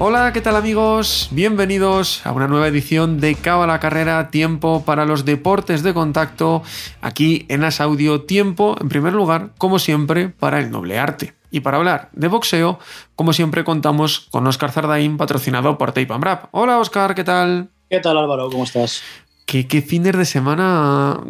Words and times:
Hola, 0.00 0.32
¿qué 0.32 0.40
tal 0.40 0.54
amigos? 0.54 1.26
Bienvenidos 1.32 2.24
a 2.24 2.30
una 2.30 2.46
nueva 2.46 2.68
edición 2.68 3.18
de 3.18 3.34
Cabo 3.34 3.64
a 3.64 3.66
la 3.66 3.80
Carrera, 3.80 4.30
tiempo 4.30 4.84
para 4.84 5.04
los 5.04 5.24
deportes 5.24 5.82
de 5.82 5.92
contacto, 5.92 6.62
aquí 7.00 7.46
en 7.48 7.64
As 7.64 7.80
Audio, 7.80 8.22
tiempo, 8.22 8.76
en 8.80 8.88
primer 8.88 9.12
lugar, 9.12 9.50
como 9.58 9.80
siempre, 9.80 10.28
para 10.28 10.60
el 10.60 10.70
noble 10.70 11.00
arte. 11.00 11.34
Y 11.50 11.60
para 11.60 11.78
hablar 11.78 12.10
de 12.12 12.28
boxeo, 12.28 12.78
como 13.16 13.32
siempre, 13.32 13.64
contamos 13.64 14.20
con 14.30 14.46
Oscar 14.46 14.70
Zardaín, 14.70 15.16
patrocinado 15.16 15.76
por 15.78 15.90
Tape 15.90 16.12
and. 16.12 16.48
Hola 16.52 16.78
Oscar, 16.78 17.16
¿qué 17.16 17.24
tal? 17.24 17.70
¿Qué 17.90 17.98
tal 17.98 18.18
Álvaro? 18.18 18.50
¿Cómo 18.50 18.62
estás? 18.62 19.02
¿Qué, 19.48 19.80
fines 19.80 20.14
de 20.14 20.26
semana 20.26 21.24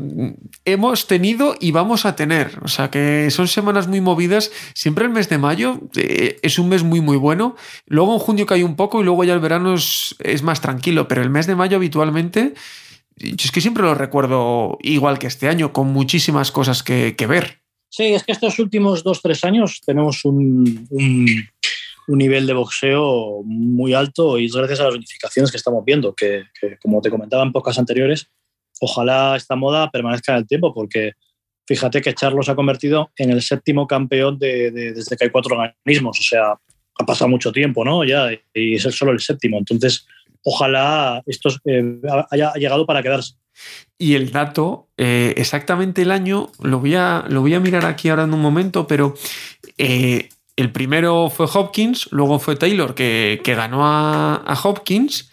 hemos 0.64 1.06
tenido 1.06 1.54
y 1.60 1.70
vamos 1.70 2.04
a 2.04 2.16
tener? 2.16 2.58
O 2.64 2.66
sea, 2.66 2.90
que 2.90 3.30
son 3.30 3.46
semanas 3.46 3.86
muy 3.86 4.00
movidas. 4.00 4.50
Siempre 4.74 5.04
el 5.04 5.12
mes 5.12 5.28
de 5.28 5.38
mayo 5.38 5.82
eh, 5.94 6.36
es 6.42 6.58
un 6.58 6.68
mes 6.68 6.82
muy, 6.82 7.00
muy 7.00 7.16
bueno. 7.16 7.54
Luego 7.86 8.14
en 8.14 8.18
junio 8.18 8.44
cae 8.44 8.64
un 8.64 8.74
poco 8.74 9.00
y 9.00 9.04
luego 9.04 9.22
ya 9.22 9.34
el 9.34 9.38
verano 9.38 9.76
es, 9.76 10.42
más 10.42 10.60
tranquilo. 10.60 11.06
Pero 11.06 11.22
el 11.22 11.30
mes 11.30 11.46
de 11.46 11.54
mayo 11.54 11.76
habitualmente, 11.76 12.54
es 13.18 13.52
que 13.52 13.60
siempre 13.60 13.84
lo 13.84 13.94
recuerdo 13.94 14.78
igual 14.82 15.20
que 15.20 15.28
este 15.28 15.46
año, 15.46 15.72
con 15.72 15.92
muchísimas 15.92 16.50
cosas 16.50 16.82
que, 16.82 17.14
ver. 17.28 17.60
Sí, 17.88 18.14
es 18.14 18.24
que 18.24 18.32
estos 18.32 18.58
últimos 18.58 19.04
dos, 19.04 19.22
tres 19.22 19.44
años 19.44 19.80
tenemos 19.86 20.24
un, 20.24 20.88
un, 22.08 22.18
nivel 22.18 22.46
de 22.46 22.54
boxeo 22.54 23.42
muy 23.44 23.94
alto 23.94 24.38
y 24.38 24.46
es 24.46 24.54
gracias 24.54 24.80
a 24.80 24.84
las 24.84 24.94
unificaciones 24.94 25.50
que 25.50 25.56
estamos 25.56 25.84
viendo, 25.84 26.14
que, 26.14 26.44
que, 26.60 26.76
como 26.78 27.00
te 27.00 27.10
comentaba 27.10 27.42
en 27.42 27.52
pocas 27.52 27.78
anteriores, 27.78 28.28
ojalá 28.80 29.36
esta 29.36 29.56
moda 29.56 29.90
permanezca 29.90 30.32
en 30.32 30.38
el 30.38 30.46
tiempo, 30.46 30.74
porque 30.74 31.12
fíjate 31.66 32.00
que 32.00 32.14
Charlos 32.14 32.46
se 32.46 32.52
ha 32.52 32.56
convertido 32.56 33.10
en 33.16 33.30
el 33.30 33.42
séptimo 33.42 33.86
campeón 33.86 34.38
de, 34.38 34.70
de, 34.70 34.92
desde 34.92 35.16
que 35.16 35.24
hay 35.24 35.30
cuatro 35.30 35.56
organismos, 35.56 36.18
o 36.18 36.22
sea, 36.22 36.54
ha 36.98 37.06
pasado 37.06 37.28
mucho 37.28 37.52
tiempo, 37.52 37.84
¿no? 37.84 38.04
Ya, 38.04 38.28
y 38.52 38.74
es 38.74 38.82
solo 38.82 39.12
el 39.12 39.20
séptimo, 39.20 39.58
entonces 39.58 40.06
ojalá 40.42 41.22
esto 41.26 41.50
eh, 41.64 42.00
haya 42.30 42.52
llegado 42.54 42.86
para 42.86 43.02
quedarse. 43.02 43.34
Y 43.98 44.14
el 44.14 44.30
dato, 44.30 44.88
eh, 44.96 45.34
exactamente 45.36 46.02
el 46.02 46.12
año, 46.12 46.50
lo 46.62 46.78
voy, 46.78 46.94
a, 46.94 47.24
lo 47.28 47.40
voy 47.40 47.54
a 47.54 47.60
mirar 47.60 47.84
aquí 47.86 48.08
ahora 48.08 48.24
en 48.24 48.34
un 48.34 48.40
momento, 48.40 48.86
pero 48.86 49.14
eh, 49.76 50.28
el 50.58 50.72
primero 50.72 51.30
fue 51.30 51.46
Hopkins, 51.54 52.08
luego 52.10 52.40
fue 52.40 52.56
Taylor 52.56 52.96
que, 52.96 53.40
que 53.44 53.54
ganó 53.54 53.86
a, 53.86 54.34
a, 54.34 54.60
Hopkins. 54.60 55.30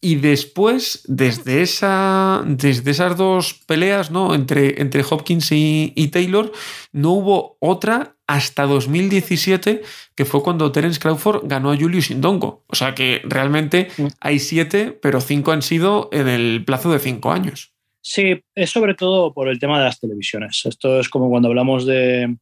Y 0.00 0.14
después, 0.14 1.02
desde, 1.08 1.62
esa, 1.62 2.44
desde 2.46 2.92
esas 2.92 3.16
dos 3.16 3.54
peleas 3.66 4.12
¿no? 4.12 4.36
entre, 4.36 4.80
entre 4.80 5.02
Hopkins 5.02 5.50
y, 5.50 5.92
y 5.96 6.08
Taylor, 6.08 6.52
no 6.92 7.10
hubo 7.10 7.56
otra 7.58 8.14
hasta 8.28 8.66
2017, 8.66 9.82
que 10.14 10.24
fue 10.24 10.44
cuando 10.44 10.70
Terence 10.70 11.00
Crawford 11.00 11.48
ganó 11.48 11.72
a 11.72 11.76
Julius 11.76 12.12
Indongo. 12.12 12.62
O 12.68 12.76
sea 12.76 12.94
que 12.94 13.20
realmente 13.24 13.88
hay 14.20 14.38
siete, 14.38 14.92
pero 14.92 15.20
cinco 15.20 15.50
han 15.50 15.62
sido 15.62 16.08
en 16.12 16.28
el 16.28 16.64
plazo 16.64 16.92
de 16.92 17.00
cinco 17.00 17.32
años. 17.32 17.72
Sí, 18.00 18.44
es 18.54 18.70
sobre 18.70 18.94
todo 18.94 19.34
por 19.34 19.48
el 19.48 19.58
tema 19.58 19.80
de 19.80 19.86
las 19.86 19.98
televisiones. 19.98 20.62
Esto 20.66 21.00
es 21.00 21.08
como 21.08 21.28
cuando 21.30 21.48
hablamos 21.48 21.84
de, 21.84 22.36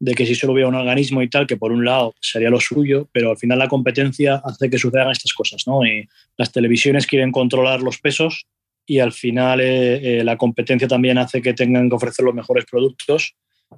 de 0.00 0.14
que 0.14 0.24
si 0.24 0.34
solo 0.34 0.54
hubiera 0.54 0.68
un 0.68 0.74
organismo 0.74 1.22
y 1.22 1.28
tal, 1.28 1.46
que 1.46 1.58
por 1.58 1.72
un 1.72 1.84
lado 1.84 2.14
sería 2.20 2.48
lo 2.48 2.58
suyo, 2.58 3.08
pero 3.12 3.30
al 3.30 3.36
final 3.36 3.58
la 3.58 3.68
competencia 3.68 4.40
hace 4.42 4.70
que 4.70 4.78
sucedan 4.78 5.10
estas 5.10 5.34
cosas, 5.34 5.66
¿no? 5.66 5.84
Y 5.84 6.08
las 6.38 6.50
televisiones 6.50 7.06
quieren 7.06 7.30
controlar 7.30 7.82
los 7.82 7.98
pesos 7.98 8.46
y 8.86 8.98
al 8.98 9.12
final 9.12 9.60
eh, 9.60 10.20
eh, 10.20 10.24
la 10.24 10.38
competencia 10.38 10.88
también 10.88 11.18
hace 11.18 11.42
que 11.42 11.52
tengan 11.52 11.90
que 11.90 11.96
ofrecer 11.96 12.24
los 12.24 12.34
mejores 12.34 12.64
productos 12.64 13.36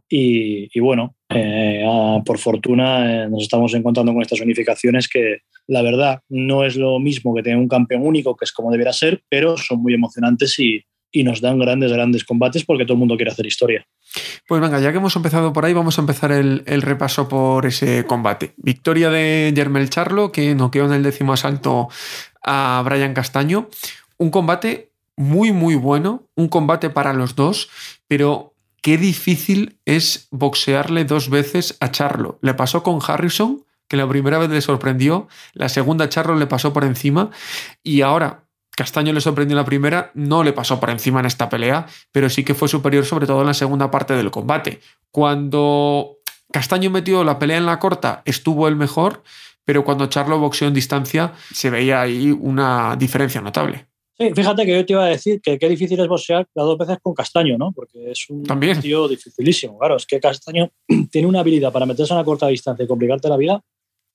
y, 0.08 0.80
bueno, 0.80 1.16
eh, 1.28 1.84
por 2.24 2.38
fortuna 2.38 3.28
nos 3.28 3.42
estamos 3.42 3.74
encontrando 3.74 4.14
con 4.14 4.22
estas 4.22 4.40
unificaciones 4.40 5.06
que 5.06 5.40
la 5.66 5.82
verdad 5.82 6.20
no 6.30 6.64
es 6.64 6.76
lo 6.76 6.98
mismo 6.98 7.34
que 7.34 7.42
tener 7.42 7.58
un 7.58 7.68
campeón 7.68 8.06
único, 8.06 8.34
que 8.34 8.46
es 8.46 8.52
como 8.52 8.70
debería 8.70 8.94
ser, 8.94 9.22
pero 9.28 9.58
son 9.58 9.82
muy 9.82 9.92
emocionantes 9.92 10.58
y, 10.58 10.82
y 11.12 11.24
nos 11.24 11.40
dan 11.40 11.58
grandes, 11.58 11.92
grandes 11.92 12.24
combates 12.24 12.64
porque 12.64 12.84
todo 12.84 12.94
el 12.94 12.98
mundo 12.98 13.16
quiere 13.16 13.30
hacer 13.30 13.46
historia. 13.46 13.86
Pues 14.48 14.60
venga, 14.60 14.80
ya 14.80 14.90
que 14.90 14.98
hemos 14.98 15.14
empezado 15.14 15.52
por 15.52 15.64
ahí, 15.64 15.72
vamos 15.72 15.98
a 15.98 16.00
empezar 16.00 16.32
el, 16.32 16.82
repaso 16.82 17.28
por 17.28 17.66
ese 17.66 18.04
combate. 18.06 18.54
Victoria 18.56 19.10
de 19.10 19.52
Germel 19.54 19.90
Charlo, 19.90 20.32
que 20.32 20.54
noqueó 20.54 20.86
en 20.86 20.92
el 20.92 21.02
décimo 21.02 21.32
asalto 21.32 21.88
a 22.42 22.82
Brian 22.84 23.14
Castaño. 23.14 23.68
Un 24.16 24.30
combate 24.30 24.90
muy, 25.16 25.52
muy 25.52 25.74
bueno, 25.74 26.28
un 26.34 26.48
combate 26.48 26.90
para 26.90 27.12
los 27.12 27.36
dos, 27.36 27.68
pero 28.08 28.54
qué 28.80 28.96
difícil 28.98 29.78
es 29.84 30.28
boxearle 30.30 31.04
dos 31.04 31.30
veces 31.30 31.76
a 31.80 31.90
Charlo. 31.90 32.38
Le 32.42 32.54
pasó 32.54 32.82
con 32.82 32.98
Harrison, 33.06 33.64
que 33.88 33.96
la 33.96 34.08
primera 34.08 34.38
vez 34.38 34.48
le 34.48 34.60
sorprendió, 34.60 35.28
la 35.52 35.68
segunda 35.68 36.08
Charlo 36.08 36.36
le 36.36 36.46
pasó 36.46 36.72
por 36.72 36.84
encima 36.84 37.30
y 37.82 38.00
ahora 38.00 38.44
Castaño 38.82 39.12
le 39.12 39.20
sorprendió 39.20 39.56
la 39.56 39.64
primera, 39.64 40.10
no 40.14 40.42
le 40.42 40.52
pasó 40.52 40.80
por 40.80 40.90
encima 40.90 41.20
en 41.20 41.26
esta 41.26 41.48
pelea, 41.48 41.86
pero 42.10 42.28
sí 42.28 42.42
que 42.42 42.52
fue 42.52 42.66
superior 42.66 43.04
sobre 43.04 43.28
todo 43.28 43.42
en 43.42 43.46
la 43.46 43.54
segunda 43.54 43.92
parte 43.92 44.16
del 44.16 44.32
combate. 44.32 44.80
Cuando 45.12 46.16
Castaño 46.50 46.90
metió 46.90 47.22
la 47.22 47.38
pelea 47.38 47.58
en 47.58 47.66
la 47.66 47.78
corta, 47.78 48.22
estuvo 48.24 48.66
el 48.66 48.74
mejor, 48.74 49.22
pero 49.64 49.84
cuando 49.84 50.06
Charlo 50.06 50.40
boxeó 50.40 50.66
en 50.66 50.74
distancia 50.74 51.32
se 51.52 51.70
veía 51.70 52.00
ahí 52.00 52.32
una 52.32 52.96
diferencia 52.96 53.40
notable. 53.40 53.86
Sí, 54.18 54.32
fíjate 54.34 54.66
que 54.66 54.74
yo 54.74 54.84
te 54.84 54.92
iba 54.94 55.04
a 55.04 55.10
decir 55.10 55.40
que 55.40 55.60
qué 55.60 55.68
difícil 55.68 56.00
es 56.00 56.08
boxear 56.08 56.48
las 56.52 56.66
dos 56.66 56.76
veces 56.76 56.98
con 57.00 57.14
Castaño, 57.14 57.56
¿no? 57.56 57.70
Porque 57.70 58.10
es 58.10 58.26
un 58.30 58.42
También. 58.42 58.80
tío 58.80 59.06
dificilísimo. 59.06 59.78
Claro, 59.78 59.94
es 59.94 60.06
que 60.06 60.18
Castaño 60.18 60.72
tiene 61.12 61.28
una 61.28 61.38
habilidad 61.38 61.70
para 61.72 61.86
meterse 61.86 62.12
a 62.12 62.16
una 62.16 62.24
corta 62.24 62.48
distancia 62.48 62.84
y 62.84 62.88
complicarte 62.88 63.28
la 63.28 63.36
vida 63.36 63.62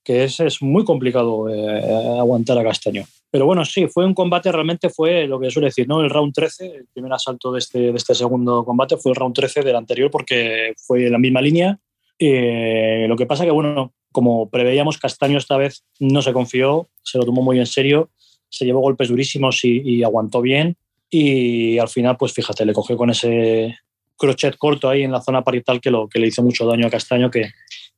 que 0.07 0.23
es, 0.23 0.39
es 0.39 0.61
muy 0.61 0.85
complicado 0.85 1.49
eh, 1.49 2.17
aguantar 2.17 2.57
a 2.57 2.63
Castaño. 2.63 3.03
Pero 3.29 3.45
bueno, 3.45 3.65
sí, 3.65 3.87
fue 3.87 4.05
un 4.05 4.13
combate, 4.13 4.49
realmente 4.53 4.89
fue 4.89 5.27
lo 5.27 5.37
que 5.37 5.51
suele 5.51 5.67
decir, 5.67 5.85
¿no? 5.85 5.99
El 5.99 6.09
round 6.09 6.33
13, 6.33 6.65
el 6.65 6.87
primer 6.93 7.11
asalto 7.11 7.51
de 7.51 7.59
este, 7.59 7.79
de 7.91 7.97
este 7.97 8.15
segundo 8.15 8.63
combate 8.63 8.95
fue 8.95 9.11
el 9.11 9.17
round 9.17 9.35
13 9.35 9.63
del 9.63 9.75
anterior 9.75 10.09
porque 10.09 10.73
fue 10.77 11.09
la 11.09 11.17
misma 11.17 11.41
línea. 11.41 11.77
Eh, 12.17 13.05
lo 13.09 13.17
que 13.17 13.25
pasa 13.25 13.43
que, 13.43 13.51
bueno, 13.51 13.91
como 14.13 14.49
preveíamos, 14.49 14.97
Castaño 14.97 15.37
esta 15.37 15.57
vez 15.57 15.83
no 15.99 16.21
se 16.21 16.31
confió, 16.31 16.87
se 17.03 17.17
lo 17.17 17.25
tomó 17.25 17.41
muy 17.41 17.59
en 17.59 17.65
serio 17.65 18.09
se 18.49 18.63
llevó 18.63 18.79
golpes 18.79 19.09
durísimos 19.09 19.61
y, 19.65 19.81
y, 19.83 20.03
aguantó 20.03 20.41
bien. 20.41 20.77
Y 21.09 21.77
al 21.79 21.89
final, 21.89 22.15
pues 22.15 22.31
fíjate, 22.31 22.65
le 22.65 22.71
cogió 22.71 22.95
con 22.95 23.09
ese 23.09 23.75
crochet 24.15 24.55
corto 24.57 24.87
ahí 24.87 25.03
en 25.03 25.11
la 25.11 25.21
zona 25.21 25.43
parietal 25.43 25.81
que, 25.81 25.91
lo, 25.91 26.07
que 26.07 26.17
le 26.17 26.27
hizo 26.27 26.41
mucho 26.41 26.65
daño 26.65 26.87
a 26.87 26.89
Castaño, 26.89 27.29
que, 27.29 27.49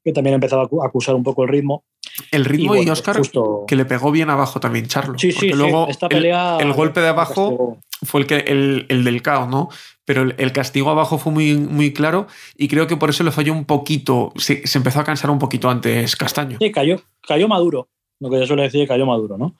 que 0.03 0.13
también 0.13 0.35
empezaba 0.35 0.63
a 0.63 0.87
acusar 0.87 1.15
un 1.15 1.23
poco 1.23 1.43
el 1.43 1.49
ritmo. 1.49 1.83
El 2.31 2.45
ritmo 2.45 2.65
y, 2.65 2.67
bueno, 2.67 2.83
y 2.83 2.89
Oscar, 2.89 3.17
justo... 3.17 3.65
que 3.67 3.75
le 3.75 3.85
pegó 3.85 4.11
bien 4.11 4.29
abajo 4.29 4.59
también 4.59 4.87
Charlo. 4.87 5.17
Sí, 5.17 5.31
sí, 5.31 5.49
luego 5.49 5.85
sí. 5.85 5.91
Esta 5.91 6.09
pelea 6.09 6.57
el, 6.59 6.67
el 6.67 6.73
golpe 6.73 7.01
de 7.01 7.07
abajo 7.07 7.77
fue 8.03 8.21
el, 8.21 8.27
que, 8.27 8.37
el, 8.37 8.85
el 8.89 9.03
del 9.03 9.21
caos, 9.21 9.49
¿no? 9.49 9.69
Pero 10.05 10.23
el, 10.23 10.35
el, 10.37 10.51
castigo 10.51 10.89
abajo 10.89 11.17
fue 11.17 11.31
muy, 11.31 11.55
muy 11.55 11.93
claro 11.93 12.27
y 12.57 12.67
creo 12.67 12.87
que 12.87 12.97
por 12.97 13.09
eso 13.09 13.23
le 13.23 13.31
falló 13.31 13.53
un 13.53 13.65
poquito, 13.65 14.31
se, 14.37 14.65
se 14.65 14.77
empezó 14.77 14.99
a 14.99 15.03
cansar 15.03 15.29
un 15.29 15.39
poquito 15.39 15.69
antes 15.69 16.15
Castaño. 16.15 16.57
Sí, 16.59 16.71
cayó, 16.71 17.01
cayó 17.27 17.47
maduro, 17.47 17.89
lo 18.19 18.29
que 18.29 18.39
yo 18.39 18.47
suele 18.47 18.63
decir, 18.63 18.87
cayó 18.87 19.05
maduro, 19.05 19.37
¿no? 19.37 19.55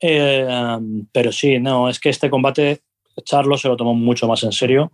Eh, 0.00 0.46
pero 1.12 1.30
sí, 1.30 1.60
no, 1.60 1.88
es 1.88 2.00
que 2.00 2.08
este 2.08 2.28
combate 2.28 2.80
Charlo 3.24 3.56
se 3.56 3.68
lo 3.68 3.76
tomó 3.76 3.94
mucho 3.94 4.26
más 4.26 4.42
en 4.42 4.52
serio. 4.52 4.90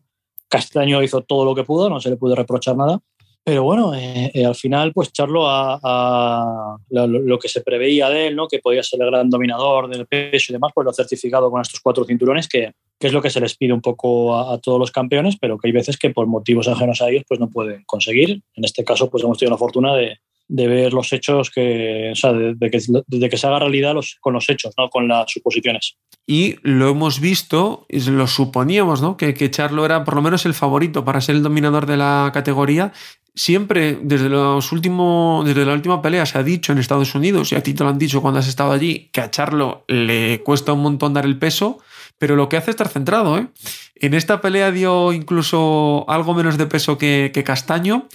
Castaño 0.49 1.03
hizo 1.03 1.23
todo 1.23 1.45
lo 1.45 1.55
que 1.55 1.65
pudo, 1.65 1.89
no 1.89 2.01
se 2.01 2.11
le 2.11 2.17
pudo 2.17 2.35
reprochar 2.35 2.77
nada. 2.77 3.01
Pero 3.45 3.63
bueno, 3.63 3.95
eh, 3.95 4.31
eh, 4.35 4.45
al 4.45 4.55
final, 4.55 4.93
pues 4.93 5.11
Charlo 5.13 5.45
a, 5.47 6.77
lo, 6.91 7.39
que 7.39 7.49
se 7.49 7.63
preveía 7.63 8.11
de 8.11 8.27
él, 8.27 8.37
¿no? 8.37 8.47
que 8.47 8.59
podía 8.59 8.83
ser 8.83 9.01
el 9.01 9.11
gran 9.11 9.31
dominador 9.31 9.89
del 9.89 10.07
peso 10.07 10.53
y 10.53 10.53
demás, 10.53 10.73
pues 10.75 10.85
lo 10.85 10.91
ha 10.91 10.95
certificado 10.95 11.51
con 11.51 11.63
estos 11.63 11.81
cuatro 11.81 12.05
cinturones, 12.05 12.47
que, 12.47 12.73
que 12.99 13.07
es 13.07 13.13
lo 13.13 13.23
que 13.23 13.31
se 13.31 13.41
les 13.41 13.57
pide 13.57 13.73
un 13.73 13.81
poco 13.81 14.37
a, 14.37 14.59
todos 14.59 14.79
los 14.79 14.91
campeones, 14.91 15.37
pero 15.41 15.57
que 15.57 15.69
hay 15.69 15.73
veces 15.73 15.97
que 15.97 16.11
por 16.11 16.27
motivos 16.27 16.69
ajenos 16.69 17.01
a 17.01 17.09
ellos 17.09 17.25
pues 17.27 17.41
no 17.41 17.49
pueden 17.49 17.85
conseguir. 17.87 18.43
En 18.55 18.65
este 18.65 18.85
caso, 18.85 19.09
pues 19.09 19.25
hemos 19.25 19.39
tenido 19.39 19.55
la 19.55 19.59
fortuna 19.59 19.95
de, 19.95 20.19
de 20.49 20.67
ver 20.67 20.93
los 20.93 21.13
hechos 21.13 21.51
que, 21.51 22.11
o 22.13 22.15
sea, 22.17 22.33
de, 22.33 22.55
de, 22.55 22.71
que, 22.71 22.81
de 23.07 23.29
que 23.29 23.37
se 23.37 23.47
haga 23.47 23.61
realidad 23.61 23.95
los, 23.95 24.17
con 24.21 24.35
los 24.35 24.49
hechos, 24.49 24.75
no 24.77 24.89
con 24.89 25.07
las 25.07 25.31
suposiciones. 25.31 25.97
Y 26.27 26.57
lo 26.63 26.91
hemos 26.91 27.21
visto, 27.21 27.87
lo 27.89 28.27
suponíamos, 28.27 29.01
¿no? 29.01 29.17
Que, 29.17 29.33
que 29.35 29.51
Charlo 29.51 29.85
era 29.85 30.05
por 30.05 30.15
lo 30.15 30.23
menos 30.23 30.45
el 30.45 30.55
favorito 30.55 31.05
para 31.05 31.21
ser 31.21 31.37
el 31.37 31.43
dominador 31.43 31.87
de 31.87 31.97
la 31.97 32.31
categoría. 32.35 32.93
Siempre 33.39 33.99
desde 34.03 34.29
los 34.29 34.73
últimos, 34.73 35.47
desde 35.47 35.65
la 35.65 35.73
última 35.73 36.03
pelea 36.03 36.27
se 36.27 36.39
ha 36.39 36.43
dicho 36.43 36.73
en 36.73 36.79
Estados 36.79 37.15
Unidos, 37.15 37.53
y 37.53 37.55
a 37.55 37.63
ti 37.63 37.73
te 37.73 37.85
lo 37.85 37.91
han 37.91 37.99
dicho 37.99 38.21
cuando 38.21 38.41
has 38.41 38.49
estado 38.49 38.73
allí, 38.73 39.11
que 39.13 39.21
a 39.21 39.31
Charlo 39.31 39.85
le 39.87 40.43
cuesta 40.43 40.73
un 40.73 40.83
montón 40.83 41.15
dar 41.15 41.25
el 41.25 41.39
peso, 41.39 41.79
pero 42.19 42.35
lo 42.35 42.49
que 42.49 42.57
hace 42.57 42.71
es 42.71 42.75
estar 42.75 42.89
centrado. 42.89 43.39
¿eh? 43.39 43.47
En 43.95 44.15
esta 44.15 44.41
pelea 44.41 44.73
dio 44.73 45.13
incluso 45.13 46.05
algo 46.09 46.35
menos 46.35 46.59
de 46.59 46.67
peso 46.67 46.99
que, 46.99 47.31
que 47.33 47.45
Castaño. 47.45 48.09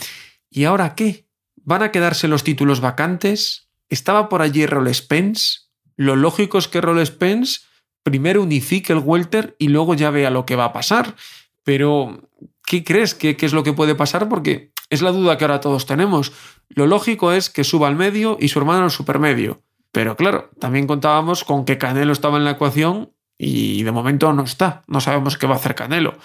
¿Y 0.49 0.65
ahora 0.65 0.93
qué? 0.93 1.25
¿Van 1.55 1.83
a 1.83 1.91
quedarse 1.91 2.27
los 2.27 2.43
títulos 2.43 2.81
vacantes? 2.81 3.69
¿Estaba 3.89 4.27
por 4.27 4.41
allí 4.41 4.65
Roll 4.65 4.93
Spence? 4.93 5.61
Lo 5.95 6.17
lógico 6.17 6.57
es 6.57 6.67
que 6.67 6.81
Roll 6.81 7.05
Spence 7.05 7.61
primero 8.03 8.41
unifique 8.41 8.91
el 8.91 8.99
welter 8.99 9.55
y 9.57 9.69
luego 9.69 9.93
ya 9.95 10.11
vea 10.11 10.29
lo 10.29 10.45
que 10.45 10.57
va 10.57 10.65
a 10.65 10.73
pasar. 10.73 11.15
Pero, 11.63 12.29
¿qué 12.65 12.83
crees 12.83 13.15
que, 13.15 13.37
es 13.39 13.53
lo 13.53 13.63
que 13.63 13.73
puede 13.73 13.95
pasar? 13.95 14.27
Porque 14.27 14.72
es 14.93 15.01
la 15.01 15.11
duda 15.11 15.37
que 15.37 15.43
ahora 15.43 15.59
todos 15.59 15.85
tenemos. 15.85 16.31
Lo 16.69 16.87
lógico 16.87 17.31
es 17.31 17.49
que 17.49 17.63
suba 17.63 17.87
al 17.87 17.95
medio 17.95 18.37
y 18.39 18.49
su 18.49 18.59
hermano 18.59 18.85
al 18.85 18.91
supermedio. 18.91 19.63
Pero 19.91 20.15
claro, 20.15 20.49
también 20.59 20.87
contábamos 20.87 21.43
con 21.43 21.65
que 21.65 21.77
Canelo 21.77 22.13
estaba 22.13 22.37
en 22.37 22.45
la 22.45 22.51
ecuación 22.51 23.11
y 23.37 23.83
de 23.83 23.91
momento 23.91 24.31
no 24.33 24.43
está. 24.43 24.83
No 24.87 25.01
sabemos 25.01 25.37
qué 25.37 25.47
va 25.47 25.55
a 25.55 25.57
hacer 25.57 25.75
Canelo. 25.75 26.17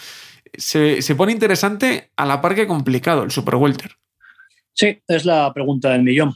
Se, 0.57 1.15
pone 1.17 1.33
interesante 1.33 2.11
a 2.17 2.25
la 2.25 2.41
par 2.41 2.55
que 2.55 2.67
complicado 2.67 3.23
el 3.23 3.31
Super 3.31 3.57
Welter. 3.57 3.93
Sí, 4.73 5.03
es 5.07 5.25
la 5.25 5.53
pregunta 5.53 5.91
del 5.91 6.03
millón. 6.03 6.35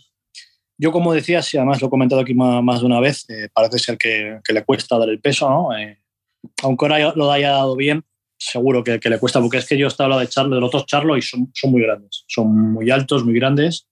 Yo, 0.78 0.90
como 0.90 1.12
decías, 1.12 1.52
y 1.54 1.58
además 1.58 1.80
lo 1.80 1.86
he 1.86 1.90
comentado 1.90 2.22
aquí 2.22 2.34
más, 2.34 2.80
de 2.80 2.86
una 2.86 2.98
vez, 2.98 3.24
eh, 3.30 3.48
parece 3.52 3.78
ser 3.78 3.96
que, 3.96 4.40
le 4.46 4.64
cuesta 4.64 4.98
dar 4.98 5.08
el 5.08 5.20
peso, 5.20 5.48
¿no? 5.48 5.76
Eh, 5.76 6.00
aunque 6.62 6.86
ahora 6.86 7.12
lo 7.14 7.30
haya 7.30 7.52
dado 7.52 7.76
bien, 7.76 8.04
seguro 8.42 8.82
que, 8.82 8.98
le 9.02 9.18
cuesta, 9.18 9.40
porque 9.40 9.58
es 9.58 9.66
que 9.66 9.78
yo 9.78 9.86
estaba 9.86 10.06
hablando 10.06 10.26
de 10.26 10.28
Charlo, 10.28 10.54
de 10.54 10.60
los 10.60 10.70
dos 10.70 10.86
Charlo, 10.86 11.16
y 11.16 11.22
son, 11.22 11.50
son 11.54 11.70
muy 11.70 11.82
grandes. 11.82 12.24
Son 12.26 12.72
muy 12.72 12.90
altos, 12.90 13.24
muy 13.24 13.34
grandes, 13.34 13.86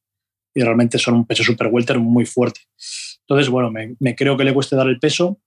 y 0.54 0.62
realmente 0.62 0.98
son 0.98 1.14
un 1.14 1.26
peso 1.26 1.44
super 1.44 1.68
welter 1.68 1.98
muy 1.98 2.26
fuerte. 2.26 2.60
Entonces, 3.20 3.48
bueno, 3.48 3.70
me, 3.70 4.16
creo 4.16 4.36
que 4.36 4.44
le 4.44 4.52
cueste 4.52 4.76
dar 4.76 4.88
el 4.88 4.98
peso. 4.98 5.38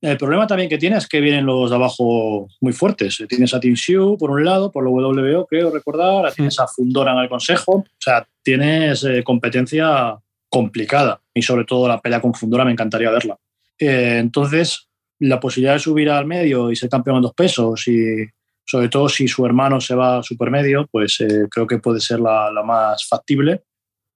El 0.00 0.16
problema 0.16 0.48
también 0.48 0.68
que 0.68 0.78
tiene 0.78 0.96
es 0.96 1.06
que 1.06 1.20
vienen 1.20 1.46
los 1.46 1.70
de 1.70 1.76
abajo 1.76 2.48
muy 2.60 2.72
fuertes. 2.72 3.22
Tienes 3.28 3.54
a 3.54 3.60
Team 3.60 3.76
Siu 3.76 4.18
por 4.18 4.30
un 4.30 4.44
lado, 4.44 4.72
por 4.72 4.82
lo 4.82 4.90
WBO, 4.90 5.46
creo 5.46 5.70
recordar. 5.70 6.32
Tienes 6.32 6.58
a 6.58 6.66
Fundora 6.66 7.12
en 7.12 7.18
el 7.18 7.28
consejo. 7.28 7.72
O 7.76 7.86
sea, 8.00 8.26
tienes 8.42 9.04
eh, 9.04 9.22
competencia 9.22 10.18
complicada. 10.48 11.20
Y 11.32 11.42
sobre 11.42 11.64
todo 11.64 11.86
la 11.86 12.00
pelea 12.00 12.20
con 12.20 12.34
Fundora 12.34 12.64
me 12.64 12.72
encantaría 12.72 13.12
verla. 13.12 13.38
Eh, 13.78 14.18
entonces, 14.18 14.88
la 15.22 15.40
posibilidad 15.40 15.74
de 15.74 15.80
subir 15.80 16.10
al 16.10 16.26
medio 16.26 16.70
y 16.70 16.76
ser 16.76 16.88
campeón 16.88 17.16
en 17.16 17.22
dos 17.22 17.34
pesos 17.34 17.86
y 17.88 18.24
sobre 18.64 18.88
todo 18.88 19.08
si 19.08 19.28
su 19.28 19.44
hermano 19.44 19.80
se 19.80 19.94
va 19.94 20.18
a 20.18 20.22
supermedio, 20.22 20.86
pues 20.90 21.20
eh, 21.20 21.46
creo 21.50 21.66
que 21.66 21.78
puede 21.78 22.00
ser 22.00 22.20
la 22.20 22.62
más 22.64 23.06
factible. 23.08 23.62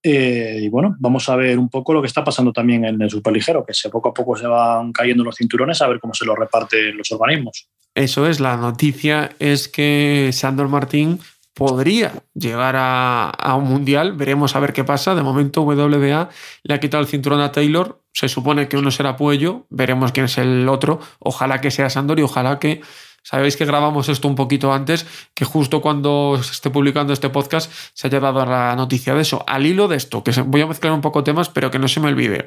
Eh, 0.09 0.61
y 0.63 0.69
bueno, 0.69 0.95
vamos 1.01 1.29
a 1.29 1.35
ver 1.35 1.59
un 1.59 1.69
poco 1.69 1.93
lo 1.93 2.01
que 2.01 2.07
está 2.07 2.23
pasando 2.23 2.53
también 2.53 2.85
en 2.85 3.03
el 3.03 3.11
superligero, 3.11 3.67
que 3.67 3.75
se 3.75 3.91
poco 3.91 4.11
a 4.11 4.15
poco 4.15 4.37
se 4.37 4.47
van 4.47 4.93
cayendo 4.93 5.25
los 5.25 5.35
cinturones, 5.35 5.83
a 5.83 5.89
ver 5.89 5.99
cómo 5.99 6.15
se 6.15 6.25
los 6.25 6.39
reparten 6.39 6.97
los 6.97 7.11
organismos. 7.11 7.69
Eso 7.93 8.29
es, 8.29 8.39
la 8.39 8.57
noticia 8.57 9.33
es 9.41 9.67
que 9.67 10.31
Sandor 10.33 10.69
Martín 10.69 11.19
podría 11.57 12.23
llegar 12.35 12.75
a, 12.77 13.55
un 13.57 13.65
mundial. 13.65 14.13
Veremos 14.13 14.55
a 14.55 14.61
ver 14.61 14.75
qué 14.75 14.85
pasa. 14.85 15.15
De 15.15 15.23
momento, 15.23 15.63
WBA 15.63 16.29
le 16.63 16.75
ha 16.75 16.81
quitado 16.81 17.01
el 17.01 17.09
cinturón 17.09 17.41
a 17.41 17.51
Taylor. 17.51 18.03
Se 18.13 18.29
supone 18.29 18.69
que 18.69 18.77
uno 18.77 18.91
será 18.91 19.17
Puello. 19.17 19.67
Veremos 19.71 20.13
quién 20.13 20.27
es 20.27 20.37
el 20.37 20.69
otro. 20.69 21.01
Ojalá 21.19 21.63
que 21.63 21.71
sea 21.71 21.89
Sandor 21.89 22.21
y 22.21 22.23
ojalá 22.23 22.59
que 22.59 22.83
Sabéis 23.23 23.57
que 23.57 23.65
grabamos 23.65 24.09
esto 24.09 24.29
un 24.29 24.37
poquito 24.37 24.73
antes, 24.73 25.05
que 25.35 25.45
justo 25.45 25.83
cuando 25.83 26.39
esté 26.41 26.71
publicando 26.71 27.13
este 27.13 27.29
podcast 27.29 27.73
se 27.93 28.07
haya 28.07 28.21
dado 28.21 28.47
la 28.47 28.77
noticia 28.77 29.17
de 29.17 29.23
eso. 29.23 29.43
Al 29.49 29.67
hilo 29.67 29.89
de 29.89 29.97
esto, 29.97 30.23
que 30.23 30.31
voy 30.43 30.61
a 30.61 30.69
mezclar 30.69 30.93
un 30.93 31.01
poco 31.01 31.25
temas, 31.25 31.49
pero 31.49 31.69
que 31.69 31.81
no 31.81 31.89
se 31.89 31.99
me 31.99 32.07
olvide. 32.07 32.47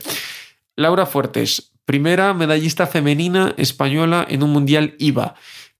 Laura 0.77 1.05
Fuertes, 1.05 1.73
primera 1.83 2.33
medallista 2.33 2.87
femenina 2.87 3.53
española 3.57 4.25
en 4.29 4.41
un 4.41 4.51
mundial 4.51 4.95
IVA. 4.99 5.35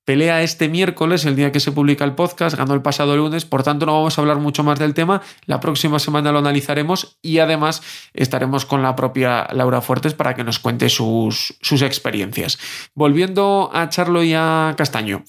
Pelea 0.10 0.42
este 0.42 0.70
miércoles, 0.70 1.24
el 1.26 1.36
día 1.36 1.52
que 1.52 1.60
se 1.60 1.72
publica 1.72 2.04
el 2.04 2.16
podcast, 2.16 2.58
ganó 2.58 2.74
el 2.74 2.82
pasado 2.82 3.16
lunes, 3.16 3.46
por 3.46 3.62
tanto 3.62 3.86
no 3.86 3.94
vamos 3.94 4.18
a 4.18 4.22
hablar 4.22 4.38
mucho 4.38 4.64
más 4.64 4.80
del 4.80 4.96
tema, 4.96 5.22
la 5.46 5.60
próxima 5.60 6.00
semana 6.00 6.32
lo 6.32 6.40
analizaremos 6.40 7.20
y 7.22 7.38
además 7.38 7.84
estaremos 8.16 8.66
con 8.66 8.82
la 8.82 8.96
propia 8.96 9.48
Laura 9.54 9.82
Fuertes 9.82 10.16
para 10.16 10.34
que 10.34 10.44
nos 10.44 10.58
cuente 10.58 10.90
sus, 10.90 11.60
sus 11.62 11.84
experiencias. 11.84 12.58
Volviendo 12.96 13.70
a 13.72 13.88
Charlo 13.90 14.24
y 14.24 14.34
a 14.34 14.74
Castaño. 14.76 15.26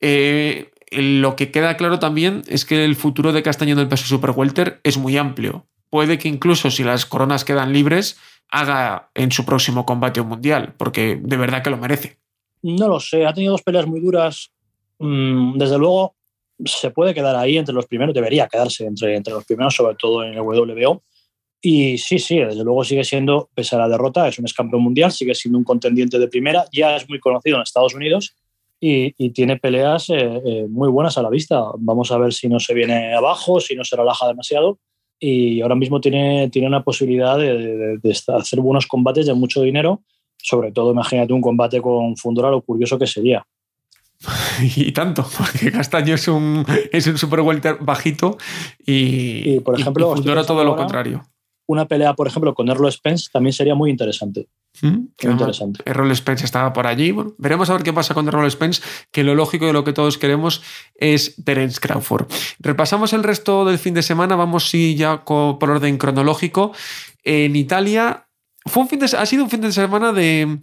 Eh, 0.00 0.72
lo 0.90 1.36
que 1.36 1.52
queda 1.52 1.76
claro 1.76 2.00
también 2.00 2.42
es 2.48 2.64
que 2.64 2.84
el 2.84 2.96
futuro 2.96 3.32
de 3.32 3.44
Castaño 3.44 3.74
en 3.74 3.78
el 3.78 3.88
peso 3.88 4.06
super 4.06 4.32
welter 4.32 4.80
es 4.82 4.98
muy 4.98 5.16
amplio. 5.16 5.68
Puede 5.90 6.18
que 6.18 6.26
incluso 6.26 6.72
si 6.72 6.82
las 6.82 7.06
coronas 7.06 7.44
quedan 7.44 7.72
libres, 7.72 8.18
haga 8.50 9.10
en 9.14 9.30
su 9.30 9.44
próximo 9.44 9.86
combate 9.86 10.20
mundial, 10.22 10.74
porque 10.76 11.20
de 11.22 11.36
verdad 11.36 11.62
que 11.62 11.70
lo 11.70 11.76
merece. 11.76 12.17
No 12.62 12.88
lo 12.88 13.00
sé, 13.00 13.26
ha 13.26 13.32
tenido 13.32 13.52
dos 13.52 13.62
peleas 13.62 13.86
muy 13.86 14.00
duras. 14.00 14.50
Mm, 14.98 15.58
desde 15.58 15.78
luego, 15.78 16.16
se 16.64 16.90
puede 16.90 17.14
quedar 17.14 17.36
ahí 17.36 17.56
entre 17.56 17.74
los 17.74 17.86
primeros, 17.86 18.14
debería 18.14 18.48
quedarse 18.48 18.84
entre, 18.84 19.16
entre 19.16 19.32
los 19.32 19.44
primeros, 19.44 19.74
sobre 19.74 19.94
todo 19.96 20.24
en 20.24 20.34
el 20.34 20.40
WBO. 20.40 21.02
Y 21.60 21.98
sí, 21.98 22.18
sí, 22.18 22.38
desde 22.38 22.62
luego 22.62 22.84
sigue 22.84 23.04
siendo, 23.04 23.50
pese 23.54 23.76
a 23.76 23.80
la 23.80 23.88
derrota, 23.88 24.28
es 24.28 24.38
un 24.38 24.46
campeón 24.56 24.82
mundial, 24.82 25.10
sigue 25.10 25.34
siendo 25.34 25.58
un 25.58 25.64
contendiente 25.64 26.18
de 26.18 26.28
primera, 26.28 26.64
ya 26.72 26.96
es 26.96 27.08
muy 27.08 27.18
conocido 27.18 27.56
en 27.56 27.62
Estados 27.62 27.94
Unidos 27.94 28.36
y, 28.80 29.30
tiene 29.30 29.56
peleas 29.56 30.08
eh, 30.10 30.40
eh, 30.44 30.66
muy 30.68 30.88
buenas 30.88 31.18
a 31.18 31.22
la 31.22 31.30
vista. 31.30 31.62
Vamos 31.78 32.12
a 32.12 32.18
ver 32.18 32.32
si 32.32 32.48
no 32.48 32.60
se 32.60 32.74
viene 32.74 33.12
abajo, 33.14 33.60
si 33.60 33.74
no 33.74 33.82
se 33.82 33.96
relaja 33.96 34.28
demasiado. 34.28 34.78
Y 35.18 35.60
ahora 35.60 35.74
mismo 35.74 36.00
tiene, 36.00 36.48
tiene 36.50 36.68
una 36.68 36.84
posibilidad 36.84 37.36
de, 37.36 37.98
de 37.98 38.16
hacer 38.28 38.60
buenos 38.60 38.86
combates 38.86 39.26
de 39.26 39.34
mucho 39.34 39.62
dinero 39.62 40.02
sobre 40.42 40.72
todo, 40.72 40.92
imagínate 40.92 41.32
un 41.32 41.40
combate 41.40 41.82
con 41.82 42.16
Fundora, 42.16 42.50
lo 42.50 42.62
curioso 42.62 42.98
que 42.98 43.06
sería. 43.06 43.44
Y 44.76 44.92
tanto, 44.92 45.26
porque 45.36 45.70
Castaño 45.70 46.14
es 46.14 46.28
un, 46.28 46.64
es 46.92 47.06
un 47.06 47.18
super 47.18 47.40
welter 47.40 47.78
bajito 47.80 48.36
y, 48.84 49.60
por 49.60 49.78
ejemplo, 49.78 50.14
Fundora 50.14 50.44
todo 50.44 50.64
lo 50.64 50.76
contrario. 50.76 51.24
Una 51.66 51.86
pelea, 51.86 52.14
por 52.14 52.26
ejemplo, 52.26 52.54
con 52.54 52.68
Errol 52.70 52.90
Spence 52.90 53.28
también 53.30 53.52
sería 53.52 53.74
muy 53.74 53.90
interesante. 53.90 54.48
Mm, 54.80 54.88
muy 55.22 55.32
interesante. 55.32 55.82
Errol 55.84 56.16
Spence 56.16 56.46
estaba 56.46 56.72
por 56.72 56.86
allí. 56.86 57.10
Bueno, 57.10 57.34
veremos 57.36 57.68
a 57.68 57.74
ver 57.74 57.82
qué 57.82 57.92
pasa 57.92 58.14
con 58.14 58.26
Errol 58.26 58.50
Spence, 58.50 58.80
que 59.12 59.22
lo 59.22 59.34
lógico 59.34 59.68
y 59.68 59.72
lo 59.72 59.84
que 59.84 59.92
todos 59.92 60.16
queremos 60.16 60.62
es 60.94 61.36
Terence 61.44 61.78
Crawford. 61.78 62.26
Repasamos 62.58 63.12
el 63.12 63.22
resto 63.22 63.66
del 63.66 63.78
fin 63.78 63.92
de 63.92 64.02
semana, 64.02 64.34
vamos 64.34 64.70
sí, 64.70 64.96
ya 64.96 65.26
por 65.26 65.70
orden 65.70 65.98
cronológico. 65.98 66.72
En 67.22 67.54
Italia 67.54 68.27
fue 68.68 68.82
un 68.82 68.88
fin 68.88 68.98
de, 68.98 69.06
ha 69.06 69.26
sido 69.26 69.44
un 69.44 69.50
fin 69.50 69.60
de 69.60 69.72
semana 69.72 70.12
de... 70.12 70.58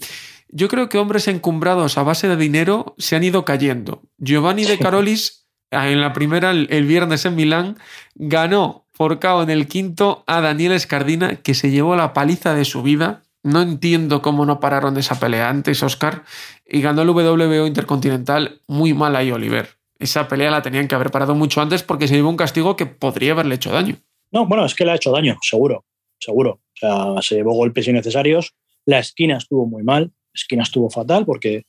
Yo 0.49 0.67
creo 0.67 0.89
que 0.89 0.97
hombres 0.97 1.27
encumbrados 1.27 1.97
a 1.97 2.03
base 2.03 2.27
de 2.27 2.37
dinero 2.37 2.95
se 2.97 3.15
han 3.15 3.23
ido 3.23 3.45
cayendo. 3.45 4.03
Giovanni 4.17 4.63
de 4.63 4.77
Carolis, 4.77 5.47
en 5.71 5.99
la 6.01 6.13
primera, 6.13 6.51
el, 6.51 6.85
viernes 6.85 7.25
en 7.25 7.35
Milán, 7.35 7.77
ganó 8.13 8.85
por 8.95 9.19
KO 9.19 9.43
en 9.43 9.49
el 9.49 9.67
quinto 9.67 10.23
a 10.27 10.41
Daniel 10.41 10.71
Escardina, 10.71 11.37
que 11.37 11.55
se 11.55 11.71
llevó 11.71 11.95
la 11.95 12.13
paliza 12.13 12.53
de 12.53 12.63
su 12.63 12.83
vida. 12.83 13.23
No 13.43 13.61
entiendo 13.61 14.21
cómo 14.21 14.45
no 14.45 14.59
pararon 14.59 14.97
esa 14.97 15.19
pelea 15.19 15.49
antes, 15.49 15.83
Oscar. 15.83 16.23
Y 16.65 16.81
ganó 16.81 17.01
el 17.01 17.09
WBO 17.09 17.67
Intercontinental 17.67 18.61
muy 18.67 18.93
mal 18.93 19.15
ahí, 19.15 19.31
Oliver. 19.31 19.77
Esa 19.99 20.27
pelea 20.27 20.51
la 20.51 20.61
tenían 20.61 20.87
que 20.87 20.95
haber 20.95 21.11
parado 21.11 21.35
mucho 21.35 21.61
antes 21.61 21.83
porque 21.83 22.07
se 22.07 22.15
llevó 22.15 22.29
un 22.29 22.37
castigo 22.37 22.75
que 22.75 22.85
podría 22.85 23.33
haberle 23.33 23.55
hecho 23.55 23.71
daño. 23.71 23.97
No, 24.31 24.45
bueno, 24.45 24.65
es 24.65 24.75
que 24.75 24.85
le 24.85 24.91
ha 24.91 24.95
hecho 24.95 25.11
daño, 25.11 25.37
seguro, 25.41 25.85
seguro. 26.19 26.59
O 26.75 26.79
sea, 26.79 27.21
se 27.21 27.35
llevó 27.35 27.53
golpes 27.53 27.87
innecesarios. 27.87 28.53
La 28.85 28.99
esquina 28.99 29.37
estuvo 29.37 29.65
muy 29.65 29.83
mal, 29.83 30.11
esquina 30.33 30.63
estuvo 30.63 30.89
fatal 30.89 31.25
porque 31.25 31.63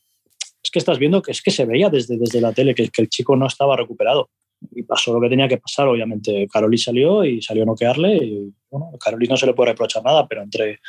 es 0.63 0.71
que 0.71 0.79
estás 0.79 0.99
viendo 0.99 1.21
que 1.21 1.31
es 1.31 1.41
que 1.41 1.51
se 1.51 1.65
veía 1.65 1.89
desde, 1.89 2.17
desde 2.17 2.41
la 2.41 2.51
tele 2.51 2.75
que, 2.75 2.89
el 2.97 3.09
chico 3.09 3.35
no 3.35 3.47
estaba 3.47 3.75
recuperado. 3.77 4.29
Y 4.71 4.83
pasó 4.83 5.13
lo 5.13 5.21
que 5.21 5.29
tenía 5.29 5.47
que 5.47 5.57
pasar, 5.57 5.87
obviamente. 5.87 6.47
Caroli 6.51 6.77
salió 6.77 7.23
y 7.23 7.41
salió 7.41 7.63
a 7.63 7.67
noquearle. 7.67 8.17
Y, 8.17 8.53
bueno, 8.69 8.91
a 8.93 8.97
Caroli 8.97 9.27
no 9.27 9.37
se 9.37 9.45
le 9.45 9.53
puede 9.53 9.71
reprochar 9.71 10.03
nada, 10.03 10.27
pero 10.27 10.41
entre 10.41 10.79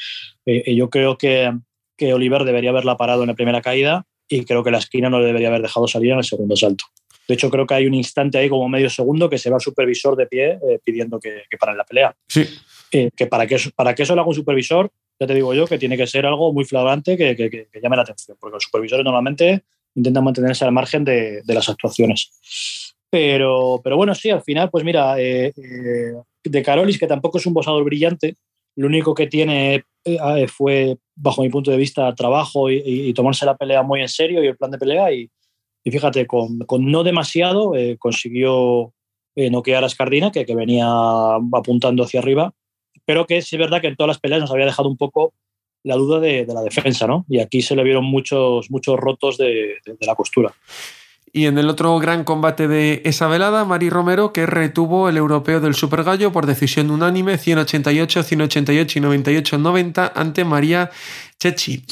eh, 0.47 0.75
yo 0.75 0.89
creo 0.89 1.19
que, 1.19 1.53
que 1.97 2.15
Oliver 2.15 2.45
debería 2.45 2.71
haberla 2.71 2.97
parado 2.97 3.23
en 3.23 3.29
la 3.29 3.35
primera 3.35 3.61
caída 3.61 4.07
y 4.27 4.45
creo 4.45 4.65
que 4.65 4.71
la 4.71 4.79
esquina 4.79 5.11
no 5.11 5.21
le 5.21 5.27
debería 5.27 5.49
haber 5.49 5.63
dejado 5.63 5.87
salir 5.87 6.13
en 6.13 6.19
el 6.19 6.25
segundo 6.25 6.57
salto. 6.57 6.85
De 7.27 7.35
hecho, 7.35 7.51
creo 7.51 7.67
que 7.67 7.75
hay 7.75 7.87
un 7.87 7.95
instante 7.95 8.39
ahí 8.39 8.49
como 8.49 8.69
medio 8.69 8.89
segundo 8.89 9.29
que 9.29 9.39
se 9.39 9.51
va 9.51 9.57
el 9.57 9.63
supervisor 9.63 10.17
de 10.17 10.27
pie 10.27 10.53
eh, 10.53 10.81
pidiendo 10.83 11.21
que, 11.21 11.43
que 11.49 11.59
paren 11.59 11.77
la 11.77 11.85
pelea. 11.85 12.17
Sí. 12.27 12.45
Eh, 12.91 13.11
que 13.15 13.27
para 13.27 13.47
que, 13.47 13.57
eso, 13.57 13.71
para 13.75 13.95
que 13.95 14.03
eso 14.03 14.15
lo 14.15 14.23
haga 14.23 14.29
un 14.29 14.35
supervisor, 14.35 14.91
ya 15.21 15.27
te 15.27 15.35
digo 15.35 15.53
yo 15.53 15.67
que 15.67 15.79
tiene 15.79 15.97
que 15.97 16.07
ser 16.07 16.25
algo 16.25 16.53
muy 16.53 16.65
flagrante 16.65 17.17
que, 17.17 17.37
que, 17.37 17.69
llame 17.83 17.97
la 17.97 18.03
atención, 18.03 18.37
porque 18.41 18.55
los 18.55 18.65
supervisores 18.65 19.05
normalmente 19.05 19.65
intentan 19.95 20.25
mantenerse 20.25 20.65
al 20.65 20.73
margen 20.73 21.05
de, 21.05 21.43
de 21.43 21.55
las 21.55 21.69
actuaciones. 21.69 22.95
Pero, 23.11 23.81
pero 23.83 23.97
bueno, 23.97 24.15
sí, 24.15 24.31
al 24.31 24.43
final, 24.43 24.71
pues 24.71 24.85
mira, 24.85 25.21
eh, 25.21 25.53
eh, 25.57 26.13
de 26.45 26.63
Carolis, 26.63 26.99
que 26.99 27.07
tampoco 27.07 27.39
es 27.39 27.47
un 27.47 27.55
bosador 27.55 27.85
brillante, 27.85 28.37
lo 28.77 28.87
único 28.87 29.15
que 29.15 29.27
tiene 29.27 29.85
fue, 30.47 30.97
bajo 31.17 31.43
mi 31.43 31.51
punto 31.51 31.71
de 31.71 31.77
vista, 31.77 32.15
trabajo 32.15 32.71
y, 32.71 33.13
tomarse 33.13 33.45
la 33.45 33.57
pelea 33.57 33.83
muy 33.83 34.01
en 34.01 34.09
serio 34.09 34.43
y 34.43 34.47
el 34.47 34.57
plan 34.57 34.71
de 34.71 34.79
pelea. 34.79 35.13
Y, 35.13 35.29
fíjate, 35.85 36.27
con, 36.27 36.61
con, 36.61 36.91
no 36.91 37.03
demasiado 37.03 37.73
consiguió 37.99 38.93
noquear 39.35 39.83
a 39.83 39.89
Escardina, 39.89 40.31
que, 40.31 40.47
que 40.47 40.55
venía 40.55 40.87
apuntando 40.87 42.05
hacia 42.05 42.21
arriba, 42.21 42.55
pero 43.05 43.27
que 43.27 43.43
sí 43.43 43.57
es 43.57 43.61
verdad 43.61 43.81
que 43.81 43.89
en 43.89 43.97
todas 43.97 44.09
las 44.09 44.19
peleas 44.19 44.41
nos 44.41 44.51
había 44.51 44.67
dejado 44.67 44.89
un 44.89 44.97
poco 44.97 45.33
la 45.85 45.97
duda 45.97 46.21
de, 46.21 46.47
la 46.47 46.63
defensa, 46.63 47.07
¿no? 47.07 47.25
Y 47.29 47.41
aquí 47.41 47.63
se 47.63 47.77
le 47.77 47.85
vieron 47.85 48.05
muchos, 48.05 48.71
muchos 48.71 48.99
rotos 48.99 49.39
de, 49.39 49.77
de, 49.85 49.95
de 49.99 50.07
la 50.07 50.15
costura. 50.15 50.53
Y 51.33 51.47
en 51.47 51.59
el 51.59 51.69
otro 51.69 51.99
gran 51.99 52.25
combate 52.25 52.69
de 52.69 53.03
esa 53.05 53.29
velada, 53.29 53.65
Mari 53.65 53.91
Romero, 53.91 54.33
que 54.33 54.47
retuvo 54.47 55.09
el 55.09 55.17
europeo 55.17 55.61
del 55.61 55.75
Super 55.75 56.03
Gallo 56.03 56.33
por 56.33 56.47
decisión 56.47 56.91
unánime 56.91 57.39
188, 57.39 58.23
188 58.23 58.99
y 58.99 59.03
98-90 59.03 60.13
ante 60.15 60.45
María 60.45 60.91
Chechi. 61.39 61.85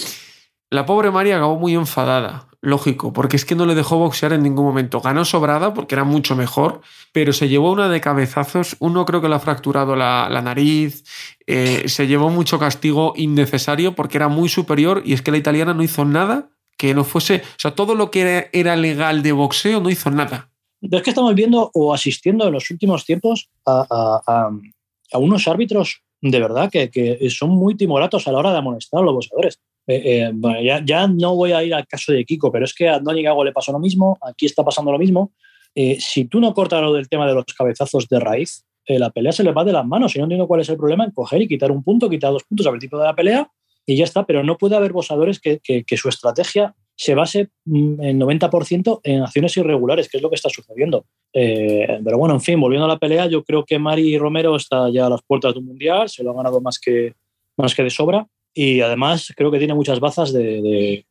La 0.70 0.86
pobre 0.86 1.10
María 1.10 1.36
acabó 1.36 1.58
muy 1.58 1.74
enfadada, 1.74 2.48
lógico, 2.66 3.12
porque 3.12 3.36
es 3.36 3.44
que 3.44 3.54
no 3.54 3.64
le 3.64 3.76
dejó 3.76 3.96
boxear 3.96 4.32
en 4.32 4.42
ningún 4.42 4.64
momento. 4.64 5.00
Ganó 5.00 5.24
sobrada 5.24 5.72
porque 5.72 5.94
era 5.94 6.02
mucho 6.02 6.34
mejor, 6.34 6.80
pero 7.12 7.32
se 7.32 7.48
llevó 7.48 7.70
una 7.70 7.88
de 7.88 8.00
cabezazos. 8.00 8.76
Uno 8.80 9.06
creo 9.06 9.22
que 9.22 9.28
le 9.28 9.36
ha 9.36 9.38
fracturado 9.38 9.94
la, 9.94 10.28
nariz, 10.42 11.04
eh, 11.46 11.88
se 11.88 12.08
llevó 12.08 12.28
mucho 12.28 12.58
castigo 12.58 13.12
innecesario 13.16 13.94
porque 13.94 14.18
era 14.18 14.26
muy 14.26 14.48
superior 14.48 15.02
y 15.04 15.12
es 15.12 15.22
que 15.22 15.30
la 15.30 15.36
italiana 15.36 15.74
no 15.74 15.84
hizo 15.84 16.04
nada 16.04 16.50
que 16.76 16.92
no 16.92 17.04
fuese, 17.04 17.36
o 17.36 17.58
sea, 17.58 17.74
todo 17.74 17.94
lo 17.94 18.10
que 18.10 18.50
era, 18.52 18.76
legal 18.76 19.22
de 19.22 19.32
boxeo 19.32 19.80
no 19.80 19.88
hizo 19.88 20.10
nada. 20.10 20.50
Es 20.82 21.02
que 21.02 21.10
estamos 21.10 21.34
viendo 21.34 21.70
o 21.72 21.94
asistiendo 21.94 22.46
en 22.46 22.52
los 22.52 22.70
últimos 22.70 23.04
tiempos 23.06 23.48
a, 23.64 24.50
unos 25.14 25.48
árbitros 25.48 26.02
de 26.20 26.40
verdad 26.40 26.68
que, 26.70 27.18
son 27.30 27.50
muy 27.50 27.76
timoratos 27.76 28.26
a 28.26 28.32
la 28.32 28.38
hora 28.38 28.52
de 28.52 28.58
amonestar 28.58 29.00
a 29.00 29.04
los 29.04 29.14
boxeadores. 29.14 29.60
Eh, 29.86 30.02
eh, 30.04 30.30
bueno, 30.34 30.60
ya, 30.60 31.06
no 31.06 31.36
voy 31.36 31.52
a 31.52 31.62
ir 31.62 31.74
al 31.74 31.86
caso 31.86 32.12
de 32.12 32.24
Kiko, 32.24 32.50
pero 32.50 32.64
es 32.64 32.74
que 32.74 32.88
a 32.88 32.96
Andoni 32.96 33.22
Gago 33.22 33.44
le 33.44 33.52
pasó 33.52 33.72
lo 33.72 33.78
mismo, 33.78 34.18
aquí 34.20 34.46
está 34.46 34.64
pasando 34.64 34.92
lo 34.92 34.98
mismo. 34.98 35.32
Eh, 35.74 35.98
si 36.00 36.24
tú 36.24 36.40
no 36.40 36.54
cortas 36.54 36.80
lo 36.80 36.94
del 36.94 37.08
tema 37.08 37.26
de 37.26 37.34
los 37.34 37.44
cabezazos 37.44 38.08
de 38.08 38.18
raíz, 38.18 38.64
eh, 38.86 38.98
la 38.98 39.10
pelea 39.10 39.32
se 39.32 39.44
le 39.44 39.52
va 39.52 39.64
de 39.64 39.72
las 39.72 39.84
manos 39.84 40.14
y 40.14 40.18
no 40.18 40.24
entiendo 40.24 40.46
cuál 40.46 40.60
es 40.60 40.68
el 40.68 40.76
problema 40.76 41.04
en 41.04 41.10
coger 41.10 41.42
y 41.42 41.48
quitar 41.48 41.70
un 41.70 41.82
punto, 41.82 42.08
quitar 42.08 42.32
dos 42.32 42.44
puntos 42.44 42.66
al 42.66 42.72
principio 42.72 42.98
de 42.98 43.04
la 43.04 43.14
pelea 43.14 43.50
y 43.84 43.96
ya 43.96 44.04
está, 44.04 44.24
pero 44.24 44.42
no 44.42 44.56
puede 44.56 44.74
haber 44.74 44.92
boxeadores 44.92 45.38
que, 45.38 45.60
que, 45.60 45.96
su 45.96 46.08
estrategia 46.08 46.74
se 46.96 47.14
base 47.14 47.50
mm, 47.66 48.02
en 48.02 48.18
90% 48.18 49.00
en 49.04 49.22
acciones 49.22 49.56
irregulares, 49.56 50.08
que 50.08 50.16
es 50.16 50.22
lo 50.22 50.30
que 50.30 50.36
está 50.36 50.48
sucediendo. 50.48 51.04
Eh, 51.32 52.00
pero 52.02 52.18
bueno, 52.18 52.34
en 52.34 52.40
fin, 52.40 52.58
volviendo 52.58 52.86
a 52.86 52.88
la 52.88 52.98
pelea, 52.98 53.26
yo 53.26 53.44
creo 53.44 53.64
que 53.64 53.78
Mari 53.78 54.16
Romero 54.18 54.56
está 54.56 54.88
ya 54.90 55.06
a 55.06 55.10
las 55.10 55.22
puertas 55.22 55.52
de 55.52 55.60
un 55.60 55.66
mundial, 55.66 56.08
se 56.08 56.24
lo 56.24 56.30
ha 56.30 56.34
ganado 56.34 56.60
más 56.60 56.78
que, 56.78 57.14
más 57.56 57.74
que 57.74 57.82
de 57.84 57.90
sobra. 57.90 58.26
Y 58.58 58.80
además 58.80 59.34
creo 59.36 59.50
que 59.50 59.58
tiene 59.58 59.74
muchas 59.74 60.00
bazas 60.00 60.32
de, 60.32 61.04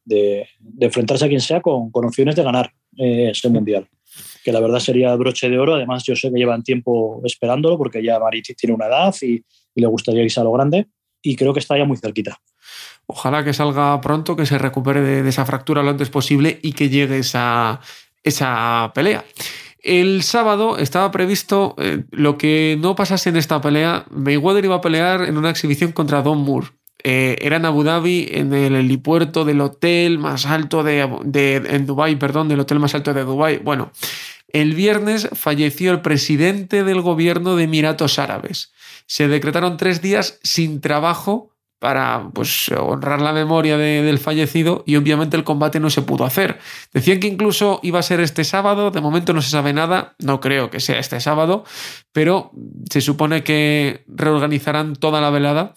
enfrentarse 0.79 1.25
a 1.25 1.27
quien 1.27 1.39
sea 1.39 1.61
con, 1.61 1.91
opciones 1.93 2.35
de 2.35 2.41
ganar 2.41 2.73
eh, 2.97 3.29
ese 3.29 3.49
mundial. 3.49 3.87
Que 4.43 4.51
la 4.51 4.59
verdad 4.59 4.79
sería 4.79 5.13
broche 5.15 5.47
de 5.47 5.59
oro. 5.59 5.75
Además, 5.75 6.03
yo 6.05 6.15
sé 6.15 6.31
que 6.31 6.39
llevan 6.39 6.63
tiempo 6.63 7.21
esperándolo 7.23 7.77
porque 7.77 8.03
ya 8.03 8.17
Mari 8.17 8.41
tiene 8.41 8.73
una 8.73 8.87
edad 8.87 9.13
y, 9.21 9.43
le 9.75 9.85
gustaría 9.85 10.23
irse 10.23 10.39
a 10.39 10.43
lo 10.43 10.53
grande. 10.53 10.87
Y 11.21 11.35
creo 11.35 11.53
que 11.53 11.59
está 11.59 11.77
ya 11.77 11.85
muy 11.85 11.97
cerquita. 11.97 12.35
Ojalá 13.05 13.43
que 13.43 13.53
salga 13.53 14.01
pronto, 14.01 14.35
que 14.35 14.47
se 14.47 14.57
recupere 14.57 15.01
de, 15.01 15.21
de 15.21 15.29
esa 15.29 15.45
fractura 15.45 15.83
lo 15.83 15.91
antes 15.91 16.09
posible 16.09 16.59
y 16.63 16.73
que 16.73 16.89
llegue 16.89 17.19
esa, 17.19 17.79
esa 18.23 18.91
pelea. 18.95 19.23
El 19.83 20.23
sábado 20.23 20.79
estaba 20.79 21.11
previsto 21.11 21.75
eh, 21.77 22.05
lo 22.09 22.39
que 22.39 22.75
no 22.79 22.95
pasase 22.95 23.29
en 23.29 23.35
esta 23.35 23.61
pelea. 23.61 24.07
Mayweather 24.09 24.65
iba 24.65 24.75
a 24.77 24.81
pelear 24.81 25.21
en 25.25 25.37
una 25.37 25.51
exhibición 25.51 25.91
contra 25.91 26.23
Don 26.23 26.39
Moore. 26.39 26.69
Eh, 27.07 27.38
era 27.39 27.57
en 27.57 27.65
Abu 27.65 27.83
Dhabi, 27.83 28.29
en 28.31 28.51
el 28.51 28.74
helipuerto 28.74 29.45
del 29.45 29.62
hotel 29.62 30.17
más 30.17 30.47
alto 30.47 30.81
de, 30.81 31.07
de 31.24 31.57
en 31.57 31.85
Dubai, 31.85 32.15
perdón, 32.15 32.50
del 32.50 32.62
hotel 32.62 32.79
más 32.79 32.95
alto 32.95 33.13
de 33.13 33.24
Dubai. 33.24 33.59
Bueno, 33.59 33.91
el 34.47 34.74
viernes 34.74 35.29
falleció 35.33 35.91
el 35.91 36.01
presidente 36.01 36.83
del 36.83 37.01
gobierno 37.01 37.55
de 37.55 37.65
Emiratos 37.65 38.17
Árabes. 38.17 38.74
Se 39.05 39.27
decretaron 39.27 39.77
tres 39.77 40.01
días 40.01 40.39
sin 40.41 40.81
trabajo 40.81 41.55
para 41.77 42.31
pues, 42.33 42.69
honrar 42.69 43.21
la 43.21 43.33
memoria 43.33 43.77
de, 43.77 44.01
del 44.01 44.17
fallecido 44.17 44.83
y 44.88 44.95
obviamente 44.95 45.38
el 45.38 45.43
combate 45.43 45.79
no 45.79 45.91
se 45.91 46.01
pudo 46.01 46.25
hacer. 46.25 46.57
Decían 46.91 47.19
que 47.19 47.27
incluso 47.27 47.79
iba 47.83 48.00
a 48.00 48.01
ser 48.01 48.19
este 48.21 48.43
sábado, 48.43 48.89
de 48.89 49.01
momento 49.01 49.31
no 49.33 49.43
se 49.43 49.51
sabe 49.51 49.74
nada, 49.74 50.15
no 50.17 50.39
creo 50.39 50.71
que 50.71 50.79
sea 50.79 50.97
este 50.97 51.19
sábado, 51.19 51.65
pero 52.12 52.51
se 52.89 53.01
supone 53.01 53.43
que 53.43 54.03
reorganizarán 54.07 54.95
toda 54.95 55.21
la 55.21 55.29
velada 55.29 55.75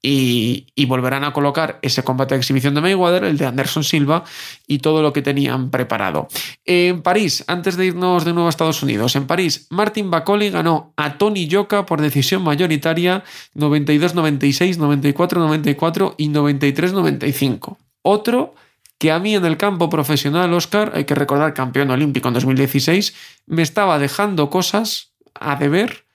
y, 0.00 0.66
volverán 0.86 1.24
a 1.24 1.32
colocar 1.32 1.78
ese 1.82 2.02
combate 2.02 2.34
de 2.34 2.40
exhibición 2.40 2.74
de 2.74 2.80
Mayweather, 2.80 3.24
el 3.24 3.36
de 3.36 3.46
Anderson 3.46 3.84
Silva 3.84 4.24
y 4.66 4.78
todo 4.78 5.02
lo 5.02 5.12
que 5.12 5.22
tenían 5.22 5.70
preparado. 5.70 6.28
En 6.64 7.02
París, 7.02 7.44
antes 7.46 7.76
de 7.76 7.86
irnos 7.86 8.24
de 8.24 8.32
nuevo 8.32 8.46
a 8.46 8.50
Estados 8.50 8.82
Unidos, 8.82 9.16
en 9.16 9.26
París, 9.26 9.66
Martin 9.70 10.10
Bacoli 10.10 10.50
ganó 10.50 10.92
a 10.96 11.18
Tony 11.18 11.46
Yoka 11.46 11.84
por 11.84 12.00
decisión 12.00 12.42
mayoritaria 12.42 13.24
92-96, 13.54 14.78
94-94 14.78 16.14
y 16.16 16.28
93-95. 16.28 17.76
Otro 18.02 18.54
que 18.98 19.12
a 19.12 19.18
mí 19.18 19.34
en 19.34 19.44
el 19.44 19.56
campo 19.56 19.88
profesional, 19.88 20.52
Oscar, 20.54 20.92
hay 20.94 21.04
que 21.04 21.14
recordar 21.14 21.54
campeón 21.54 21.90
olímpico 21.90 22.28
en 22.28 22.34
2016, 22.34 23.14
me 23.46 23.62
estaba 23.62 23.98
dejando 23.98 24.50
cosas 24.50 25.12
a 25.34 25.56
deber 25.56 26.07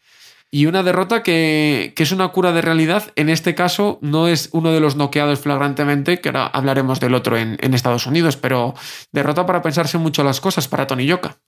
y 0.53 0.67
una 0.67 0.83
derrota 0.83 1.23
que, 1.23 1.93
que, 1.95 2.03
es 2.03 2.11
una 2.11 2.27
cura 2.27 2.51
de 2.51 2.61
realidad. 2.61 3.11
En 3.15 3.29
este 3.29 3.55
caso, 3.55 3.97
no 4.01 4.27
es 4.27 4.49
uno 4.51 4.71
de 4.71 4.79
los 4.79 4.95
noqueados 4.95 5.39
flagrantemente, 5.39 6.21
que 6.21 6.29
ahora 6.29 6.45
hablaremos 6.45 6.99
del 6.99 7.15
otro 7.15 7.37
en, 7.37 7.57
en 7.59 7.73
Estados 7.73 8.05
Unidos, 8.05 8.37
pero 8.37 8.75
derrota 9.11 9.47
para 9.47 9.63
pensarse 9.63 9.97
mucho 9.97 10.23
las 10.23 10.39
cosas 10.39 10.67
para 10.67 10.85
Tony 10.85 11.07
Yoka. 11.07 11.39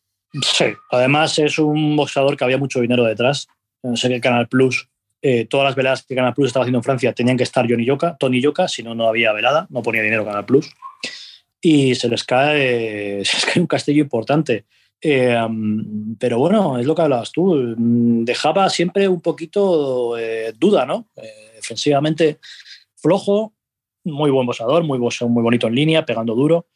Sí, 0.42 0.74
además 0.90 1.38
es 1.38 1.60
un 1.60 1.96
boxeador 1.96 2.36
que 2.36 2.46
había 2.46 2.58
mucho 2.58 2.82
dinero 2.82 3.04
detrás. 3.04 3.48
No 3.84 3.96
sé 3.96 4.10
qué 4.10 4.20
Canal 4.20 4.48
Plus, 4.48 4.90
eh, 5.22 5.46
todas 5.46 5.66
las 5.66 5.76
veladas 5.76 6.04
que 6.04 6.16
Canal 6.16 6.34
Plus 6.34 6.48
estaba 6.48 6.64
haciendo 6.64 6.80
en 6.80 6.84
Francia 6.84 7.14
tenían 7.14 7.38
que 7.38 7.44
estar 7.44 7.70
Johnny 7.70 7.86
Yoka, 7.86 8.18
Tony 8.20 8.42
Yoka, 8.42 8.68
si 8.68 8.82
no, 8.82 8.96
no 8.96 9.08
había 9.08 9.34
velada, 9.34 9.68
no 9.70 9.84
ponía 9.84 10.02
dinero 10.02 10.26
Canal 10.26 10.46
Plus. 10.46 10.74
Y 11.62 11.94
se 11.94 12.10
les 12.10 12.24
cae, 12.24 13.22
se 13.24 13.38
les 13.38 13.46
cae 13.46 13.62
un 13.62 13.68
castillo 13.68 14.02
importante. 14.02 14.66
Eh, 15.02 15.38
pero 16.20 16.40
bueno, 16.40 16.78
es 16.80 16.86
lo 16.86 16.96
que 16.96 17.02
hablabas 17.02 17.32
tú. 17.32 17.76
Dejaba 17.78 18.70
siempre 18.70 19.08
un 19.08 19.22
poquito 19.22 20.18
eh, 20.18 20.54
duda, 20.58 20.86
¿no? 20.86 21.08
Eh, 21.16 21.54
defensivamente 21.56 22.40
flojo, 22.96 23.54
muy 24.04 24.32
buen 24.32 24.46
boxador, 24.46 24.84
muy, 24.84 25.00
muy 25.00 25.44
bonito 25.44 25.68
en 25.68 25.76
línea, 25.76 26.06
pegando 26.06 26.36
duro. 26.36 26.68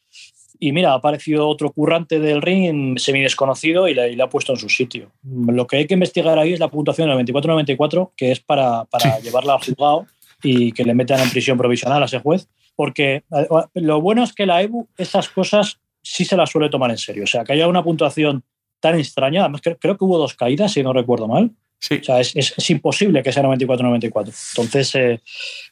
Y 0.62 0.72
mira, 0.72 0.92
ha 0.92 0.96
aparecido 0.96 1.48
otro 1.48 1.72
currante 1.72 2.20
del 2.20 2.42
ring 2.42 2.98
semi 2.98 3.22
desconocido 3.22 3.88
y 3.88 3.94
le, 3.94 4.12
y 4.12 4.16
le, 4.16 4.22
ha 4.22 4.28
puesto 4.28 4.52
en 4.52 4.58
su 4.58 4.68
sitio. 4.68 5.10
Lo 5.22 5.66
que 5.66 5.78
hay 5.78 5.86
que 5.86 5.94
investigar 5.94 6.38
ahí 6.38 6.52
es 6.52 6.60
la 6.60 6.68
puntuación 6.68 7.08
del 7.08 7.26
24-94, 7.26 8.10
que 8.14 8.30
es 8.30 8.40
para, 8.40 8.84
para 8.84 9.16
sí. 9.16 9.22
llevarla 9.22 9.54
al 9.54 9.64
juzgado 9.64 10.06
y 10.42 10.72
que 10.72 10.84
le 10.84 10.94
metan 10.94 11.20
en 11.20 11.30
prisión 11.30 11.56
provisional 11.56 12.02
a 12.02 12.06
ese 12.06 12.20
juez. 12.20 12.48
Porque 12.76 13.24
eh, 13.32 13.48
lo 13.74 14.00
bueno 14.02 14.22
es 14.22 14.34
que 14.34 14.44
la 14.44 14.60
EBU, 14.62 14.86
esas 14.98 15.30
cosas 15.30 15.80
sí 16.02 16.24
se 16.24 16.36
la 16.36 16.46
suele 16.46 16.68
tomar 16.68 16.90
en 16.90 16.98
serio. 16.98 17.24
O 17.24 17.26
sea, 17.26 17.44
que 17.44 17.52
haya 17.52 17.68
una 17.68 17.82
puntuación 17.82 18.44
tan 18.80 18.98
extraña, 18.98 19.42
además 19.42 19.60
creo, 19.62 19.78
creo 19.78 19.96
que 19.96 20.04
hubo 20.04 20.18
dos 20.18 20.34
caídas, 20.34 20.72
si 20.72 20.82
no 20.82 20.92
recuerdo 20.92 21.28
mal. 21.28 21.50
Sí. 21.78 21.94
O 22.00 22.04
sea, 22.04 22.20
es, 22.20 22.36
es, 22.36 22.52
es 22.56 22.70
imposible 22.70 23.22
que 23.22 23.32
sea 23.32 23.42
94-94. 23.42 24.34
Entonces, 24.50 24.94
eh, 24.96 25.20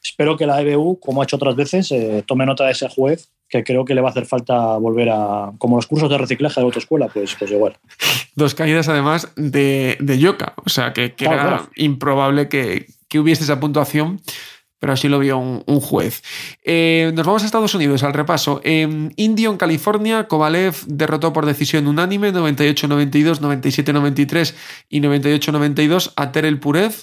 espero 0.02 0.36
que 0.36 0.46
la 0.46 0.60
EBU, 0.62 0.98
como 1.00 1.20
ha 1.20 1.24
hecho 1.24 1.36
otras 1.36 1.54
veces, 1.54 1.92
eh, 1.92 2.24
tome 2.26 2.46
nota 2.46 2.64
de 2.64 2.72
ese 2.72 2.88
juez, 2.88 3.30
que 3.46 3.62
creo 3.62 3.84
que 3.84 3.94
le 3.94 4.00
va 4.00 4.08
a 4.08 4.10
hacer 4.10 4.24
falta 4.24 4.76
volver 4.78 5.10
a. 5.10 5.52
como 5.58 5.76
los 5.76 5.86
cursos 5.86 6.08
de 6.08 6.16
reciclaje 6.16 6.60
de 6.60 6.64
autoescuela, 6.64 7.08
pues, 7.08 7.34
pues 7.38 7.50
igual. 7.50 7.76
Dos 8.34 8.54
caídas, 8.54 8.88
además, 8.88 9.32
de, 9.36 9.98
de 10.00 10.18
Yoka. 10.18 10.54
O 10.64 10.70
sea, 10.70 10.92
que, 10.94 11.12
que 11.12 11.26
claro, 11.26 11.40
era 11.40 11.48
claro. 11.48 11.70
improbable 11.76 12.48
que, 12.48 12.86
que 13.08 13.18
hubiese 13.18 13.44
esa 13.44 13.60
puntuación 13.60 14.20
pero 14.78 14.92
así 14.92 15.08
lo 15.08 15.18
vio 15.18 15.38
un, 15.38 15.80
juez. 15.80 16.22
Eh, 16.62 17.12
nos 17.14 17.26
vamos 17.26 17.42
a 17.42 17.46
Estados 17.46 17.74
Unidos 17.74 18.02
al 18.02 18.12
repaso. 18.12 18.60
En 18.64 19.12
Indio, 19.16 19.50
en 19.50 19.56
California, 19.56 20.28
Kovalev 20.28 20.74
derrotó 20.86 21.32
por 21.32 21.46
decisión 21.46 21.86
unánime 21.86 22.32
98-92, 22.32 23.40
97-93 23.40 24.54
y 24.88 25.00
98-92 25.00 26.12
a 26.16 26.32
Terel 26.32 26.60
Purev. 26.60 26.94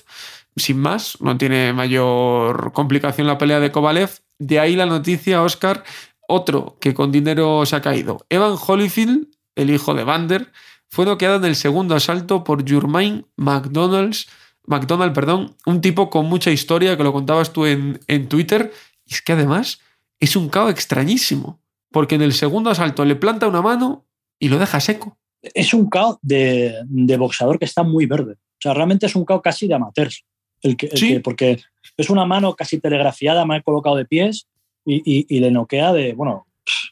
Sin 0.55 0.79
más, 0.79 1.17
no 1.19 1.37
tiene 1.37 1.73
mayor 1.73 2.71
complicación 2.71 3.27
la 3.27 3.37
pelea 3.37 3.59
de 3.59 3.71
Kovalev. 3.71 4.09
De 4.39 4.59
ahí 4.59 4.75
la 4.75 4.85
noticia, 4.85 5.41
Oscar, 5.41 5.83
otro 6.27 6.77
que 6.79 6.93
con 6.93 7.11
dinero 7.11 7.65
se 7.65 7.75
ha 7.75 7.81
caído. 7.81 8.25
Evan 8.29 8.55
Holyfield, 8.65 9.27
el 9.55 9.69
hijo 9.69 9.93
de 9.93 10.03
Vander, 10.03 10.51
fue 10.87 11.05
noqueado 11.05 11.35
en 11.37 11.45
el 11.45 11.55
segundo 11.55 11.95
asalto 11.95 12.43
por 12.43 12.67
Jermaine 12.67 13.25
McDonald's 13.35 14.27
McDonald, 14.67 15.13
perdón, 15.13 15.55
un 15.65 15.81
tipo 15.81 16.09
con 16.09 16.27
mucha 16.27 16.51
historia 16.51 16.97
que 16.97 17.03
lo 17.03 17.13
contabas 17.13 17.53
tú 17.53 17.65
en, 17.65 17.99
en 18.07 18.27
Twitter. 18.27 18.71
Y 19.05 19.13
es 19.13 19.21
que 19.21 19.33
además 19.33 19.79
es 20.19 20.35
un 20.35 20.49
cao 20.49 20.69
extrañísimo, 20.69 21.59
porque 21.91 22.15
en 22.15 22.21
el 22.21 22.33
segundo 22.33 22.69
asalto 22.69 23.05
le 23.05 23.15
planta 23.15 23.47
una 23.47 23.61
mano 23.61 24.05
y 24.39 24.49
lo 24.49 24.59
deja 24.59 24.79
seco. 24.79 25.17
Es 25.41 25.73
un 25.73 25.89
cao 25.89 26.19
de, 26.21 26.73
de 26.85 27.17
boxeador 27.17 27.59
que 27.59 27.65
está 27.65 27.83
muy 27.83 28.05
verde. 28.05 28.33
O 28.33 28.61
sea, 28.61 28.73
realmente 28.73 29.05
es 29.05 29.15
un 29.15 29.25
cao 29.25 29.41
casi 29.41 29.67
de 29.67 29.75
amateurs. 29.75 30.25
El 30.61 30.75
que, 30.75 30.87
el 30.87 30.97
sí. 30.97 31.07
que, 31.09 31.19
porque 31.19 31.59
es 31.97 32.09
una 32.09 32.25
mano 32.25 32.55
casi 32.55 32.79
telegrafiada, 32.79 33.45
mal 33.45 33.63
colocado 33.63 33.95
de 33.95 34.05
pies 34.05 34.47
y, 34.83 34.95
y, 35.05 35.25
y 35.29 35.39
le 35.39 35.51
noquea 35.51 35.93
de, 35.93 36.13
bueno, 36.13 36.47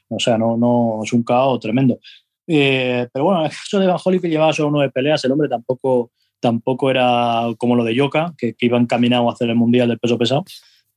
o 0.10 0.20
sea, 0.20 0.38
no, 0.38 0.56
no 0.58 1.00
es 1.04 1.14
un 1.14 1.24
cao 1.24 1.58
tremendo. 1.60 1.98
Eh, 2.46 3.08
pero 3.12 3.26
bueno, 3.26 3.46
eso 3.46 3.80
de 3.80 3.88
Van 3.88 3.98
Holyfield 4.04 4.34
llevaba 4.34 4.54
solo 4.54 4.70
nueve 4.70 4.92
peleas, 4.92 5.24
el 5.26 5.32
hombre 5.32 5.50
tampoco, 5.50 6.12
tampoco 6.44 6.92
era 6.92 7.48
como 7.58 7.76
lo 7.76 7.84
de 7.84 7.96
Yoka, 7.96 8.36
que, 8.38 8.54
que 8.54 8.66
iba 8.68 8.78
encaminado 8.78 9.30
a 9.30 9.34
hacer 9.34 9.50
el 9.50 9.56
Mundial 9.56 9.88
del 9.88 9.98
peso 9.98 10.18
pesado. 10.18 10.44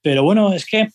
Pero 0.03 0.23
bueno, 0.23 0.53
es 0.53 0.67
que 0.67 0.88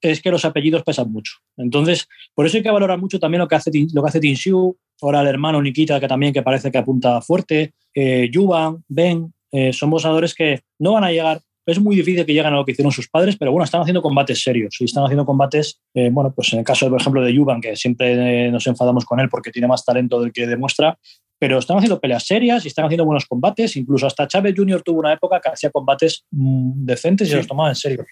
es 0.00 0.20
que 0.20 0.30
los 0.30 0.44
apellidos 0.44 0.82
pesan 0.82 1.10
mucho. 1.10 1.34
Entonces, 1.56 2.08
por 2.34 2.46
eso 2.46 2.56
hay 2.56 2.62
que 2.62 2.70
valorar 2.70 2.98
mucho 2.98 3.18
también 3.18 3.40
lo 3.40 3.48
que 3.48 3.56
hace, 3.56 3.70
lo 3.92 4.02
que 4.02 4.08
hace 4.08 4.20
Tinshu, 4.20 4.76
ahora 5.02 5.22
el 5.22 5.26
hermano 5.26 5.60
Nikita, 5.60 6.00
que 6.00 6.08
también 6.08 6.32
que 6.32 6.42
parece 6.42 6.70
que 6.70 6.78
apunta 6.78 7.20
fuerte, 7.20 7.74
eh, 7.94 8.28
Yuban, 8.32 8.84
Ben, 8.88 9.32
eh, 9.50 9.72
son 9.72 9.90
boxadores 9.90 10.34
que 10.34 10.60
no 10.78 10.92
van 10.92 11.04
a 11.04 11.10
llegar. 11.10 11.40
Es 11.66 11.78
muy 11.78 11.96
difícil 11.96 12.24
que 12.24 12.32
lleguen 12.32 12.52
a 12.52 12.56
lo 12.56 12.64
que 12.64 12.72
hicieron 12.72 12.92
sus 12.92 13.08
padres, 13.08 13.36
pero 13.36 13.52
bueno, 13.52 13.64
están 13.64 13.82
haciendo 13.82 14.00
combates 14.00 14.42
serios 14.42 14.74
y 14.80 14.84
están 14.84 15.04
haciendo 15.04 15.26
combates, 15.26 15.80
eh, 15.94 16.08
bueno, 16.10 16.32
pues 16.34 16.52
en 16.54 16.60
el 16.60 16.64
caso, 16.64 16.88
por 16.88 17.00
ejemplo, 17.00 17.20
de 17.22 17.34
Yuban, 17.34 17.60
que 17.60 17.76
siempre 17.76 18.46
eh, 18.46 18.50
nos 18.50 18.66
enfadamos 18.66 19.04
con 19.04 19.20
él 19.20 19.28
porque 19.28 19.50
tiene 19.50 19.68
más 19.68 19.84
talento 19.84 20.20
del 20.20 20.32
que 20.32 20.46
demuestra, 20.46 20.98
pero 21.38 21.58
están 21.58 21.76
haciendo 21.78 22.00
peleas 22.00 22.26
serias 22.26 22.64
y 22.64 22.68
están 22.68 22.84
haciendo 22.86 23.04
buenos 23.04 23.26
combates. 23.26 23.76
Incluso 23.76 24.06
hasta 24.06 24.26
Chávez 24.26 24.54
Jr. 24.56 24.82
tuvo 24.82 25.00
una 25.00 25.12
época 25.12 25.40
que 25.40 25.48
hacía 25.50 25.70
combates 25.70 26.24
mm, 26.30 26.84
decentes 26.84 27.28
y 27.28 27.30
Sí. 27.30 27.36
los 27.36 27.46
tomaba 27.46 27.68
en 27.68 27.74
serio. 27.76 28.04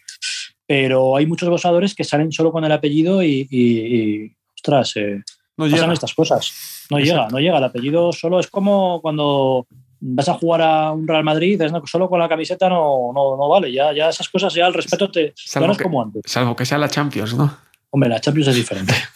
Pero 0.66 1.16
hay 1.16 1.26
muchos 1.26 1.48
boxadores 1.48 1.94
que 1.94 2.04
salen 2.04 2.32
solo 2.32 2.50
con 2.52 2.64
el 2.64 2.72
apellido 2.72 3.22
y, 3.22 3.46
y- 3.50 3.96
y, 4.26 4.32
ostras, 4.56 4.96
eh, 4.96 5.22
No 5.56 5.64
pasan 5.66 5.80
llega. 5.80 5.92
estas 5.92 6.14
cosas. 6.14 6.86
No 6.90 6.98
Exacto. 6.98 7.14
llega, 7.22 7.28
no 7.30 7.38
llega. 7.40 7.58
El 7.58 7.64
apellido 7.64 8.12
solo 8.12 8.40
es 8.40 8.46
como 8.48 9.00
cuando 9.00 9.66
vas 10.00 10.28
a 10.28 10.34
jugar 10.34 10.62
a 10.62 10.92
un 10.92 11.08
Real 11.08 11.24
Madrid, 11.24 11.60
solo 11.86 12.08
con 12.08 12.18
la 12.18 12.28
camiseta 12.28 12.68
no, 12.68 13.12
no, 13.14 13.36
no 13.36 13.48
vale. 13.48 13.72
Ya, 13.72 13.92
ya 13.94 14.08
esas 14.08 14.28
cosas, 14.28 14.52
ya 14.54 14.66
el 14.66 14.74
respeto 14.74 15.10
te 15.10 15.32
Salvo 15.36 15.74
que- 15.76 15.82
como 15.84 16.02
antes. 16.02 16.22
Salvo 16.26 16.54
que 16.54 16.66
sea 16.66 16.78
la 16.78 16.88
Champions, 16.88 17.34
¿no? 17.34 17.56
Hombre, 17.90 18.10
la 18.10 18.20
Champions 18.20 18.48
es 18.48 18.56
diferente. 18.56 18.92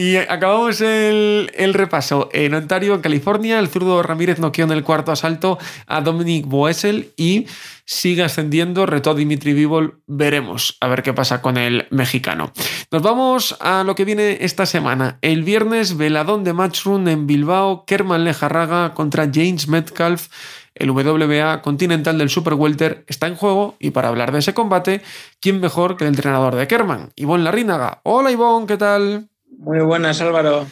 Y 0.00 0.16
acabamos 0.16 0.80
el, 0.80 1.74
repaso. 1.74 2.30
En 2.32 2.54
Ontario, 2.54 2.94
en 2.94 3.02
California, 3.02 3.58
el 3.58 3.68
zurdo 3.68 4.02
Ramírez 4.02 4.38
noqueó 4.38 4.64
en 4.64 4.70
el 4.70 4.82
cuarto 4.82 5.12
asalto 5.12 5.58
a 5.86 6.00
Dominic 6.00 6.46
Boesel 6.46 7.12
y 7.18 7.46
sigue 7.84 8.22
ascendiendo. 8.22 8.86
Retó 8.86 9.10
a 9.10 9.14
Dimitri 9.14 9.52
Vivol. 9.52 10.00
Veremos 10.06 10.78
a 10.80 10.88
ver 10.88 11.02
qué 11.02 11.12
pasa 11.12 11.42
con 11.42 11.58
el 11.58 11.86
mexicano. 11.90 12.50
Nos 12.90 13.02
vamos 13.02 13.58
a 13.60 13.84
lo 13.84 13.94
que 13.94 14.06
viene 14.06 14.38
esta 14.40 14.64
semana. 14.64 15.18
El 15.20 15.44
viernes, 15.44 15.98
veladón 15.98 16.44
de 16.44 16.54
Matchroom 16.54 17.06
en 17.06 17.26
Bilbao. 17.26 17.84
Kerman 17.84 18.24
Lejarraga 18.24 18.94
contra 18.94 19.28
James 19.30 19.68
Metcalf. 19.68 20.28
El 20.74 20.92
WBA 20.92 21.60
Continental 21.60 22.16
del 22.16 22.30
Super 22.30 22.54
Welter 22.54 23.04
está 23.06 23.26
en 23.26 23.34
juego 23.34 23.76
y 23.78 23.90
para 23.90 24.08
hablar 24.08 24.32
de 24.32 24.38
ese 24.38 24.54
combate, 24.54 25.02
¿quién 25.40 25.60
mejor 25.60 25.98
que 25.98 26.04
el 26.04 26.08
entrenador 26.08 26.54
de 26.54 26.66
Kerman? 26.66 27.12
Ivonne 27.16 27.44
Larrínaga. 27.44 28.00
Hola 28.04 28.30
Ivonne, 28.30 28.66
¿qué 28.66 28.78
tal? 28.78 29.29
Muy 29.58 29.80
buenas, 29.80 30.20
Álvaro. 30.20 30.66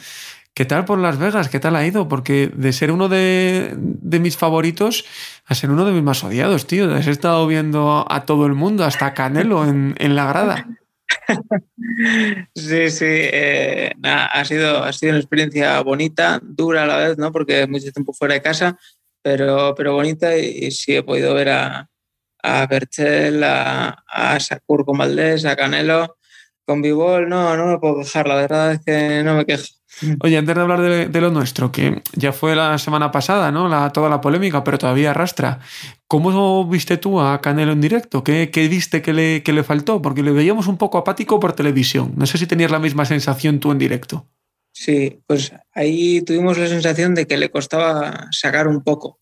¿Qué 0.54 0.64
tal 0.64 0.84
por 0.84 0.98
Las 0.98 1.18
Vegas? 1.18 1.48
¿Qué 1.48 1.60
tal 1.60 1.76
ha 1.76 1.86
ido? 1.86 2.08
Porque 2.08 2.50
de 2.52 2.72
ser 2.72 2.90
uno 2.90 3.08
de, 3.08 3.74
de 3.76 4.18
mis 4.18 4.36
favoritos 4.36 5.04
a 5.46 5.54
ser 5.54 5.70
uno 5.70 5.84
de 5.84 5.92
mis 5.92 6.02
más 6.02 6.24
odiados, 6.24 6.66
tío. 6.66 6.92
Has 6.92 7.06
estado 7.06 7.46
viendo 7.46 8.04
a 8.10 8.26
todo 8.26 8.46
el 8.46 8.54
mundo, 8.54 8.84
hasta 8.84 9.14
Canelo 9.14 9.64
en, 9.64 9.94
en 9.98 10.16
la 10.16 10.26
grada. 10.26 10.66
Sí, 12.54 12.90
sí, 12.90 13.06
eh, 13.08 13.92
nada, 13.98 14.26
ha, 14.26 14.44
sido, 14.44 14.84
ha 14.84 14.92
sido 14.92 15.12
una 15.12 15.20
experiencia 15.20 15.80
bonita, 15.80 16.38
dura 16.42 16.82
a 16.84 16.86
la 16.86 16.96
vez, 16.96 17.18
¿no? 17.18 17.32
Porque 17.32 17.66
mucho 17.66 17.90
tiempo 17.90 18.12
fuera 18.12 18.34
de 18.34 18.42
casa, 18.42 18.78
pero, 19.22 19.74
pero 19.74 19.94
bonita 19.94 20.36
y, 20.36 20.66
y 20.66 20.70
sí 20.70 20.94
he 20.94 21.02
podido 21.02 21.34
ver 21.34 21.48
a, 21.48 21.88
a 22.42 22.66
Berchel, 22.66 23.42
a, 23.42 24.04
a 24.06 24.38
Sakur 24.38 24.84
con 24.84 24.98
Valdés, 24.98 25.44
a 25.44 25.56
Canelo, 25.56 26.17
con 26.68 26.82
Bivol. 26.82 27.28
No, 27.28 27.56
no 27.56 27.66
me 27.66 27.78
puedo 27.78 28.00
quejar, 28.00 28.28
la 28.28 28.36
verdad 28.36 28.72
es 28.72 28.80
que 28.84 29.22
no 29.24 29.34
me 29.34 29.46
quejo. 29.46 29.64
Oye, 30.20 30.36
antes 30.36 30.54
de 30.54 30.60
hablar 30.60 30.80
de, 30.82 31.08
de 31.08 31.20
lo 31.20 31.30
nuestro, 31.30 31.72
que 31.72 32.02
ya 32.12 32.32
fue 32.32 32.54
la 32.54 32.76
semana 32.76 33.10
pasada, 33.10 33.50
¿no? 33.50 33.68
La, 33.68 33.90
toda 33.90 34.10
la 34.10 34.20
polémica, 34.20 34.62
pero 34.62 34.78
todavía 34.78 35.10
arrastra. 35.10 35.60
¿Cómo 36.06 36.68
viste 36.68 36.98
tú 36.98 37.20
a 37.20 37.40
Canelo 37.40 37.72
en 37.72 37.80
directo? 37.80 38.22
¿Qué, 38.22 38.50
qué 38.52 38.68
viste 38.68 39.00
que 39.00 39.14
le, 39.14 39.42
que 39.42 39.54
le 39.54 39.64
faltó? 39.64 40.02
Porque 40.02 40.22
le 40.22 40.30
veíamos 40.30 40.68
un 40.68 40.76
poco 40.76 40.98
apático 40.98 41.40
por 41.40 41.54
televisión. 41.54 42.12
No 42.16 42.26
sé 42.26 42.36
si 42.36 42.46
tenías 42.46 42.70
la 42.70 42.78
misma 42.78 43.06
sensación 43.06 43.60
tú 43.60 43.72
en 43.72 43.78
directo. 43.78 44.26
Sí, 44.72 45.22
pues 45.26 45.52
ahí 45.72 46.20
tuvimos 46.20 46.58
la 46.58 46.68
sensación 46.68 47.14
de 47.14 47.26
que 47.26 47.38
le 47.38 47.50
costaba 47.50 48.28
sacar 48.30 48.68
un 48.68 48.84
poco, 48.84 49.18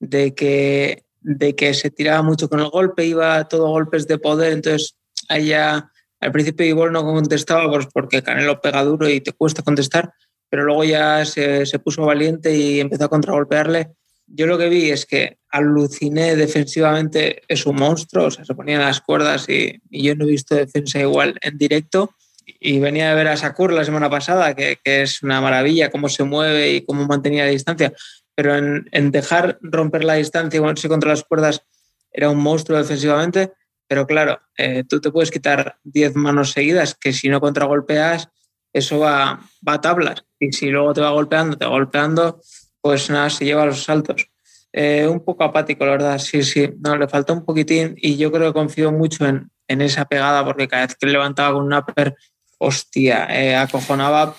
de 0.00 0.34
que, 0.34 1.04
de 1.20 1.54
que 1.54 1.74
se 1.74 1.90
tiraba 1.90 2.22
mucho 2.22 2.48
con 2.48 2.58
el 2.58 2.70
golpe, 2.70 3.04
iba 3.04 3.46
todo 3.46 3.68
golpes 3.68 4.08
de 4.08 4.18
poder, 4.18 4.54
entonces 4.54 4.96
ya 5.44 5.90
al 6.20 6.32
principio 6.32 6.66
Ivol 6.66 6.92
no 6.92 7.04
contestaba 7.04 7.68
pues 7.70 7.86
porque 7.92 8.22
Canelo 8.22 8.60
pega 8.60 8.82
duro 8.84 9.08
y 9.08 9.20
te 9.20 9.32
cuesta 9.32 9.62
contestar, 9.62 10.12
pero 10.48 10.64
luego 10.64 10.84
ya 10.84 11.24
se, 11.24 11.66
se 11.66 11.78
puso 11.78 12.04
valiente 12.04 12.56
y 12.56 12.80
empezó 12.80 13.04
a 13.04 13.08
contragolpearle. 13.08 13.92
Yo 14.26 14.46
lo 14.46 14.58
que 14.58 14.68
vi 14.68 14.90
es 14.90 15.06
que 15.06 15.38
aluciné 15.50 16.34
defensivamente, 16.34 17.42
es 17.48 17.64
un 17.66 17.76
monstruo, 17.76 18.26
o 18.26 18.30
sea, 18.30 18.44
se 18.44 18.54
ponían 18.54 18.80
las 18.80 19.00
cuerdas 19.00 19.48
y, 19.48 19.80
yo 19.90 20.14
no 20.16 20.24
he 20.24 20.30
visto 20.30 20.54
defensa 20.54 21.00
igual 21.00 21.38
en 21.42 21.58
directo 21.58 22.10
y 22.44 22.78
venía 22.78 23.08
de 23.08 23.14
ver 23.14 23.28
a 23.28 23.36
Sakur 23.36 23.72
la 23.72 23.84
semana 23.84 24.10
pasada, 24.10 24.54
que, 24.54 24.78
es 24.84 25.22
una 25.22 25.40
maravilla 25.40 25.90
cómo 25.90 26.08
se 26.08 26.24
mueve 26.24 26.72
y 26.72 26.84
cómo 26.84 27.06
mantenía 27.06 27.44
la 27.44 27.50
distancia, 27.50 27.92
pero 28.34 28.56
en, 28.56 28.88
en 28.92 29.10
dejar 29.10 29.58
romper 29.60 30.04
la 30.04 30.14
distancia 30.14 30.58
y 30.58 30.60
ponerse 30.60 30.88
contra 30.88 31.10
las 31.10 31.24
cuerdas 31.24 31.62
era 32.10 32.30
un 32.30 32.38
monstruo 32.38 32.78
defensivamente, 32.78 33.52
pero 33.88 34.06
claro, 34.06 34.40
eh, 34.56 34.84
tú 34.88 35.00
te 35.00 35.10
puedes 35.10 35.30
quitar 35.30 35.78
10 35.84 36.16
manos 36.16 36.52
seguidas, 36.52 36.94
que 36.94 37.12
si 37.12 37.28
no 37.28 37.40
contragolpeas, 37.40 38.28
eso 38.72 38.98
va, 38.98 39.40
va 39.66 39.74
a 39.74 39.80
tablas, 39.80 40.24
y 40.38 40.52
si 40.52 40.68
luego 40.70 40.92
te 40.92 41.00
va 41.00 41.10
golpeando, 41.10 41.56
te 41.56 41.64
va 41.64 41.70
golpeando, 41.70 42.40
pues 42.80 43.10
nada, 43.10 43.30
se 43.30 43.44
lleva 43.44 43.66
los 43.66 43.84
saltos. 43.84 44.28
Eh, 44.72 45.06
un 45.08 45.24
poco 45.24 45.44
apático, 45.44 45.86
la 45.86 45.92
verdad, 45.92 46.18
sí, 46.18 46.42
sí, 46.42 46.68
no, 46.80 46.96
le 46.96 47.08
faltó 47.08 47.32
un 47.32 47.44
poquitín 47.44 47.94
y 47.96 48.16
yo 48.16 48.30
creo 48.30 48.48
que 48.48 48.58
confío 48.58 48.92
mucho 48.92 49.24
en, 49.26 49.50
en 49.68 49.80
esa 49.80 50.04
pegada 50.04 50.44
porque 50.44 50.68
cada 50.68 50.86
vez 50.86 50.94
que 50.96 51.06
levantaba 51.06 51.54
con 51.54 51.64
un 51.64 51.72
upper 51.72 52.14
hostia, 52.58 53.26
eh, 53.30 53.56
acojonaba, 53.56 54.34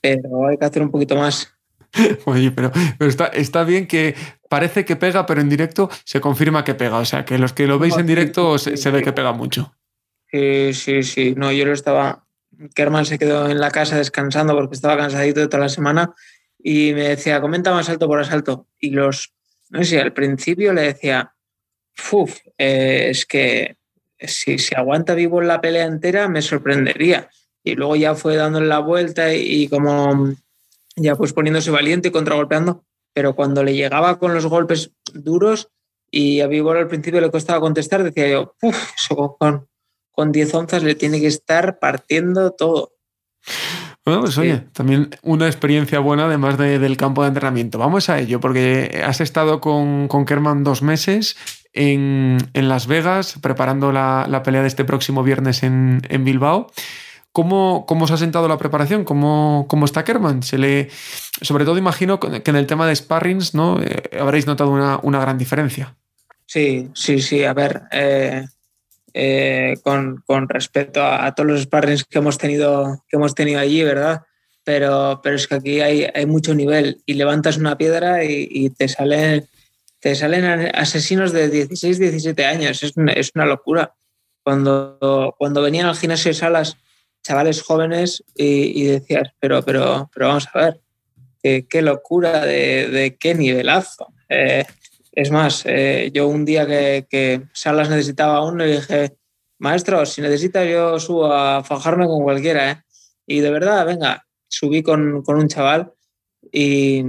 pero 0.00 0.46
hay 0.48 0.56
que 0.56 0.64
hacer 0.64 0.82
un 0.82 0.90
poquito 0.90 1.16
más. 1.16 1.52
Oye, 2.24 2.50
pero, 2.50 2.72
pero 2.98 3.10
está, 3.10 3.26
está, 3.26 3.64
bien 3.64 3.86
que 3.86 4.14
parece 4.48 4.84
que 4.84 4.96
pega, 4.96 5.26
pero 5.26 5.40
en 5.40 5.48
directo 5.48 5.90
se 6.04 6.20
confirma 6.20 6.64
que 6.64 6.74
pega. 6.74 6.98
O 6.98 7.04
sea, 7.04 7.24
que 7.24 7.38
los 7.38 7.52
que 7.52 7.66
lo 7.66 7.78
veis 7.78 7.96
en 7.96 8.06
directo 8.06 8.58
se, 8.58 8.76
se 8.76 8.90
ve 8.90 9.02
que 9.02 9.12
pega 9.12 9.32
mucho. 9.32 9.74
Sí, 10.30 10.72
sí, 10.72 11.02
sí. 11.02 11.34
No, 11.36 11.52
yo 11.52 11.66
lo 11.66 11.72
estaba. 11.72 12.26
Kerman 12.74 13.06
se 13.06 13.18
quedó 13.18 13.48
en 13.48 13.60
la 13.60 13.70
casa 13.70 13.96
descansando 13.96 14.54
porque 14.54 14.74
estaba 14.74 14.96
cansadito 14.96 15.40
de 15.40 15.48
toda 15.48 15.64
la 15.64 15.68
semana 15.68 16.14
y 16.58 16.92
me 16.94 17.08
decía, 17.08 17.40
comenta 17.40 17.72
más 17.72 17.88
alto 17.88 18.06
por 18.06 18.20
asalto. 18.20 18.68
Y 18.78 18.90
los, 18.90 19.34
no 19.70 19.82
sé, 19.84 20.00
al 20.00 20.12
principio 20.12 20.72
le 20.72 20.82
decía, 20.82 21.34
Uf, 22.10 22.38
eh, 22.58 23.08
es 23.10 23.26
que 23.26 23.76
si 24.18 24.58
se 24.58 24.58
si 24.58 24.74
aguanta 24.74 25.14
vivo 25.14 25.42
en 25.42 25.48
la 25.48 25.60
pelea 25.60 25.84
entera 25.84 26.28
me 26.28 26.42
sorprendería. 26.42 27.28
Y 27.64 27.74
luego 27.74 27.96
ya 27.96 28.14
fue 28.14 28.36
dándole 28.36 28.66
la 28.66 28.80
vuelta 28.80 29.34
y, 29.34 29.62
y 29.62 29.68
como 29.68 30.34
ya 30.96 31.16
pues 31.16 31.32
poniéndose 31.32 31.70
valiente 31.70 32.08
y 32.08 32.12
contragolpeando, 32.12 32.84
pero 33.14 33.34
cuando 33.34 33.62
le 33.62 33.74
llegaba 33.74 34.18
con 34.18 34.34
los 34.34 34.46
golpes 34.46 34.92
duros 35.12 35.70
y 36.10 36.40
a 36.40 36.46
Vivor 36.46 36.76
al 36.76 36.88
principio 36.88 37.20
le 37.20 37.30
costaba 37.30 37.60
contestar, 37.60 38.02
decía 38.02 38.28
yo, 38.28 38.54
uff, 38.62 38.92
eso 38.96 39.36
con, 39.38 39.68
con 40.10 40.32
10 40.32 40.54
onzas 40.54 40.82
le 40.82 40.94
tiene 40.94 41.20
que 41.20 41.26
estar 41.26 41.78
partiendo 41.78 42.52
todo. 42.52 42.92
Bueno, 44.04 44.22
pues 44.22 44.36
oye, 44.36 44.56
sí. 44.56 44.64
también 44.72 45.10
una 45.22 45.46
experiencia 45.46 46.00
buena 46.00 46.26
además 46.26 46.58
de, 46.58 46.78
del 46.78 46.96
campo 46.96 47.22
de 47.22 47.28
entrenamiento. 47.28 47.78
Vamos 47.78 48.08
a 48.08 48.18
ello, 48.18 48.40
porque 48.40 49.02
has 49.04 49.20
estado 49.20 49.60
con, 49.60 50.08
con 50.08 50.24
Kerman 50.24 50.64
dos 50.64 50.82
meses 50.82 51.36
en, 51.72 52.38
en, 52.52 52.68
Las 52.68 52.86
Vegas 52.86 53.36
preparando 53.40 53.92
la, 53.92 54.26
la, 54.28 54.42
pelea 54.42 54.62
de 54.62 54.68
este 54.68 54.84
próximo 54.84 55.22
viernes 55.22 55.62
en, 55.62 56.02
en 56.08 56.24
Bilbao. 56.24 56.70
¿Cómo, 57.32 57.86
¿Cómo, 57.86 58.06
se 58.06 58.14
ha 58.14 58.18
sentado 58.18 58.46
la 58.46 58.58
preparación? 58.58 59.04
¿Cómo, 59.04 59.64
cómo 59.68 59.86
está 59.86 60.04
Kerman? 60.04 60.42
Se 60.42 60.58
le, 60.58 60.90
sobre 61.40 61.64
todo 61.64 61.78
imagino 61.78 62.20
que 62.20 62.42
en 62.44 62.56
el 62.56 62.66
tema 62.66 62.86
de 62.86 62.94
sparrings 62.94 63.54
¿no? 63.54 63.80
Eh, 63.82 64.18
habréis 64.20 64.46
notado 64.46 64.70
una, 64.70 65.00
una, 65.02 65.20
gran 65.20 65.38
diferencia. 65.38 65.96
Sí, 66.44 66.90
sí, 66.94 67.22
sí. 67.22 67.44
A 67.44 67.54
ver, 67.54 67.82
eh, 67.90 68.46
eh, 69.14 69.74
con, 69.82 70.22
con, 70.26 70.46
respecto 70.48 71.02
a, 71.02 71.24
a, 71.24 71.34
todos 71.34 71.50
los 71.50 71.62
sparrings 71.62 72.04
que 72.04 72.18
hemos 72.18 72.36
tenido, 72.36 73.02
que 73.08 73.16
hemos 73.16 73.34
tenido 73.34 73.60
allí, 73.60 73.82
¿verdad? 73.82 74.22
Pero, 74.62 75.20
pero 75.22 75.36
es 75.36 75.48
que 75.48 75.54
aquí 75.54 75.80
hay, 75.80 76.06
hay 76.14 76.26
mucho 76.26 76.54
nivel 76.54 77.02
y 77.06 77.14
levantas 77.14 77.56
una 77.56 77.78
piedra 77.78 78.24
y, 78.24 78.46
y 78.50 78.70
te 78.70 78.88
salen 78.88 79.48
te 80.02 80.16
salen 80.16 80.44
asesinos 80.74 81.32
de 81.32 81.48
16, 81.48 82.00
17 82.00 82.44
años. 82.44 82.82
Es 82.82 82.96
una, 82.96 83.12
es 83.12 83.30
una 83.36 83.46
locura. 83.46 83.94
Cuando, 84.42 85.36
cuando 85.38 85.62
venían 85.62 85.86
al 85.86 85.94
gimnasio 85.94 86.30
de 86.30 86.34
salas 86.34 86.76
chavales 87.22 87.62
jóvenes 87.62 88.24
y, 88.34 88.82
y 88.82 88.84
decías, 88.84 89.30
pero, 89.40 89.62
pero, 89.62 90.10
pero 90.12 90.28
vamos 90.28 90.48
a 90.52 90.58
ver, 90.58 90.80
qué, 91.42 91.82
locura 91.82 92.44
de, 92.44 92.88
de, 92.88 93.16
qué 93.16 93.34
nivelazo. 93.34 94.12
Eh, 94.28 94.64
es 95.12 95.30
más, 95.30 95.64
eh, 95.66 96.10
yo 96.14 96.28
un 96.28 96.44
día 96.44 96.66
que, 96.66 97.06
que, 97.08 97.42
Salas 97.52 97.90
necesitaba 97.90 98.44
uno 98.44 98.64
le 98.64 98.76
dije, 98.76 99.16
maestro, 99.58 100.06
si 100.06 100.22
necesita 100.22 100.64
yo 100.64 100.98
subo 100.98 101.32
a 101.32 101.62
fajarme 101.64 102.06
con 102.06 102.22
cualquiera. 102.22 102.70
¿eh? 102.70 102.82
Y 103.26 103.40
de 103.40 103.50
verdad, 103.50 103.84
venga, 103.86 104.26
subí 104.48 104.82
con, 104.82 105.22
con 105.22 105.36
un 105.36 105.48
chaval 105.48 105.92
y, 106.50 107.04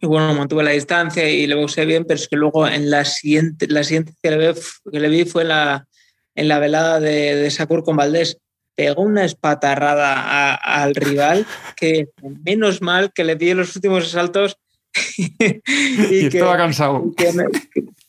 y, 0.00 0.06
bueno, 0.06 0.32
mantuve 0.34 0.64
la 0.64 0.70
distancia 0.70 1.28
y 1.28 1.46
le 1.46 1.56
boxé 1.56 1.84
bien, 1.84 2.04
pero 2.04 2.18
es 2.18 2.28
que 2.28 2.36
luego 2.36 2.66
en 2.66 2.90
la 2.90 3.04
siguiente, 3.04 3.66
la 3.68 3.84
siguiente 3.84 4.14
que, 4.22 4.30
le 4.30 4.52
vi, 4.52 4.60
que 4.90 5.00
le 5.00 5.08
vi 5.08 5.24
fue 5.24 5.44
la, 5.44 5.86
en 6.34 6.48
la 6.48 6.58
velada 6.58 7.00
de, 7.00 7.36
de 7.36 7.50
Sakur 7.50 7.84
con 7.84 7.96
Valdés. 7.96 8.38
Pegó 8.80 9.02
una 9.02 9.26
espatarrada 9.26 10.14
a, 10.14 10.54
al 10.54 10.94
rival 10.94 11.46
que 11.76 12.08
menos 12.46 12.80
mal 12.80 13.12
que 13.12 13.24
le 13.24 13.36
di 13.36 13.52
los 13.52 13.76
últimos 13.76 14.06
asaltos 14.06 14.56
y, 15.18 15.26
y 15.34 16.28
que, 16.30 16.38
estaba 16.38 16.56
cansado. 16.56 17.12
Que 17.14 17.30
me, 17.34 17.44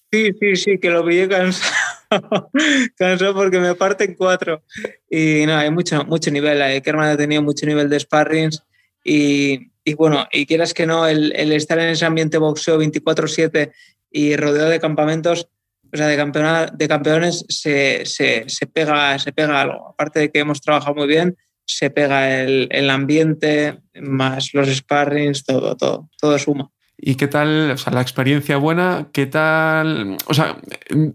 sí, 0.10 0.32
sí, 0.40 0.56
sí, 0.56 0.78
que 0.78 0.90
lo 0.90 1.04
vi 1.04 1.28
cansado. 1.28 1.74
cansado 2.98 3.34
porque 3.34 3.60
me 3.60 3.76
parten 3.76 4.16
cuatro. 4.16 4.64
Y 5.10 5.46
no, 5.46 5.58
hay 5.58 5.70
mucho, 5.72 6.06
mucho 6.06 6.32
nivel. 6.32 6.62
Eh. 6.62 6.82
Kerman 6.82 7.10
ha 7.10 7.18
tenido 7.18 7.42
mucho 7.42 7.66
nivel 7.66 7.90
de 7.90 8.00
sparrings 8.00 8.64
y, 9.04 9.72
y 9.84 9.94
bueno, 9.96 10.26
y 10.32 10.46
quieras 10.46 10.74
que 10.74 10.88
no, 10.88 11.06
el, 11.06 11.34
el, 11.36 11.52
estar 11.52 11.80
en 11.80 11.90
ese 11.90 12.06
ambiente 12.06 12.38
boxeo 12.38 12.80
24-7 12.80 13.74
y 14.10 14.38
rodeado 14.38 14.70
de 14.70 14.80
campamentos, 14.80 15.50
o 15.94 15.98
sea, 15.98 16.08
de, 16.08 16.16
campeona, 16.16 16.66
de 16.68 16.88
campeones, 16.88 17.46
se, 17.50 18.06
se, 18.06 18.46
se, 18.48 18.68
pega, 18.68 19.18
se 19.20 19.32
pega 19.32 19.62
algo. 19.62 19.90
Aparte 19.90 20.20
de 20.20 20.32
que 20.32 20.40
hemos 20.40 20.62
trabajado 20.62 20.96
muy 20.96 21.08
bien, 21.08 21.38
se 21.66 21.90
pega 21.90 22.42
el, 22.42 22.68
el 22.72 22.90
ambiente, 22.90 23.80
más 24.02 24.54
los 24.54 24.70
sparrings, 24.70 25.44
todo, 25.44 25.76
todo, 25.76 26.10
todo 26.20 26.38
suma. 26.40 26.70
¿Y 26.98 27.16
qué 27.16 27.28
tal, 27.28 27.72
o 27.72 27.78
sea, 27.78 27.94
la 27.94 28.02
experiencia 28.02 28.58
buena? 28.58 29.10
¿Qué 29.12 29.26
tal? 29.26 30.18
O 30.28 30.34
sea, 30.34 30.58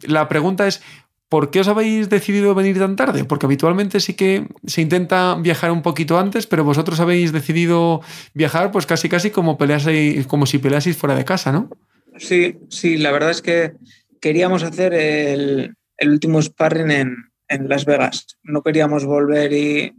la 0.03 0.29
pregunta 0.29 0.67
es, 0.67 0.83
¿por 1.29 1.51
qué 1.51 1.61
os 1.61 1.69
habéis 1.69 2.09
decidido 2.09 2.55
venir 2.55 2.79
tan 2.79 2.97
tarde? 2.97 3.25
Porque 3.25 3.47
habitualmente 3.47 4.01
sí 4.01 4.15
que 4.15 4.49
se 4.67 4.81
intenta 4.83 5.37
viajar 5.37 5.71
un 5.71 5.83
poquito 5.83 6.19
antes, 6.19 6.47
pero 6.47 6.65
vosotros 6.65 6.99
habéis 6.99 7.33
decidido 7.33 8.01
viajar 8.35 8.73
pues 8.73 8.85
casi 8.85 9.09
casi 9.09 9.31
como, 9.31 9.57
peleaseis, 9.59 10.27
como 10.27 10.47
si 10.47 10.59
peleaseis 10.59 10.97
fuera 10.97 11.15
de 11.15 11.25
casa, 11.25 11.53
¿no? 11.53 11.71
Sí, 12.19 12.57
sí, 12.69 12.97
la 12.97 13.12
verdad 13.12 13.31
es 13.31 13.43
que 13.43 13.75
queríamos 14.20 14.62
hacer 14.62 14.94
el, 14.94 15.74
último 16.00 16.40
sparring 16.42 16.90
en, 16.90 17.68
Las 17.68 17.85
Vegas. 17.85 18.26
No 18.42 18.62
queríamos 18.62 19.05
volver 19.05 19.52
y, 19.52 19.94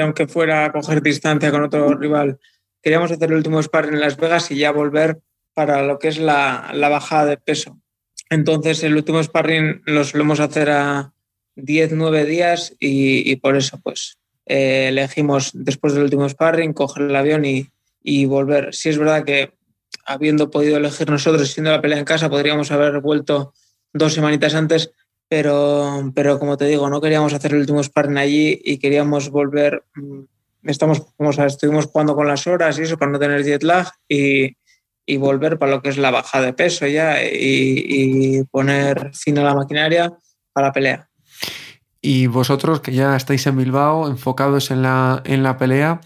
aunque 0.00 0.26
fuera 0.26 0.66
a 0.66 0.72
coger 0.72 1.02
distancia 1.02 1.50
con 1.50 1.64
otro 1.64 1.94
rival, 1.96 2.38
queríamos 2.82 3.10
hacer 3.10 3.30
el 3.30 3.36
último 3.36 3.62
sparring 3.62 3.94
en 3.94 4.00
Las 4.00 4.16
Vegas 4.16 4.50
y 4.50 4.56
ya 4.56 4.72
volver 4.72 5.20
para 5.54 5.82
lo 5.82 5.98
que 5.98 6.08
es 6.08 6.18
la, 6.18 6.72
bajada 6.74 7.26
de 7.26 7.36
peso. 7.36 7.78
Entonces, 8.30 8.82
el 8.82 8.96
último 8.96 9.22
sparring 9.22 9.82
lo 9.86 10.04
solemos 10.04 10.40
hacer 10.40 10.70
a 10.70 11.12
10, 11.56 11.92
9 11.92 12.24
días 12.24 12.74
y, 12.80 13.30
y 13.30 13.36
por 13.36 13.56
eso, 13.56 13.80
pues, 13.82 14.18
eh, 14.46 14.88
elegimos 14.88 15.50
después 15.54 15.94
del 15.94 16.04
último 16.04 16.28
sparring 16.28 16.72
coger 16.72 17.04
el 17.04 17.16
avión 17.16 17.44
y, 17.44 17.68
y 18.02 18.26
volver. 18.26 18.74
Si 18.74 18.90
es 18.90 18.98
verdad 18.98 19.24
que 19.24 19.52
habiendo 20.06 20.50
podido 20.50 20.76
elegir 20.76 21.10
nosotros, 21.10 21.50
siendo 21.50 21.70
la 21.70 21.80
pelea 21.80 21.98
en 21.98 22.04
casa, 22.04 22.30
podríamos 22.30 22.70
haber 22.70 23.00
vuelto 23.00 23.54
dos 23.92 24.14
semanitas 24.14 24.54
antes, 24.54 24.92
pero, 25.28 26.12
pero 26.14 26.38
como 26.38 26.56
te 26.56 26.66
digo, 26.66 26.88
no 26.90 27.00
queríamos 27.00 27.32
hacer 27.32 27.52
el 27.52 27.60
último 27.60 27.82
sparring 27.82 28.18
allí 28.18 28.60
y 28.64 28.78
queríamos 28.78 29.30
volver. 29.30 29.84
Mm, 29.94 30.24
estamos, 30.64 31.00
como 31.16 31.30
estuvimos 31.30 31.86
jugando 31.86 32.14
con 32.14 32.26
las 32.26 32.46
horas 32.46 32.78
y 32.78 32.82
eso 32.82 32.98
para 32.98 33.10
no 33.10 33.18
tener 33.18 33.44
jet 33.44 33.62
lag 33.62 33.88
y, 34.08 34.56
y 35.06 35.16
volver 35.16 35.58
para 35.58 35.72
lo 35.72 35.82
que 35.82 35.90
es 35.90 35.98
la 35.98 36.10
baja 36.10 36.40
de 36.40 36.52
peso 36.52 36.86
ya 36.86 37.22
y, 37.22 37.84
y, 38.38 38.44
poner 38.44 39.10
fin 39.14 39.38
a 39.38 39.44
la 39.44 39.54
maquinaria 39.54 40.12
para 40.52 40.68
la 40.68 40.72
pelea. 40.72 41.08
Y 42.00 42.26
vosotros 42.26 42.80
que 42.80 42.92
ya 42.92 43.16
estáis 43.16 43.46
en 43.46 43.56
Bilbao, 43.56 44.08
enfocados 44.08 44.70
en 44.70 44.82
la, 44.82 45.22
en 45.24 45.42
la 45.42 45.56
pelea, 45.56 46.00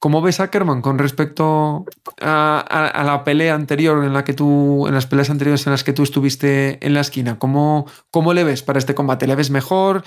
¿Cómo 0.00 0.22
ves 0.22 0.40
a 0.40 0.50
Kerman 0.50 0.80
con 0.80 0.98
respecto 0.98 1.84
a, 2.22 3.02
la 3.04 3.22
pelea 3.22 3.54
anterior 3.54 4.02
en 4.02 4.14
la 4.14 4.24
que 4.24 4.32
tú, 4.32 4.86
en 4.86 4.94
las 4.94 5.04
peleas 5.04 5.28
anteriores 5.28 5.66
en 5.66 5.72
las 5.72 5.84
que 5.84 5.92
tú 5.92 6.02
estuviste 6.02 6.78
en 6.84 6.94
la 6.94 7.02
esquina? 7.02 7.38
¿Cómo, 7.38 7.84
cómo 8.10 8.32
le 8.32 8.42
ves 8.42 8.62
para 8.62 8.78
este 8.78 8.94
combate? 8.94 9.26
¿Le 9.26 9.34
ves 9.34 9.50
mejor? 9.50 10.02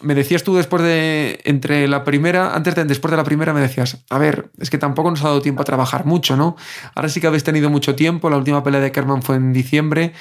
Me 0.00 0.14
decías 0.14 0.44
tú 0.44 0.54
después 0.54 0.84
de, 0.84 1.40
entre 1.42 1.88
la 1.88 2.04
primera, 2.04 2.54
antes 2.54 2.76
de, 2.76 2.84
después 2.84 3.10
de 3.10 3.16
la 3.16 3.24
primera 3.24 3.52
me 3.52 3.60
decías, 3.60 4.04
a 4.10 4.18
ver, 4.18 4.52
es 4.60 4.70
que 4.70 4.78
tampoco 4.78 5.10
nos 5.10 5.22
ha 5.24 5.28
dado 5.28 5.42
tiempo 5.42 5.62
a 5.62 5.64
trabajar 5.64 6.06
mucho, 6.06 6.36
¿no? 6.36 6.54
Ahora 6.94 7.08
sí 7.08 7.20
que 7.20 7.26
habéis 7.26 7.42
tenido 7.42 7.68
mucho 7.68 7.96
tiempo, 7.96 8.30
la 8.30 8.36
última 8.36 8.62
pelea 8.62 8.80
de 8.80 8.92
Kerman 8.92 9.22
fue 9.22 9.34
en 9.34 9.52
diciembre. 9.52 10.12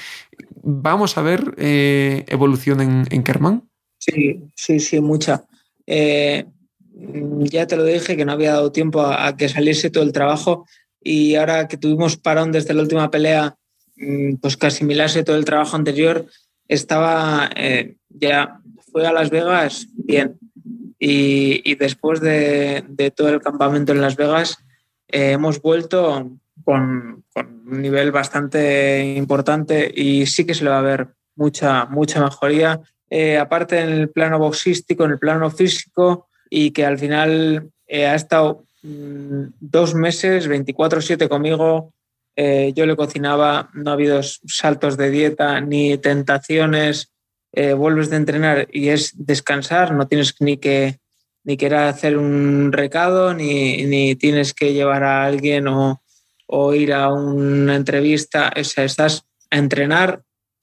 ¿Vamos 0.64 1.16
a 1.20 1.22
ver 1.22 1.54
eh, 1.60 2.26
evolución 2.28 2.82
en, 2.82 3.06
en 3.12 3.22
Kerman? 3.22 3.70
Sí, 4.00 4.42
sí, 4.56 4.80
sí, 4.80 5.00
mucha. 5.00 5.44
Eh, 5.86 6.44
ya 7.40 7.68
te 7.68 7.76
lo 7.76 7.84
dije 7.84 8.16
que 8.16 8.26
no 8.26 8.32
había 8.32 8.54
dado 8.54 8.72
tiempo 8.72 9.02
a, 9.02 9.36
que 9.36 9.50
saliese 9.50 9.90
todo 9.90 10.04
el 10.04 10.12
trabajo 10.12 10.66
y 11.02 11.36
ahora 11.36 11.68
que 11.68 11.78
tuvimos 11.78 12.18
parón 12.18 12.52
desde 12.52 12.74
la 12.74 12.84
última 12.84 13.10
pelea, 13.10 13.56
mm, 13.96 14.36
pues 14.36 14.58
que 14.58 14.68
asimilase 14.68 15.24
todo 15.24 15.36
el 15.36 15.46
trabajo 15.46 15.76
anterior, 15.76 16.26
estaba 16.68 17.50
eh, 17.56 17.96
ya, 18.10 18.60
fue 18.92 19.08
a 19.08 19.14
Las 19.14 19.30
Vegas 19.30 19.88
bien. 19.94 20.38
Y, 21.04 21.76
después 21.76 22.22
de, 22.22 22.84
todo 23.16 23.30
el 23.30 23.42
campamento 23.42 23.92
en 23.92 24.02
Las 24.02 24.16
Vegas, 24.16 24.58
eh, 25.08 25.32
hemos 25.32 25.60
vuelto 25.60 26.38
con, 26.64 27.24
con, 27.34 27.64
un 27.66 27.82
nivel 27.82 28.12
bastante 28.12 29.16
importante 29.16 29.92
y 29.96 30.28
sí 30.28 30.46
que 30.46 30.54
se 30.54 30.64
le 30.64 30.70
va 30.70 30.78
a 30.78 30.84
ver 30.84 31.08
mucha, 31.36 31.86
mucha 31.86 32.22
mejoría. 32.22 32.80
Eh, 33.10 33.40
aparte 33.40 33.80
en 33.80 33.90
el 33.90 34.10
plano 34.10 34.38
boxístico, 34.38 35.06
en 35.06 35.12
el 35.12 35.20
plano 35.20 35.50
físico, 35.50 36.28
y 36.54 36.72
que 36.72 36.86
al 36.86 37.00
final 37.00 37.72
eh, 37.88 38.06
ha 38.06 38.14
estado 38.14 38.66
mmm, 38.84 39.46
dos 39.60 39.96
meses, 39.96 40.48
24/7 40.48 41.28
conmigo. 41.30 41.94
Eh, 42.36 42.74
yo 42.76 42.86
le 42.86 42.96
cocinaba, 42.96 43.70
no 43.74 43.90
ha 43.90 43.94
habido 43.94 44.22
saltos 44.22 44.98
de 44.98 45.10
dieta 45.10 45.62
ni 45.62 45.98
tentaciones. 45.98 47.12
Eh, 47.54 47.74
vuelves 47.74 48.10
de 48.10 48.18
entrenar 48.18 48.68
y 48.72 48.90
es 48.90 49.14
descansar, 49.16 49.94
no 49.94 50.08
tienes 50.08 50.36
ni 50.40 50.58
que 50.58 51.00
ni 51.44 51.58
que 51.58 51.74
hacer 51.74 52.18
un 52.18 52.72
recado, 52.72 53.34
ni, 53.34 53.84
ni, 53.86 54.16
tienes 54.16 54.54
que 54.54 54.74
llevar 54.74 55.04
a 55.04 55.26
alguien 55.26 55.68
o, 55.68 56.04
o 56.46 56.74
ir 56.76 56.94
a 56.94 57.12
una 57.12 57.76
entrevista. 57.76 58.54
O 58.56 58.64
sea, 58.64 58.84
estás 58.84 59.26
a 59.50 59.58
entrenar 59.58 60.22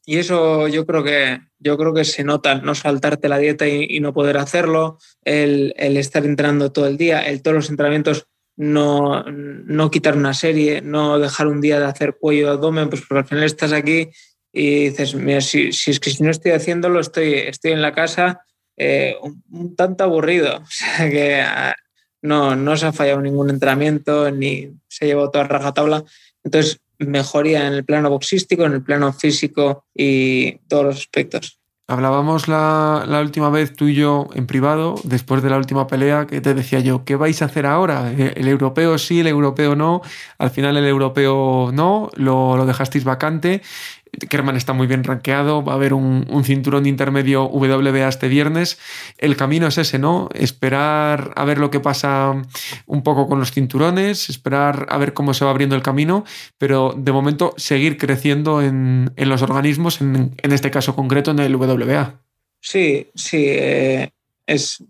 y 0.08 0.16
eso 0.16 0.68
yo 0.68 0.86
creo 0.86 1.04
que 1.04 1.38
yo 1.58 1.76
creo 1.76 1.92
que 1.92 2.06
se 2.06 2.24
nota 2.24 2.54
no 2.54 2.74
saltarte 2.74 3.28
la 3.28 3.36
dieta 3.36 3.68
y, 3.68 3.84
y 3.90 4.00
no 4.00 4.14
poder 4.14 4.38
hacerlo, 4.38 4.96
el, 5.22 5.74
el, 5.76 5.98
estar 5.98 6.24
entrenando 6.24 6.72
todo 6.72 6.86
el 6.86 6.96
día, 6.96 7.20
el 7.26 7.42
todos 7.42 7.56
los 7.56 7.68
entrenamientos 7.68 8.26
no, 8.56 9.22
no 9.24 9.90
quitar 9.90 10.16
una 10.16 10.32
serie, 10.32 10.80
no 10.80 11.18
dejar 11.18 11.46
un 11.46 11.60
día 11.60 11.78
de 11.78 11.84
hacer 11.84 12.16
cuello 12.18 12.50
abdomen, 12.50 12.88
pues 12.88 13.02
porque 13.06 13.18
al 13.18 13.26
final 13.26 13.44
estás 13.44 13.72
aquí 13.72 14.08
y 14.50 14.88
dices, 14.88 15.14
mira, 15.14 15.42
si, 15.42 15.72
si 15.72 15.90
es 15.90 16.00
que 16.00 16.08
si 16.08 16.22
no 16.22 16.30
estoy 16.30 16.52
haciéndolo, 16.52 17.00
estoy, 17.00 17.34
estoy 17.34 17.72
en 17.72 17.82
la 17.82 17.92
casa 17.92 18.46
eh, 18.78 19.14
un, 19.20 19.44
un, 19.50 19.76
tanto 19.76 20.04
aburrido. 20.04 20.56
O 20.62 20.70
sea 20.70 21.10
que 21.10 21.42
uh, 21.42 21.74
no, 22.22 22.56
no 22.56 22.78
se 22.78 22.86
ha 22.86 22.94
fallado 22.94 23.20
ningún 23.20 23.50
entrenamiento, 23.50 24.30
ni 24.30 24.70
se 24.88 25.04
ha 25.04 25.08
llevado 25.08 25.30
toda 25.30 25.44
rajatabla. 25.44 26.02
Entonces, 26.42 26.80
mejoría 26.98 27.66
en 27.66 27.74
el 27.74 27.84
plano 27.84 28.10
boxístico, 28.10 28.64
en 28.64 28.72
el 28.72 28.82
plano 28.82 29.12
físico 29.12 29.84
y 29.94 30.58
todos 30.68 30.84
los 30.84 30.96
aspectos. 30.96 31.58
Hablábamos 31.90 32.48
la, 32.48 33.04
la, 33.08 33.22
última 33.22 33.48
vez 33.48 33.72
tú 33.72 33.86
y 33.86 33.94
yo 33.94 34.28
en 34.34 34.46
privado, 34.46 34.96
después 35.04 35.42
de 35.42 35.48
la 35.48 35.56
última 35.56 35.86
pelea, 35.86 36.26
que 36.26 36.42
te 36.42 36.52
decía 36.52 36.80
yo, 36.80 37.06
¿qué 37.06 37.16
vais 37.16 37.40
a 37.40 37.46
hacer 37.46 37.64
ahora? 37.64 38.12
El 38.12 38.46
europeo 38.46 38.98
sí, 38.98 39.20
el 39.20 39.26
europeo 39.26 39.74
no. 39.74 40.02
Al 40.36 40.50
final 40.50 40.76
el 40.76 40.84
europeo 40.84 41.70
no, 41.72 42.10
lo, 42.14 42.58
lo 42.58 42.66
dejasteis 42.66 43.04
vacante. 43.04 43.62
Kerman 44.28 44.56
está 44.56 44.72
muy 44.72 44.86
bien 44.86 45.04
rankeado, 45.04 45.64
va 45.64 45.72
a 45.72 45.76
haber 45.76 45.94
un, 45.94 46.26
cinturón 46.44 46.86
intermedio 46.86 47.44
WBA 47.44 48.08
este 48.08 48.28
viernes. 48.28 48.78
El 49.18 49.36
camino 49.36 49.66
es 49.66 49.78
ese, 49.78 49.98
¿no? 49.98 50.28
Esperar 50.34 51.32
a 51.36 51.44
ver 51.44 51.58
lo 51.58 51.70
que 51.70 51.80
pasa 51.80 52.42
un 52.86 53.02
poco 53.02 53.28
con 53.28 53.38
los 53.38 53.52
cinturones, 53.52 54.28
esperar 54.28 54.86
a 54.88 54.98
ver 54.98 55.12
cómo 55.12 55.34
se 55.34 55.44
va 55.44 55.50
abriendo 55.50 55.76
el 55.76 55.82
camino, 55.82 56.24
pero 56.58 56.94
de 56.96 57.12
momento 57.12 57.54
seguir 57.56 57.98
creciendo 57.98 58.62
en, 58.62 59.12
los 59.16 59.42
organismos, 59.42 60.00
en, 60.00 60.32
este 60.42 60.70
caso 60.70 60.94
concreto 60.94 61.30
en 61.30 61.40
el 61.40 61.56
WBA. 61.56 62.20
Sí, 62.60 63.08
sí, 63.14 63.44
eh, 63.46 64.10
es 64.46 64.82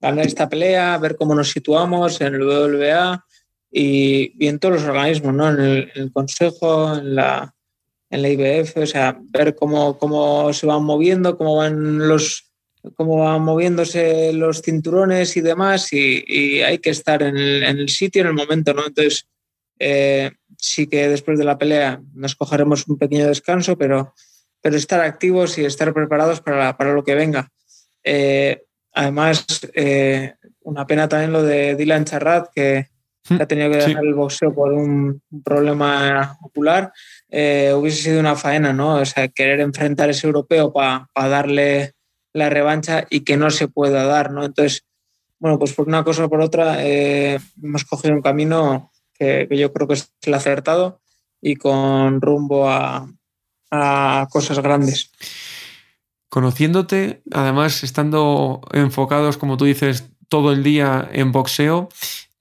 ganar 0.00 0.26
esta 0.26 0.48
pelea, 0.48 0.98
ver 0.98 1.16
cómo 1.16 1.34
nos 1.34 1.50
situamos 1.50 2.20
en 2.20 2.34
el 2.34 2.42
WBA 2.42 3.24
y, 3.70 4.32
y 4.38 4.48
en 4.48 4.58
todos 4.58 4.76
los 4.76 4.84
organismos, 4.84 5.34
¿no? 5.34 5.50
En 5.50 5.90
el 5.94 6.12
consejo, 6.12 6.96
en 6.96 7.14
la 7.14 7.54
en 8.10 8.22
la 8.22 8.28
IBF, 8.28 8.76
o 8.76 8.86
sea, 8.86 9.18
ver 9.30 9.54
cómo, 9.54 9.96
cómo 9.98 10.52
se 10.52 10.66
van 10.66 10.82
moviendo, 10.82 11.38
cómo 11.38 11.56
van 11.56 12.08
los 12.08 12.50
cómo 12.96 13.18
van 13.18 13.42
moviéndose 13.42 14.32
los 14.32 14.62
cinturones 14.62 15.36
y 15.36 15.42
demás, 15.42 15.92
y, 15.92 16.62
hay 16.62 16.78
que 16.78 16.90
estar 16.90 17.22
en 17.22 17.36
el, 17.36 17.62
en 17.62 17.78
el, 17.78 17.88
sitio, 17.88 18.22
en 18.22 18.28
el 18.28 18.34
momento, 18.34 18.72
¿no? 18.72 18.86
Entonces, 18.86 19.26
eh, 19.78 20.30
sí 20.56 20.86
que 20.86 21.08
después 21.08 21.38
de 21.38 21.44
la 21.44 21.58
pelea 21.58 22.02
nos 22.14 22.34
cogeremos 22.36 22.86
un 22.88 22.98
pequeño 22.98 23.26
descanso, 23.26 23.76
pero, 23.76 24.14
pero 24.60 24.76
estar 24.76 25.00
activos 25.00 25.58
y 25.58 25.64
estar 25.64 25.92
preparados 25.92 26.40
para, 26.40 26.76
para 26.76 26.92
lo 26.92 27.04
que 27.04 27.14
venga. 27.14 27.50
Eh, 28.02 28.62
además, 28.92 29.46
eh, 29.74 30.34
una 30.62 30.86
pena 30.86 31.08
también 31.08 31.32
lo 31.32 31.42
de 31.42 31.76
Dylan 31.76 32.04
Charrat, 32.04 32.48
que, 32.54 32.88
ha 33.28 33.46
tenido 33.46 33.70
que 33.70 33.76
dejar 33.76 34.04
el 34.04 34.14
boxeo 34.14 34.54
por 34.54 34.72
un 34.72 35.22
problema 35.44 36.38
ocular, 36.42 36.92
eh, 37.28 37.72
hubiese 37.76 38.02
sido 38.02 38.20
una 38.20 38.36
faena, 38.36 38.72
¿no? 38.72 38.96
O 38.96 39.04
sea, 39.04 39.28
querer 39.28 39.60
enfrentar 39.60 40.08
a 40.08 40.12
ese 40.12 40.26
europeo 40.26 40.72
para 40.72 41.08
darle 41.14 41.94
la 42.32 42.48
revancha 42.48 43.06
y 43.10 43.20
que 43.20 43.36
no 43.36 43.50
se 43.50 43.68
pueda 43.68 44.04
dar, 44.04 44.30
¿no? 44.32 44.44
Entonces, 44.44 44.84
bueno, 45.38 45.58
pues 45.58 45.72
por 45.72 45.88
una 45.88 46.04
cosa 46.04 46.24
o 46.24 46.30
por 46.30 46.40
otra 46.40 46.84
eh, 46.84 47.38
hemos 47.62 47.84
cogido 47.84 48.14
un 48.14 48.22
camino 48.22 48.90
que, 49.14 49.48
yo 49.50 49.72
creo 49.72 49.88
que 49.88 49.94
es 49.94 50.12
el 50.22 50.34
acertado 50.34 51.00
y 51.40 51.56
con 51.56 52.20
rumbo 52.20 52.68
a, 52.68 53.08
a 53.70 54.28
cosas 54.30 54.58
grandes. 54.60 55.10
Conociéndote, 56.28 57.22
además 57.32 57.82
estando 57.82 58.60
enfocados, 58.72 59.36
como 59.36 59.56
tú 59.56 59.64
dices, 59.64 60.10
todo 60.28 60.52
el 60.52 60.62
día 60.62 61.08
en 61.12 61.32
boxeo, 61.32 61.88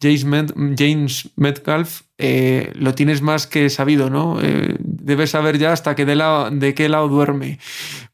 James, 0.01 1.29
Metcalf 1.35 2.01
eh, 2.17 2.71
lo 2.75 2.95
tienes 2.95 3.21
más 3.21 3.47
que 3.47 3.69
sabido, 3.69 4.09
¿no? 4.09 4.39
Eh, 4.41 4.75
debes 4.79 5.31
saber 5.31 5.57
ya 5.57 5.73
hasta 5.73 5.93
que 5.95 6.05
de, 6.05 6.15
de 6.53 6.73
qué 6.73 6.87
lado 6.87 7.09
duerme. 7.09 7.59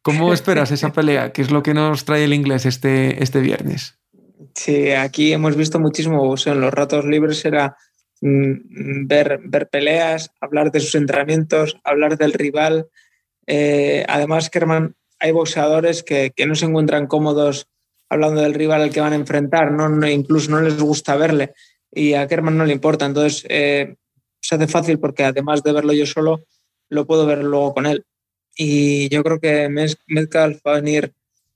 ¿Cómo 0.02 0.34
esperas 0.34 0.72
esa 0.72 0.92
pelea? 0.94 1.32
¿Qué 1.32 1.44
es 1.44 1.52
lo 1.52 1.62
que 1.62 1.76
nos 1.76 2.06
trae 2.06 2.24
el 2.24 2.34
inglés 2.34 2.66
este, 2.66 3.22
este 3.22 3.40
viernes? 3.40 4.00
Sí, 4.56 4.92
aquí 4.92 5.32
hemos 5.32 5.56
visto 5.56 5.80
muchísimo 5.80 6.26
boxeo. 6.26 6.54
En 6.54 6.62
los 6.62 6.74
ratos 6.74 7.06
libres 7.06 7.46
era 7.46 7.78
mm, 8.22 9.06
ver, 9.06 9.40
ver 9.44 9.70
peleas, 9.70 10.32
hablar 10.42 10.72
de 10.72 10.80
sus 10.80 10.96
entrenamientos, 10.96 11.78
hablar 11.84 12.18
del 12.18 12.34
rival. 12.34 12.88
Eh, 13.46 14.04
además, 14.08 14.50
Kerman, 14.50 14.96
hay 15.20 15.32
boxeadores 15.32 16.02
que, 16.02 16.32
que 16.36 16.48
no 16.48 16.56
se 16.56 16.66
encuentran 16.66 17.06
cómodos 17.06 17.68
hablando 18.10 18.42
del 18.42 18.56
rival 18.56 18.82
al 18.82 18.92
que 18.92 19.02
van 19.02 19.14
a 19.14 19.18
enfrentar, 19.18 19.72
¿no? 19.72 20.08
incluso 20.08 20.52
no 20.52 20.62
les 20.62 20.80
gusta 20.80 21.16
verle 21.16 21.54
y 21.96 22.14
a 22.14 22.28
Kerman 22.28 22.58
no 22.58 22.66
le 22.66 22.74
importa. 22.74 23.06
Entonces, 23.06 23.46
eh, 23.50 23.96
se 24.42 24.56
hace 24.56 24.68
fácil 24.68 25.00
porque 25.00 25.24
además 25.24 25.64
de 25.64 25.72
verlo 25.72 25.94
yo 25.94 26.06
solo, 26.06 26.46
lo 26.90 27.08
puedo 27.08 27.26
ver 27.26 27.44
luego 27.44 27.74
con 27.74 27.86
él. 27.88 28.06
Y 28.56 29.10
yo 29.10 29.24
creo 29.24 29.40
que 29.40 29.70
Metcalf 30.08 30.60
va 30.66 30.74
a 30.74 30.82
venir 30.82 31.14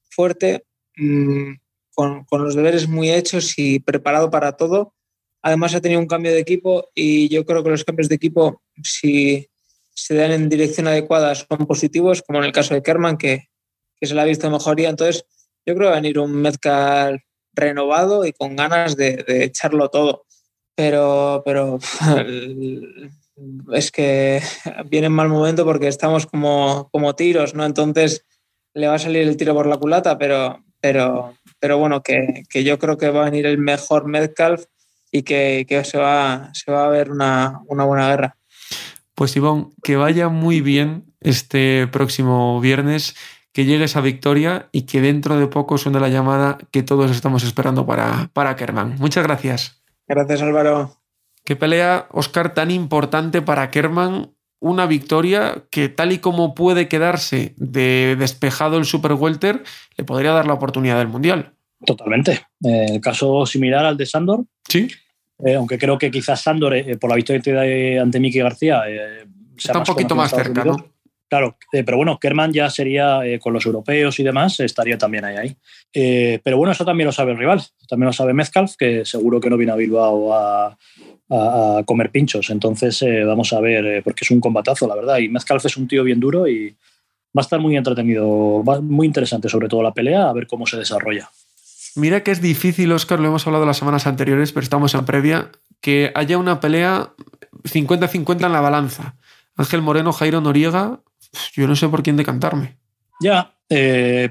fuerte, 0.09 0.65
mm, 0.97 1.51
con, 1.93 2.25
con, 2.25 2.43
los 2.43 2.55
deberes 2.55 2.87
muy 2.87 3.11
hechos 3.11 3.57
y 3.57 3.79
preparado 3.79 4.31
para 4.31 4.53
todo. 4.53 4.93
Además, 5.41 5.75
ha 5.75 5.81
tenido 5.81 6.01
un 6.01 6.07
cambio 6.07 6.31
de 6.31 6.39
equipo 6.39 6.89
y 6.95 7.29
yo 7.29 7.45
creo 7.45 7.63
que 7.63 7.69
los 7.69 7.83
cambios 7.83 8.09
de 8.09 8.15
equipo, 8.15 8.61
si 8.83 9.47
se 9.93 10.15
dan 10.15 10.31
en 10.31 10.49
dirección 10.49 10.87
adecuada, 10.87 11.35
son 11.35 11.67
positivos, 11.67 12.21
como 12.21 12.39
en 12.39 12.45
el 12.45 12.51
caso 12.51 12.73
de 12.73 12.81
Kerman, 12.81 13.17
que, 13.17 13.49
que 13.99 14.07
se 14.07 14.15
le 14.15 14.21
ha 14.21 14.25
visto 14.25 14.49
mejoría. 14.49 14.89
Entonces, 14.89 15.25
yo 15.65 15.75
creo 15.75 15.87
que 15.87 15.91
va 15.91 15.97
a 15.97 16.01
venir 16.01 16.19
un 16.19 16.33
Metcalf 16.33 17.21
renovado 17.53 18.25
y 18.25 18.33
con 18.33 18.55
ganas 18.55 18.95
de, 18.95 19.23
de 19.27 19.43
echarlo 19.45 19.89
todo 19.89 20.25
pero, 20.79 21.41
pero 21.43 21.77
es 23.73 23.91
que 23.91 24.41
viene 24.85 25.07
en 25.07 25.13
mal 25.13 25.27
momento 25.27 25.65
porque 25.65 25.89
estamos 25.89 26.25
como, 26.25 26.87
como 26.93 27.17
tiros, 27.17 27.53
¿no? 27.53 27.65
Entonces 27.65 28.25
le 28.73 28.87
va 28.87 28.95
a 28.95 28.99
salir 28.99 29.23
el 29.23 29.35
tiro 29.35 29.53
por 29.53 29.67
la 29.67 29.75
culata, 29.75 30.17
pero, 30.17 30.63
pero, 30.79 31.33
pero 31.59 31.77
bueno, 31.79 32.01
que, 32.01 32.43
que 32.49 32.63
yo 32.63 32.79
creo 32.79 32.97
que 32.97 33.09
va 33.09 33.23
a 33.23 33.29
venir 33.29 33.45
el 33.45 33.57
mejor 33.57 34.07
Metcalf 34.07 34.67
y 35.11 35.23
que, 35.23 35.65
que 35.67 35.83
se, 35.83 35.97
va, 35.97 36.49
se 36.53 36.71
va 36.71 36.85
a 36.85 36.89
ver 36.89 37.11
una, 37.11 37.59
una 37.67 37.83
buena 37.83 38.07
guerra. 38.07 38.37
Pues 39.15 39.35
Ivonne, 39.35 39.71
que 39.83 39.97
vaya 39.97 40.29
muy 40.29 40.61
bien 40.61 41.13
este 41.19 41.87
próximo 41.87 42.61
viernes, 42.61 43.17
que 43.51 43.65
llegue 43.65 43.83
esa 43.83 43.99
victoria 43.99 44.69
y 44.71 44.83
que 44.83 45.01
dentro 45.01 45.37
de 45.37 45.47
poco 45.47 45.77
suene 45.77 45.99
la 45.99 46.07
llamada 46.07 46.57
que 46.71 46.83
todos 46.83 47.11
estamos 47.11 47.43
esperando 47.43 47.85
para, 47.85 48.29
para. 48.31 48.55
Muchas 48.97 49.25
gracias. 49.25 49.78
Gracias, 50.09 50.41
Álvaro. 50.41 50.97
Qué 51.45 51.55
pelea, 51.55 52.07
Oscar, 52.11 52.53
tan 52.53 52.71
importante 52.71 53.41
para 53.41 53.71
Kerman. 53.71 54.31
Una 54.59 54.87
victoria 54.87 55.63
que, 55.71 55.87
tal 55.87 56.11
y 56.11 56.17
como 56.17 56.53
puede 56.53 56.89
quedarse 56.89 57.53
de 57.55 58.17
despejado 58.19 58.77
el 58.77 58.83
Super 58.83 59.13
Welter, 59.13 59.63
le 59.95 60.03
podría 60.03 60.31
dar 60.31 60.47
la 60.47 60.53
oportunidad 60.53 60.97
del 60.97 61.07
Mundial. 61.07 61.53
Totalmente. 61.85 62.47
Eh, 62.65 62.87
el 62.89 63.01
caso 63.01 63.45
similar 63.45 63.85
al 63.85 63.95
de 63.95 64.05
Sandor. 64.05 64.43
Sí. 64.67 64.89
Eh, 65.45 65.55
aunque 65.55 65.77
creo 65.77 65.97
que 65.97 66.11
quizás 66.11 66.41
Sandor, 66.41 66.75
eh, 66.75 66.97
por 66.97 67.09
la 67.09 67.15
victoria 67.15 68.01
ante 68.01 68.19
Miki 68.19 68.39
García, 68.39 68.81
está 69.55 69.77
un 69.77 69.85
poquito 69.85 70.15
más 70.15 70.31
cerca, 70.31 70.65
¿no? 70.65 70.75
Claro, 71.29 71.57
eh, 71.71 71.83
pero 71.83 71.97
bueno, 71.97 72.17
Kerman 72.19 72.51
ya 72.51 72.71
sería 72.71 73.23
eh, 73.23 73.39
con 73.39 73.53
los 73.53 73.63
europeos 73.63 74.19
y 74.19 74.23
demás, 74.23 74.59
estaría 74.59 74.97
también 74.97 75.25
ahí. 75.25 75.37
ahí. 75.37 75.55
Eh, 75.93 76.39
pero 76.43 76.57
bueno, 76.57 76.71
eso 76.71 76.83
también 76.83 77.05
lo 77.05 77.11
sabe 77.11 77.33
el 77.33 77.37
rival, 77.37 77.61
también 77.87 78.07
lo 78.07 78.13
sabe 78.13 78.33
Mezcalf, 78.33 78.75
que 78.75 79.05
seguro 79.05 79.39
que 79.39 79.49
no 79.49 79.57
viene 79.57 79.71
a 79.71 79.75
Bilbao 79.75 80.33
a, 80.33 80.75
comer 81.85 82.09
pinchos. 82.09 82.49
Entonces 82.49 83.05
vamos 83.23 83.53
a 83.53 83.59
ver, 83.59 84.01
porque 84.01 84.23
es 84.23 84.31
un 84.31 84.41
combatazo, 84.41 84.87
la 84.87 84.95
verdad. 84.95 85.19
Y 85.19 85.29
Mezcalf 85.29 85.63
es 85.63 85.77
un 85.77 85.87
tío 85.87 86.03
bien 86.03 86.19
duro 86.19 86.47
y 86.47 86.69
va 87.37 87.41
a 87.41 87.41
estar 87.41 87.59
muy 87.59 87.77
entretenido, 87.77 88.63
muy 88.81 89.05
interesante 89.05 89.47
sobre 89.47 89.67
todo 89.67 89.83
la 89.83 89.93
pelea, 89.93 90.27
a 90.27 90.33
ver 90.33 90.47
cómo 90.47 90.65
se 90.65 90.77
desarrolla. 90.77 91.29
Mira 91.95 92.23
que 92.23 92.31
es 92.31 92.41
difícil, 92.41 92.91
Oscar, 92.91 93.19
lo 93.19 93.27
hemos 93.27 93.45
hablado 93.45 93.67
las 93.67 93.77
semanas 93.77 94.07
anteriores, 94.07 94.51
pero 94.51 94.63
estamos 94.63 94.95
en 94.95 95.05
previa, 95.05 95.51
que 95.81 96.11
haya 96.15 96.39
una 96.39 96.59
pelea 96.59 97.11
50-50 97.63 98.47
en 98.47 98.51
la 98.51 98.61
balanza. 98.61 99.15
Ángel 99.55 99.83
Moreno, 99.83 100.13
Jairo 100.13 100.41
Noriega, 100.41 101.01
yo 101.53 101.67
no 101.67 101.75
sé 101.75 101.87
por 101.89 102.03
quién 102.03 102.17
decantarme. 102.17 102.77
Ya, 103.21 103.53
eh, 103.69 104.29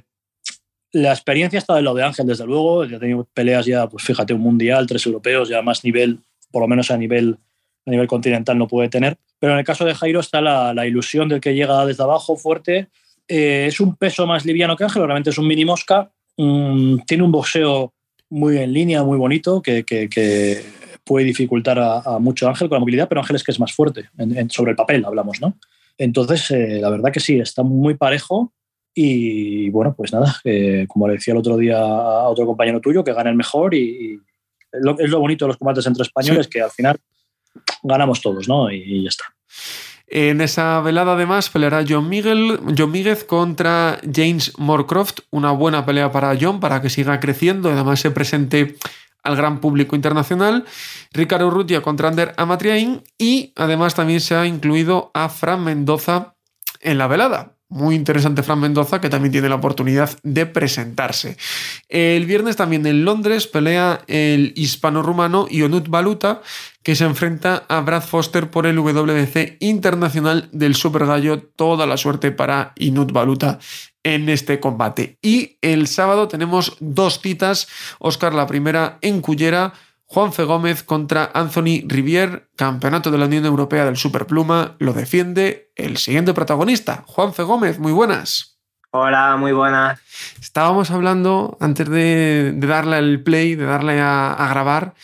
la 0.93 1.13
experiencia 1.13 1.59
está 1.59 1.75
de 1.75 1.83
lo 1.83 1.95
de 1.95 2.03
Ángel, 2.03 2.27
desde 2.27 2.47
luego. 2.47 2.85
Ya 2.85 2.97
ha 2.97 3.01
tenido 3.01 3.29
peleas 3.33 3.67
ya, 3.67 3.89
pues 3.89 4.05
fíjate, 4.05 4.33
un 4.35 4.41
mundial, 4.41 4.87
tres 4.87 5.05
europeos, 5.07 5.49
ya 5.49 5.63
más 5.63 5.85
nivel, 5.85 6.21
por 6.51 6.63
lo 6.63 6.69
menos 6.69 6.91
a 6.91 6.97
nivel, 6.97 7.39
a 7.87 7.91
nivel 7.91 8.07
continental 8.07 8.57
no 8.57 8.67
puede 8.67 8.89
tener. 8.89 9.19
Pero 9.39 9.53
en 9.53 9.59
el 9.59 9.65
caso 9.65 9.85
de 9.85 9.95
Jairo 9.95 10.21
está 10.21 10.41
la, 10.41 10.87
ilusión 10.87 11.29
del 11.29 11.41
que 11.41 11.55
llega 11.55 11.85
desde 11.85 12.03
abajo 12.03 12.37
fuerte. 12.37 12.89
Eh, 13.29 13.67
es 13.69 13.81
un 13.81 13.97
peso 13.97 14.27
más 14.27 14.45
liviano 14.45 14.77
que 14.77 14.85
Ángel, 14.85 15.03
realmente 15.03 15.31
es 15.31 15.39
un 15.39 15.47
mini 15.47 15.65
mosca. 15.65 16.11
tiene 16.37 17.23
un 17.23 17.33
boxeo 17.33 17.93
muy 18.31 18.59
en 18.59 18.73
línea, 18.73 19.03
muy 19.03 19.19
bonito, 19.19 19.63
que, 19.63 19.85
puede 21.05 21.25
dificultar 21.25 21.79
a, 21.79 22.19
mucho 22.19 22.49
Ángel 22.49 22.69
con 22.69 22.77
la 22.77 22.81
movilidad, 22.81 23.09
pero 23.09 23.23
Ángel 23.23 23.37
es 23.37 23.43
que 23.43 23.51
es 23.51 23.61
más 23.61 23.73
fuerte, 23.73 24.11
sobre 24.51 24.73
el 24.73 24.77
papel 24.77 25.05
hablamos, 25.07 25.41
¿no? 25.41 25.57
Entonces, 25.99 26.51
eh, 26.53 26.79
la 26.81 26.91
verdad 26.91 27.13
que 27.13 27.21
sí, 27.21 27.39
está 27.39 27.63
muy 27.63 27.95
parejo 27.95 28.53
y 28.95 29.69
bueno, 29.71 29.95
pues 29.97 30.13
nada, 30.13 30.35
como 30.89 31.07
le 31.07 31.15
decía 31.15 31.33
el 31.33 31.39
otro 31.39 31.57
día 31.57 31.79
a 31.79 32.29
otro 32.29 32.47
compañero 32.47 32.81
tuyo, 32.81 33.05
que 33.05 33.13
gane 33.13 33.31
el 33.31 33.37
mejor 33.37 33.75
y, 33.75 34.21
es 34.73 35.11
lo 35.11 35.21
bonito 35.21 35.45
de 35.45 35.49
los 35.49 35.57
combates 35.57 35.87
entre 35.87 36.03
españoles, 36.03 36.49
que 36.49 36.61
al 36.61 36.71
final 36.71 36.99
ganamos 37.83 38.21
todos, 38.21 38.49
¿no? 38.49 38.71
Y, 38.71 39.03
ya 39.03 39.09
está. 39.09 39.25
En 40.07 40.41
esa 40.41 40.81
velada, 40.81 41.13
además, 41.13 41.51
peleará 41.51 41.85
John 41.87 42.09
Miguel, 42.09 42.59
John 42.77 42.91
Míguez 42.91 43.25
contra 43.25 44.01
James 44.11 44.59
Moorcroft. 44.59 45.21
Una 45.31 45.53
buena 45.53 45.85
pelea 45.85 46.11
para 46.11 46.37
John, 46.41 46.61
para 46.61 46.81
que 46.81 46.89
siga 46.89 47.21
creciendo 47.21 47.69
y 47.69 47.73
además 47.73 48.01
se 48.01 48.11
presente 48.11 48.77
al 49.29 49.37
gran 49.37 49.61
público 49.61 49.95
internacional, 49.95 50.65
Ricardo 51.13 51.51
Rutia 51.51 51.83
contra 51.83 52.09
Ander 52.09 52.35
Amatriain 52.37 53.03
y 53.19 53.53
además 53.57 53.95
también 53.95 54.21
se 54.21 54.35
ha 54.35 54.47
incluido 54.47 55.11
a 55.15 55.29
Fran 55.29 55.63
Mendoza 55.63 56.35
en 56.81 56.99
la 56.99 57.07
velada. 57.07 57.55
Muy 57.71 57.95
interesante 57.95 58.43
Fran 58.43 58.61
Mendoza, 58.61 58.99
que 58.99 59.11
también 59.11 59.31
tiene 59.31 59.51
la 59.51 59.57
oportunidad 59.57 60.09
de 60.23 60.47
presentarse. 60.47 61.37
El 61.91 62.25
viernes 62.25 62.57
también 62.57 62.87
en 62.87 63.05
Londres 63.05 63.47
pelea 63.47 64.01
el 64.07 64.55
hispano-rumano 64.57 65.47
Ionut 65.51 65.87
Baluta, 65.89 66.41
que 66.83 66.97
se 66.97 67.05
enfrenta 67.05 67.67
a 67.69 67.83
Brad 67.83 68.05
Foster 68.05 68.49
por 68.51 68.67
el 68.67 68.79
WBC 68.79 69.59
Internacional 69.61 70.49
del 70.53 70.75
Super 70.75 71.05
Gallo. 71.05 71.43
Toda 71.43 71.87
la 71.87 71.99
suerte 71.99 72.33
para 72.33 72.73
Inut 72.77 73.13
Baluta 73.13 73.59
en 74.15 74.29
este 74.29 74.61
combate. 74.61 75.19
Y 75.23 75.59
el 75.61 75.87
sábado 75.87 76.29
tenemos 76.29 76.77
dos 76.81 77.21
citas. 77.21 77.69
Oscar, 77.99 78.35
la 78.35 78.47
primera 78.47 78.99
en 79.01 79.21
Cullera. 79.21 79.73
Juanfe 80.11 80.45
Gómez 80.45 80.85
contra 80.85 81.31
Anthony 81.35 81.83
Rivier, 81.87 82.49
campeonato 82.57 83.11
de 83.11 83.19
la 83.19 83.27
Unión 83.27 83.45
Europea 83.45 83.85
del 83.85 83.99
Superpluma, 83.99 84.75
lo 84.79 84.95
defiende 84.95 85.71
el 85.77 85.99
siguiente 85.99 86.33
protagonista, 86.33 87.05
Juanfe 87.07 87.43
Gómez, 87.43 87.79
muy 87.79 87.93
buenas. 87.93 88.59
Hola, 88.91 89.37
muy 89.37 89.53
buenas. 89.53 90.01
Estábamos 90.41 90.91
hablando 90.91 91.59
antes 91.61 91.91
de, 91.91 92.55
darle 92.57 92.97
el 92.97 93.23
play, 93.23 93.55
de 93.55 93.67
darle 93.67 94.01
a, 94.01 94.47
grabar, 94.49 94.95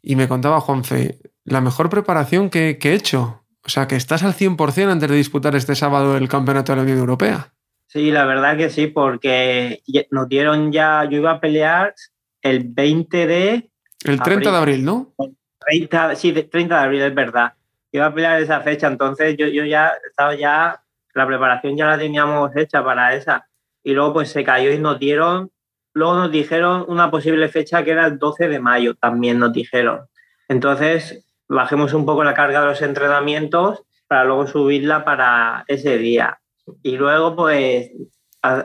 y 0.00 0.14
me 0.14 0.28
contaba 0.28 0.60
Juanfe, 0.60 1.18
la 1.44 1.60
mejor 1.60 1.90
preparación 1.90 2.48
que, 2.48 2.78
que 2.78 2.92
he 2.92 2.94
hecho. 2.94 3.42
O 3.64 3.68
sea, 3.68 3.88
que 3.88 3.96
estás 3.96 4.22
al 4.22 4.34
100% 4.34 4.92
antes 4.92 5.08
de 5.10 5.16
disputar 5.16 5.56
este 5.56 5.74
sábado 5.74 6.16
el 6.16 6.28
campeonato 6.28 6.70
de 6.70 6.76
la 6.76 6.82
Unión 6.82 6.98
Europea. 6.98 7.52
Sí, 7.92 8.10
la 8.10 8.24
verdad 8.24 8.56
que 8.56 8.70
sí, 8.70 8.86
porque 8.86 9.82
nos 10.10 10.26
dieron 10.26 10.72
ya, 10.72 11.04
yo 11.04 11.18
iba 11.18 11.32
a 11.32 11.40
pelear 11.40 11.94
el 12.40 12.64
20 12.64 13.26
de... 13.26 13.70
El 14.02 14.18
30 14.18 14.50
de 14.50 14.56
abril, 14.56 14.82
¿no? 14.82 15.12
30, 15.58 16.14
sí, 16.14 16.32
30 16.32 16.74
de 16.74 16.84
abril, 16.84 17.02
es 17.02 17.14
verdad. 17.14 17.52
Iba 17.92 18.06
a 18.06 18.14
pelear 18.14 18.40
esa 18.40 18.62
fecha, 18.62 18.86
entonces 18.86 19.36
yo, 19.36 19.46
yo 19.46 19.66
ya 19.66 19.92
estaba 20.08 20.34
ya, 20.34 20.82
la 21.12 21.26
preparación 21.26 21.76
ya 21.76 21.84
la 21.84 21.98
teníamos 21.98 22.56
hecha 22.56 22.82
para 22.82 23.14
esa. 23.14 23.46
Y 23.84 23.92
luego 23.92 24.14
pues 24.14 24.30
se 24.30 24.42
cayó 24.42 24.72
y 24.72 24.78
nos 24.78 24.98
dieron, 24.98 25.50
luego 25.92 26.14
nos 26.14 26.32
dijeron 26.32 26.86
una 26.88 27.10
posible 27.10 27.50
fecha 27.50 27.84
que 27.84 27.90
era 27.90 28.06
el 28.06 28.18
12 28.18 28.48
de 28.48 28.58
mayo, 28.58 28.94
también 28.94 29.38
nos 29.38 29.52
dijeron. 29.52 30.06
Entonces, 30.48 31.26
bajemos 31.46 31.92
un 31.92 32.06
poco 32.06 32.24
la 32.24 32.32
carga 32.32 32.62
de 32.62 32.68
los 32.68 32.80
entrenamientos 32.80 33.82
para 34.06 34.24
luego 34.24 34.46
subirla 34.46 35.04
para 35.04 35.66
ese 35.68 35.98
día. 35.98 36.38
Y 36.82 36.96
luego, 36.96 37.36
pues, 37.36 37.90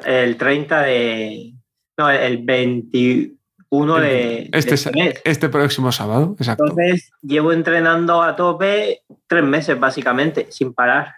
el 0.06 0.38
30 0.38 0.82
de... 0.82 1.54
No, 1.98 2.10
el 2.12 2.38
21 2.38 3.36
de 4.00 4.50
este, 4.54 4.92
de 4.92 5.20
este 5.24 5.50
próximo 5.50 5.92
sábado, 5.92 6.36
exacto. 6.38 6.66
Entonces, 6.66 7.12
llevo 7.24 7.52
entrenando 7.52 8.22
a 8.22 8.36
tope 8.36 9.02
tres 9.26 9.44
meses, 9.44 9.80
básicamente, 9.80 10.48
sin 10.52 10.74
parar. 10.74 11.16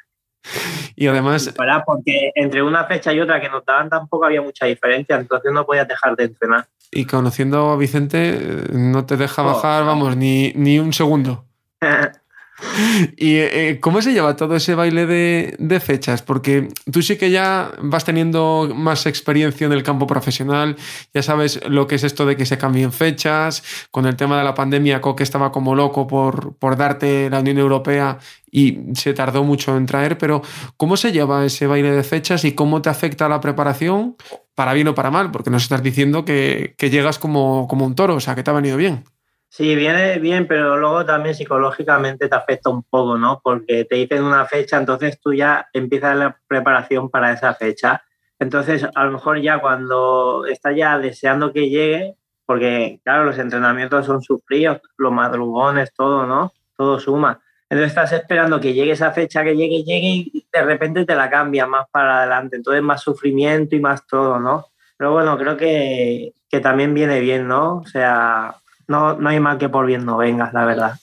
Y 0.95 1.07
además. 1.07 1.53
porque 1.85 2.31
entre 2.35 2.63
una 2.63 2.85
fecha 2.85 3.13
y 3.13 3.19
otra 3.19 3.41
que 3.41 3.49
nos 3.49 3.65
daban 3.65 3.89
tampoco 3.89 4.25
había 4.25 4.41
mucha 4.41 4.65
diferencia, 4.65 5.17
entonces 5.17 5.51
no 5.51 5.65
podías 5.65 5.87
dejar 5.87 6.15
de 6.15 6.25
entrenar. 6.25 6.67
Y 6.91 7.05
conociendo 7.05 7.69
a 7.69 7.77
Vicente, 7.77 8.67
no 8.71 9.05
te 9.05 9.17
deja 9.17 9.43
oh. 9.43 9.45
bajar, 9.45 9.85
vamos, 9.85 10.15
ni, 10.15 10.53
ni 10.53 10.79
un 10.79 10.93
segundo. 10.93 11.45
¿Y 13.17 13.35
eh, 13.35 13.79
cómo 13.81 14.01
se 14.01 14.13
lleva 14.13 14.35
todo 14.35 14.55
ese 14.55 14.75
baile 14.75 15.05
de, 15.05 15.79
fechas? 15.79 16.21
Porque 16.21 16.69
tú 16.91 17.01
sí 17.01 17.17
que 17.17 17.31
ya 17.31 17.71
vas 17.81 18.05
teniendo 18.05 18.71
más 18.75 19.05
experiencia 19.05 19.65
en 19.67 19.73
el 19.73 19.83
campo 19.83 20.07
profesional, 20.07 20.75
ya 21.13 21.23
sabes 21.23 21.59
lo 21.67 21.87
que 21.87 21.95
es 21.95 22.03
esto 22.03 22.25
de 22.25 22.35
que 22.35 22.45
se 22.45 22.57
cambien 22.57 22.91
fechas, 22.91 23.63
con 23.91 24.05
el 24.05 24.15
tema 24.15 24.37
de 24.37 24.43
la 24.43 24.53
pandemia, 24.53 25.01
Coque 25.01 25.23
estaba 25.23 25.51
como 25.51 25.75
loco 25.75 26.07
por, 26.07 26.77
darte 26.77 27.29
la 27.29 27.39
Unión 27.39 27.57
Europea 27.57 28.17
y 28.51 28.79
se 28.95 29.13
tardó 29.13 29.43
mucho 29.43 29.77
en 29.77 29.85
traer, 29.85 30.17
pero 30.17 30.41
¿cómo 30.77 30.97
se 30.97 31.11
lleva 31.11 31.45
ese 31.45 31.67
baile 31.67 31.91
de 31.91 32.03
fechas 32.03 32.45
y 32.45 32.53
cómo 32.53 32.81
te 32.81 32.89
afecta 32.89 33.29
la 33.29 33.41
preparación, 33.41 34.15
para 34.55 34.73
bien 34.73 34.87
o 34.87 34.95
para 34.95 35.11
mal? 35.11 35.31
Porque 35.31 35.49
nos 35.49 35.63
estás 35.63 35.83
diciendo 35.83 36.25
que, 36.25 36.73
que 36.77 36.89
llegas 36.89 37.19
como, 37.19 37.67
como 37.67 37.85
un 37.85 37.95
toro, 37.95 38.15
o 38.15 38.19
sea, 38.19 38.35
que 38.35 38.43
te 38.43 38.51
ha 38.51 38.53
venido 38.53 38.77
bien. 38.77 39.03
Sí, 39.51 39.75
viene 39.75 40.19
bien, 40.19 40.47
pero 40.47 40.77
luego 40.77 41.05
también 41.05 41.33
psicológicamente 41.33 42.29
te 42.29 42.35
afecta 42.35 42.69
un 42.69 42.83
poco, 42.83 43.17
¿no? 43.17 43.41
Porque 43.43 43.83
te 43.83 43.95
dicen 43.95 44.23
una 44.23 44.45
fecha, 44.45 44.77
entonces 44.77 45.19
tú 45.19 45.33
ya 45.33 45.67
empiezas 45.73 46.15
la 46.15 46.37
preparación 46.47 47.09
para 47.09 47.33
esa 47.33 47.55
fecha. 47.55 48.03
Entonces, 48.37 48.85
a 48.93 49.05
lo 49.05 49.11
mejor 49.11 49.41
ya 49.41 49.59
cuando 49.59 50.45
estás 50.45 50.75
ya 50.75 50.99
deseando 50.99 51.51
que 51.51 51.69
llegue, 51.69 52.15
porque 52.45 52.99
claro, 53.03 53.25
los 53.25 53.37
entrenamientos 53.39 54.05
son 54.05 54.21
sufridos, 54.21 54.81
los 54.97 55.11
madrugones, 55.11 55.93
todo, 55.93 56.25
¿no? 56.27 56.53
Todo 56.77 56.99
suma. 56.99 57.41
Entonces 57.69 57.89
estás 57.89 58.11
esperando 58.13 58.59
que 58.59 58.73
llegue 58.73 58.91
esa 58.93 59.11
fecha, 59.11 59.43
que 59.43 59.55
llegue, 59.55 59.83
llegue 59.83 60.29
y 60.33 60.47
de 60.51 60.61
repente 60.63 61.05
te 61.05 61.15
la 61.15 61.29
cambia 61.29 61.67
más 61.67 61.87
para 61.91 62.19
adelante. 62.19 62.55
Entonces 62.55 62.81
más 62.81 63.01
sufrimiento 63.01 63.75
y 63.75 63.79
más 63.79 64.05
todo, 64.07 64.39
¿no? 64.39 64.67
Pero 64.97 65.11
bueno, 65.11 65.37
creo 65.37 65.57
que, 65.57 66.33
que 66.49 66.59
también 66.59 66.93
viene 66.93 67.19
bien, 67.19 67.47
¿no? 67.47 67.77
O 67.77 67.85
sea, 67.85 68.55
no, 68.89 69.13
no 69.13 69.29
hay 69.29 69.39
mal 69.39 69.59
que 69.59 69.69
por 69.69 69.85
bien 69.85 70.03
no 70.03 70.17
vengas, 70.17 70.51
la 70.51 70.65
verdad. 70.65 70.99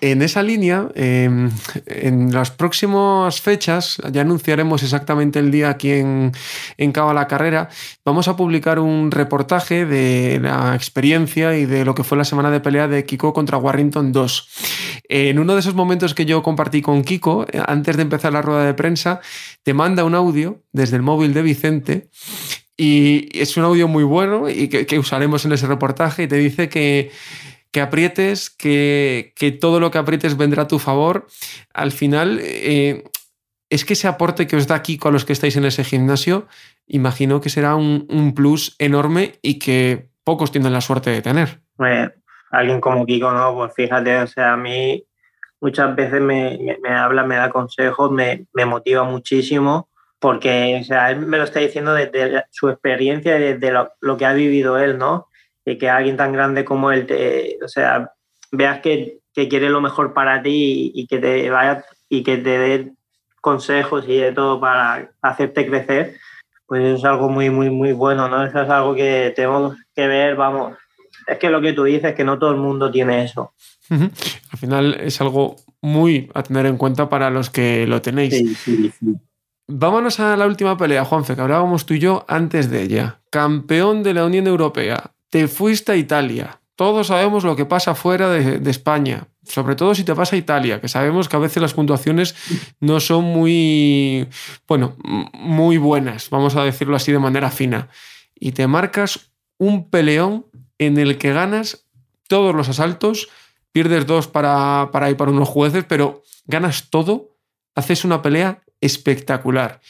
En 0.00 0.22
esa 0.22 0.42
línea, 0.42 0.88
em, 0.94 1.50
en 1.86 2.32
las 2.32 2.50
próximas 2.50 3.40
fechas, 3.42 3.98
ya 4.10 4.22
anunciaremos 4.22 4.82
exactamente 4.82 5.38
el 5.38 5.50
día 5.50 5.68
aquí 5.68 5.92
en, 5.92 6.32
en 6.78 6.92
Cabo 6.92 7.12
la 7.12 7.28
Carrera, 7.28 7.68
vamos 8.02 8.28
a 8.28 8.36
publicar 8.36 8.78
un 8.78 9.10
reportaje 9.10 9.84
de 9.84 10.40
la 10.42 10.74
experiencia 10.74 11.54
y 11.56 11.66
de 11.66 11.84
lo 11.84 11.94
que 11.94 12.02
fue 12.02 12.16
la 12.16 12.24
semana 12.24 12.50
de 12.50 12.60
pelea 12.60 12.88
de 12.88 13.04
Kiko 13.04 13.34
contra 13.34 13.58
Warrington 13.58 14.10
2. 14.10 14.48
En 15.10 15.38
uno 15.38 15.52
de 15.52 15.60
esos 15.60 15.74
momentos 15.74 16.14
que 16.14 16.24
yo 16.24 16.42
compartí 16.42 16.80
con 16.80 17.04
Kiko, 17.04 17.44
antes 17.66 17.96
de 17.96 18.02
empezar 18.02 18.32
la 18.32 18.40
rueda 18.40 18.64
de 18.64 18.72
prensa, 18.72 19.20
te 19.62 19.74
manda 19.74 20.04
un 20.04 20.14
audio 20.14 20.62
desde 20.72 20.96
el 20.96 21.02
móvil 21.02 21.34
de 21.34 21.42
Vicente 21.42 22.08
y 22.80 23.28
es 23.36 23.56
un 23.56 23.64
audio 23.64 23.88
muy 23.88 24.04
bueno 24.04 24.48
y 24.48 24.68
que, 24.68 24.98
usaremos 24.98 25.44
en 25.44 25.52
ese 25.52 25.66
reportaje 25.66 26.22
y 26.22 26.28
te 26.28 26.36
dice 26.36 26.68
que, 26.68 27.10
que 27.72 27.80
aprietes, 27.80 28.50
que, 28.50 29.32
que, 29.34 29.50
todo 29.50 29.80
lo 29.80 29.90
que 29.90 29.98
aprietes 29.98 30.36
vendrá 30.36 30.62
a 30.62 30.68
tu 30.68 30.78
favor. 30.78 31.26
Al 31.74 31.90
final, 31.90 32.38
eh, 32.40 33.02
es 33.68 33.84
que 33.84 33.94
ese 33.94 34.06
aporte 34.06 34.46
que 34.46 34.54
os 34.54 34.68
da 34.68 34.80
Kiko 34.80 35.08
a 35.08 35.10
los 35.10 35.24
que 35.24 35.32
estáis 35.32 35.56
en 35.56 35.64
ese 35.64 35.82
gimnasio, 35.82 36.46
imagino 36.86 37.40
que 37.40 37.50
será 37.50 37.74
un, 37.74 38.06
un 38.08 38.32
plus 38.32 38.76
enorme 38.78 39.40
y 39.42 39.58
que 39.58 40.10
pocos 40.22 40.52
tienen 40.52 40.72
la 40.72 40.80
suerte 40.80 41.10
de 41.10 41.20
tener. 41.20 41.60
Pues, 41.76 42.12
alguien 42.52 42.80
como 42.80 43.04
Kiko, 43.04 43.32
no, 43.32 43.54
pues 43.54 43.74
fíjate, 43.74 44.18
o 44.18 44.26
sea, 44.28 44.52
a 44.52 44.56
mí 44.56 45.04
muchas 45.60 45.96
veces 45.96 46.20
me, 46.20 46.56
me, 46.58 46.78
me 46.80 46.90
habla, 46.90 47.24
me 47.24 47.34
da 47.34 47.50
consejos, 47.50 48.12
me, 48.12 48.46
me 48.52 48.64
motiva 48.66 49.02
muchísimo 49.02 49.88
porque 50.18 50.78
o 50.80 50.84
sea, 50.84 51.10
él 51.10 51.20
me 51.20 51.38
lo 51.38 51.44
está 51.44 51.60
diciendo 51.60 51.94
desde 51.94 52.44
su 52.50 52.68
experiencia, 52.68 53.38
desde 53.38 53.70
lo, 53.70 53.92
lo, 54.00 54.16
que 54.16 54.26
ha 54.26 54.32
vivido 54.32 54.78
él, 54.78 54.98
¿no? 54.98 55.28
Y 55.64 55.78
que 55.78 55.88
alguien 55.88 56.16
tan 56.16 56.32
grande 56.32 56.64
como 56.64 56.90
él, 56.90 57.06
te, 57.06 57.58
o 57.62 57.68
sea, 57.68 58.12
veas 58.50 58.80
que, 58.80 59.18
que, 59.34 59.48
quiere 59.48 59.70
lo 59.70 59.80
mejor 59.80 60.14
para 60.14 60.42
ti 60.42 60.90
y, 60.94 61.06
que 61.06 61.18
te 61.18 61.50
vaya 61.50 61.84
y 62.08 62.22
que 62.22 62.38
te 62.38 62.58
dé 62.58 62.92
consejos 63.40 64.04
y 64.08 64.16
de 64.16 64.32
todo 64.32 64.60
para 64.60 65.12
hacerte 65.22 65.66
crecer, 65.66 66.16
pues 66.66 66.82
eso 66.82 66.96
es 66.96 67.04
algo 67.04 67.28
muy, 67.28 67.50
muy, 67.50 67.70
muy 67.70 67.92
bueno, 67.92 68.28
¿no? 68.28 68.44
Eso 68.44 68.62
es 68.62 68.70
algo 68.70 68.94
que 68.94 69.32
tenemos 69.36 69.76
que 69.94 70.06
ver, 70.06 70.36
vamos. 70.36 70.76
Es 71.26 71.38
que 71.38 71.50
lo 71.50 71.60
que 71.60 71.74
tú 71.74 71.84
dices, 71.84 72.14
que 72.14 72.24
no 72.24 72.38
todo 72.38 72.50
el 72.50 72.56
mundo 72.56 72.90
tiene 72.90 73.22
eso. 73.24 73.52
Al 73.90 74.58
final 74.58 74.94
es 75.00 75.20
algo 75.20 75.56
muy 75.80 76.30
a 76.34 76.42
tener 76.42 76.66
en 76.66 76.76
cuenta 76.76 77.08
para 77.08 77.30
los 77.30 77.50
que 77.50 77.86
lo 77.86 78.02
tenéis. 78.02 78.34
Sí, 78.34 78.54
sí, 78.54 78.92
sí. 78.98 79.14
Vámonos 79.70 80.18
a 80.18 80.34
la 80.34 80.46
última 80.46 80.78
pelea, 80.78 81.04
Juanfe, 81.04 81.36
que 81.36 81.42
hablábamos 81.42 81.84
tú 81.84 81.92
y 81.92 81.98
yo 81.98 82.24
antes 82.26 82.70
de 82.70 82.82
ella. 82.82 83.20
Campeón 83.28 84.02
de 84.02 84.14
la 84.14 84.24
Unión 84.24 84.46
Europea, 84.46 85.12
te 85.28 85.46
fuiste 85.46 85.92
a 85.92 85.96
Italia. 85.96 86.60
Todos 86.74 87.08
sabemos 87.08 87.44
lo 87.44 87.54
que 87.54 87.66
pasa 87.66 87.94
fuera 87.94 88.30
de, 88.30 88.70
España, 88.70 89.28
sobre 89.42 89.76
todo 89.76 89.94
si 89.94 90.04
te 90.04 90.14
vas 90.14 90.32
a 90.32 90.36
Italia, 90.36 90.80
que 90.80 90.88
sabemos 90.88 91.28
que 91.28 91.36
a 91.36 91.40
veces 91.40 91.60
las 91.60 91.74
puntuaciones 91.74 92.34
no 92.80 92.98
son 92.98 93.24
muy, 93.24 94.26
bueno, 94.66 94.96
muy 95.34 95.76
buenas, 95.76 96.30
vamos 96.30 96.56
a 96.56 96.64
decirlo 96.64 96.96
así 96.96 97.12
de 97.12 97.18
manera 97.18 97.50
fina. 97.50 97.88
Y 98.34 98.52
te 98.52 98.66
marcas 98.68 99.32
un 99.58 99.90
peleón 99.90 100.46
en 100.78 100.96
el 100.96 101.18
que 101.18 101.34
ganas 101.34 101.84
todos 102.26 102.54
los 102.54 102.70
asaltos, 102.70 103.28
pierdes 103.70 104.06
dos 104.06 104.28
para, 104.28 104.88
para 104.92 105.10
ir 105.10 105.18
para 105.18 105.30
unos 105.30 105.48
jueces, 105.48 105.84
pero 105.86 106.22
ganas 106.46 106.88
todo, 106.88 107.37
haces 107.78 108.04
una 108.04 108.20
pelea 108.20 108.62
espectacular. 108.80 109.80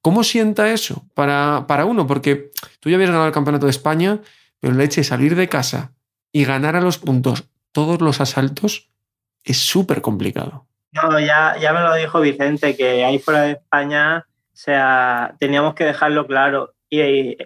¿Cómo 0.00 0.22
sienta 0.22 0.70
eso 0.70 1.04
para, 1.14 1.64
para 1.66 1.84
uno? 1.84 2.06
Porque 2.06 2.50
tú 2.80 2.90
ya 2.90 2.96
habías 2.96 3.10
ganado 3.10 3.26
el 3.26 3.32
Campeonato 3.32 3.66
de 3.66 3.70
España, 3.70 4.20
pero 4.60 4.74
el 4.74 4.80
hecho 4.80 5.00
de 5.00 5.04
salir 5.04 5.34
de 5.34 5.48
casa 5.48 5.92
y 6.30 6.44
ganar 6.44 6.76
a 6.76 6.80
los 6.80 6.98
puntos 6.98 7.44
todos 7.72 8.00
los 8.00 8.20
asaltos 8.20 8.90
es 9.44 9.58
súper 9.58 10.00
complicado. 10.02 10.66
No, 10.92 11.18
ya, 11.20 11.56
ya 11.58 11.72
me 11.72 11.80
lo 11.80 11.94
dijo 11.94 12.20
Vicente, 12.20 12.76
que 12.76 13.04
ahí 13.04 13.18
fuera 13.18 13.42
de 13.42 13.52
España, 13.52 14.26
o 14.28 14.56
sea, 14.56 15.34
teníamos 15.38 15.74
que 15.74 15.84
dejarlo 15.84 16.26
claro. 16.26 16.74
Y 16.90 17.36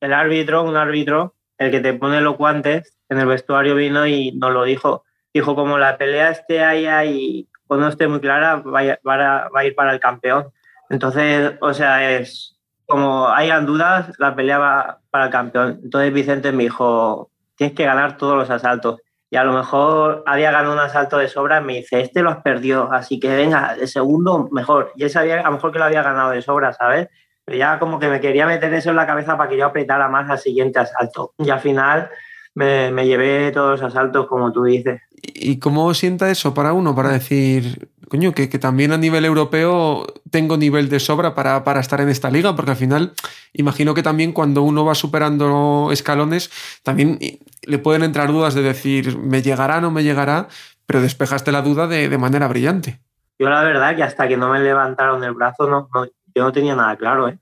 el 0.00 0.12
árbitro, 0.12 0.62
un 0.62 0.76
árbitro, 0.76 1.34
el 1.58 1.70
que 1.70 1.80
te 1.80 1.94
pone 1.94 2.20
los 2.20 2.36
guantes, 2.36 2.96
en 3.08 3.18
el 3.18 3.26
vestuario 3.26 3.74
vino 3.74 4.06
y 4.06 4.32
nos 4.32 4.52
lo 4.52 4.64
dijo. 4.64 5.04
Dijo, 5.32 5.54
como 5.54 5.78
la 5.78 5.98
pelea 5.98 6.30
esté 6.30 6.64
ahí, 6.64 6.86
ahí 6.86 7.48
o 7.68 7.76
no 7.76 7.88
esté 7.88 8.08
muy 8.08 8.20
clara, 8.20 8.56
va 8.56 8.80
a, 8.80 9.48
va 9.48 9.60
a 9.60 9.64
ir 9.64 9.74
para 9.74 9.92
el 9.92 10.00
campeón. 10.00 10.46
Entonces, 10.88 11.54
o 11.60 11.74
sea, 11.74 12.10
es 12.12 12.56
como 12.86 13.28
hayan 13.28 13.66
dudas, 13.66 14.12
la 14.18 14.34
pelea 14.34 14.58
va 14.58 15.00
para 15.10 15.26
el 15.26 15.30
campeón. 15.30 15.80
Entonces 15.82 16.12
Vicente 16.12 16.52
me 16.52 16.64
dijo, 16.64 17.30
tienes 17.56 17.76
que 17.76 17.84
ganar 17.84 18.16
todos 18.16 18.36
los 18.36 18.50
asaltos. 18.50 19.00
Y 19.28 19.36
a 19.36 19.44
lo 19.44 19.52
mejor 19.52 20.22
había 20.26 20.52
ganado 20.52 20.72
un 20.72 20.78
asalto 20.78 21.18
de 21.18 21.28
sobra, 21.28 21.60
me 21.60 21.74
dice, 21.74 22.00
este 22.00 22.22
lo 22.22 22.30
has 22.30 22.42
perdido, 22.42 22.92
así 22.92 23.18
que 23.18 23.34
venga, 23.34 23.74
el 23.74 23.88
segundo 23.88 24.48
mejor. 24.52 24.92
Y 24.94 25.02
él 25.02 25.10
sabía 25.10 25.40
a 25.40 25.44
lo 25.44 25.52
mejor 25.52 25.72
que 25.72 25.80
lo 25.80 25.84
había 25.84 26.02
ganado 26.02 26.30
de 26.30 26.42
sobra, 26.42 26.72
¿sabes? 26.72 27.08
Pero 27.44 27.58
ya 27.58 27.78
como 27.80 27.98
que 27.98 28.08
me 28.08 28.20
quería 28.20 28.46
meter 28.46 28.72
eso 28.72 28.90
en 28.90 28.96
la 28.96 29.06
cabeza 29.06 29.36
para 29.36 29.50
que 29.50 29.56
yo 29.56 29.66
apretara 29.66 30.08
más 30.08 30.30
al 30.30 30.38
siguiente 30.38 30.78
asalto. 30.78 31.32
Y 31.38 31.50
al 31.50 31.60
final 31.60 32.08
me, 32.56 32.90
me 32.90 33.06
llevé 33.06 33.52
todos 33.52 33.78
los 33.78 33.82
asaltos, 33.82 34.26
como 34.26 34.50
tú 34.50 34.64
dices. 34.64 35.02
¿Y 35.22 35.58
cómo 35.58 35.92
sienta 35.92 36.30
eso 36.30 36.54
para 36.54 36.72
uno? 36.72 36.94
Para 36.94 37.10
decir, 37.10 37.90
coño, 38.08 38.32
que, 38.32 38.48
que, 38.48 38.58
también 38.58 38.92
a 38.92 38.96
nivel 38.96 39.26
europeo 39.26 40.06
tengo 40.30 40.56
nivel 40.56 40.88
de 40.88 40.98
sobra 40.98 41.34
para, 41.34 41.64
para, 41.64 41.80
estar 41.80 42.00
en 42.00 42.08
esta 42.08 42.30
liga, 42.30 42.56
porque 42.56 42.70
al 42.70 42.78
final 42.78 43.12
imagino 43.52 43.92
que 43.92 44.02
también 44.02 44.32
cuando 44.32 44.62
uno 44.62 44.86
va 44.86 44.94
superando 44.94 45.90
escalones, 45.92 46.50
también 46.82 47.18
le 47.62 47.78
pueden 47.78 48.02
entrar 48.02 48.28
dudas 48.28 48.54
de 48.54 48.62
decir, 48.62 49.18
¿me 49.18 49.42
llegará, 49.42 49.82
no 49.82 49.90
me 49.90 50.02
llegará? 50.02 50.48
Pero 50.86 51.02
despejaste 51.02 51.52
la 51.52 51.60
duda 51.60 51.86
de, 51.86 52.08
de 52.08 52.18
manera 52.18 52.48
brillante. 52.48 53.00
Yo 53.38 53.50
la 53.50 53.62
verdad 53.64 53.94
que 53.94 54.02
hasta 54.02 54.28
que 54.28 54.38
no 54.38 54.48
me 54.48 54.60
levantaron 54.60 55.22
el 55.22 55.34
brazo, 55.34 55.68
no, 55.68 55.90
no, 55.92 56.06
yo 56.06 56.42
no 56.42 56.52
tenía 56.52 56.74
nada 56.74 56.96
claro, 56.96 57.28
¿eh? 57.28 57.38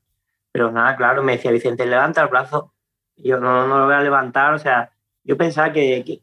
Pero 0.51 0.73
nada 0.73 0.97
claro, 0.97 1.23
me 1.23 1.33
decía 1.37 1.53
Vicente, 1.53 1.87
levanta 1.87 2.21
el 2.23 2.29
brazo. 2.29 2.73
Y 3.17 3.29
yo 3.29 3.39
no, 3.39 3.69
no 3.69 3.79
lo 3.79 3.85
voy 3.85 3.95
a 3.95 4.01
levantar, 4.01 4.55
o 4.55 4.59
sea, 4.59 4.91
yo 5.25 5.37
pensaba 5.37 5.73
que, 5.73 6.05
que, 6.05 6.21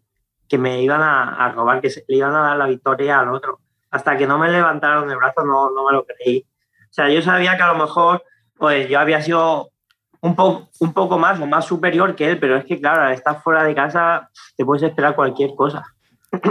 que 0.47 0.57
me 0.57 0.81
iban 0.81 1.01
a, 1.01 1.45
a, 1.45 1.51
robar, 1.51 1.81
que 1.81 1.89
se, 1.89 2.05
le 2.07 2.17
iban 2.17 2.35
a 2.35 2.41
dar 2.41 2.57
la 2.57 2.67
victoria 2.67 3.19
al 3.19 3.29
otro. 3.29 3.59
Hasta 3.89 4.15
que 4.17 4.27
no 4.27 4.37
me 4.37 4.49
levantaron 4.49 5.09
el 5.09 5.17
brazo 5.17 5.43
no, 5.43 5.69
no 5.71 5.85
me 5.85 5.93
lo 5.93 6.05
creí. 6.05 6.45
O 6.89 6.93
sea, 6.93 7.09
yo 7.09 7.21
sabía 7.21 7.57
que 7.57 7.63
a 7.63 7.73
lo 7.73 7.79
mejor 7.79 8.23
pues 8.61 8.87
yo 8.87 8.99
había 8.99 9.21
sido 9.21 9.71
un, 10.21 10.35
po 10.35 10.69
un 10.79 10.93
poco 10.93 11.17
más 11.17 11.39
o 11.39 11.47
más 11.47 11.65
superior 11.65 12.15
que 12.15 12.29
él, 12.29 12.39
pero 12.39 12.57
es 12.57 12.65
que 12.65 12.79
claro, 12.79 13.01
al 13.01 13.13
estar 13.13 13.41
fuera 13.41 13.63
de 13.63 13.73
casa 13.73 14.29
te 14.55 14.63
puedes 14.63 14.83
esperar 14.83 15.15
cualquier 15.15 15.55
cosa. 15.55 15.83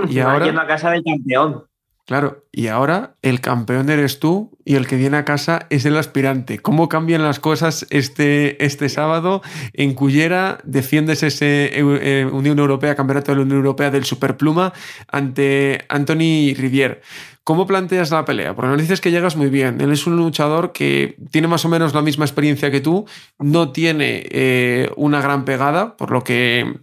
Y 0.08 0.18
ahora, 0.18 0.44
yendo 0.44 0.60
a 0.60 0.66
casa 0.66 0.90
del 0.90 1.04
campeón. 1.04 1.69
Claro, 2.10 2.44
y 2.50 2.66
ahora 2.66 3.14
el 3.22 3.40
campeón 3.40 3.88
eres 3.88 4.18
tú 4.18 4.58
y 4.64 4.74
el 4.74 4.88
que 4.88 4.96
viene 4.96 5.16
a 5.16 5.24
casa 5.24 5.68
es 5.70 5.84
el 5.84 5.96
aspirante. 5.96 6.58
¿Cómo 6.58 6.88
cambian 6.88 7.22
las 7.22 7.38
cosas 7.38 7.86
este, 7.90 8.64
este 8.64 8.88
sábado? 8.88 9.42
En 9.74 9.94
Cullera 9.94 10.58
defiendes 10.64 11.22
ese 11.22 11.70
eh, 11.72 12.24
Unión 12.24 12.58
Europea, 12.58 12.96
Campeonato 12.96 13.30
de 13.30 13.36
la 13.36 13.42
Unión 13.42 13.58
Europea 13.58 13.92
del 13.92 14.04
Superpluma 14.04 14.72
ante 15.06 15.84
Anthony 15.88 16.52
Rivier. 16.56 17.00
¿Cómo 17.44 17.64
planteas 17.68 18.10
la 18.10 18.24
pelea? 18.24 18.56
Porque 18.56 18.70
nos 18.70 18.80
dices 18.80 19.00
que 19.00 19.12
llegas 19.12 19.36
muy 19.36 19.48
bien. 19.48 19.80
Él 19.80 19.92
es 19.92 20.04
un 20.08 20.16
luchador 20.16 20.72
que 20.72 21.16
tiene 21.30 21.46
más 21.46 21.64
o 21.64 21.68
menos 21.68 21.94
la 21.94 22.02
misma 22.02 22.24
experiencia 22.24 22.72
que 22.72 22.80
tú, 22.80 23.06
no 23.38 23.70
tiene 23.70 24.26
eh, 24.30 24.90
una 24.96 25.22
gran 25.22 25.44
pegada, 25.44 25.96
por 25.96 26.10
lo 26.10 26.24
que 26.24 26.60
eh, 26.60 26.74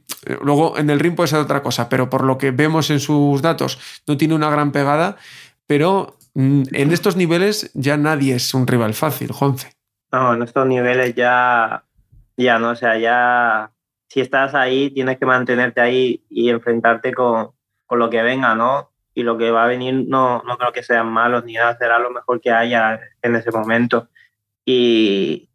luego 0.41 0.78
en 0.78 0.89
el 0.89 0.99
ring 0.99 1.15
puede 1.15 1.28
ser 1.28 1.39
otra 1.39 1.61
cosa, 1.61 1.89
pero 1.89 2.09
por 2.09 2.23
lo 2.23 2.38
que 2.38 2.51
vemos 2.51 2.89
en 2.89 2.99
sus 2.99 3.41
datos, 3.41 4.01
no 4.07 4.17
tiene 4.17 4.36
una 4.36 4.49
gran 4.49 4.71
pegada, 4.71 5.17
pero 5.65 6.17
mm, 6.34 6.63
en 6.71 6.91
estos 6.91 7.15
niveles 7.15 7.71
ya 7.73 7.97
nadie 7.97 8.36
es 8.36 8.53
un 8.53 8.67
rival 8.67 8.93
fácil, 8.93 9.32
Juanfe. 9.32 9.71
No, 10.11 10.34
en 10.34 10.43
estos 10.43 10.65
niveles 10.65 11.15
ya, 11.15 11.84
ya 12.38 12.59
no, 12.59 12.71
o 12.71 12.75
sea, 12.75 12.97
ya 12.97 13.71
si 14.07 14.21
estás 14.21 14.55
ahí 14.55 14.89
tienes 14.91 15.17
que 15.17 15.25
mantenerte 15.25 15.82
ahí 15.82 16.23
y 16.30 16.49
enfrentarte 16.49 17.13
con, 17.13 17.51
con 17.86 17.99
lo 17.99 18.09
que 18.09 18.21
venga, 18.21 18.55
¿no? 18.55 18.91
y 19.17 19.23
lo 19.23 19.36
que 19.36 19.49
va 19.49 19.63
a 19.63 19.67
venir 19.67 20.05
no, 20.07 20.43
no 20.45 20.59
creo 20.59 20.71
que 20.71 20.84
sean 20.84 21.07
malos 21.07 21.43
ni 21.43 21.53
nada, 21.53 21.75
será 21.75 21.97
lo 21.97 22.11
mejor 22.11 22.39
que 22.39 22.51
haya 22.51 22.99
en 23.23 23.36
ese 23.36 23.49
momento. 23.49 24.09
Y, 24.63 25.47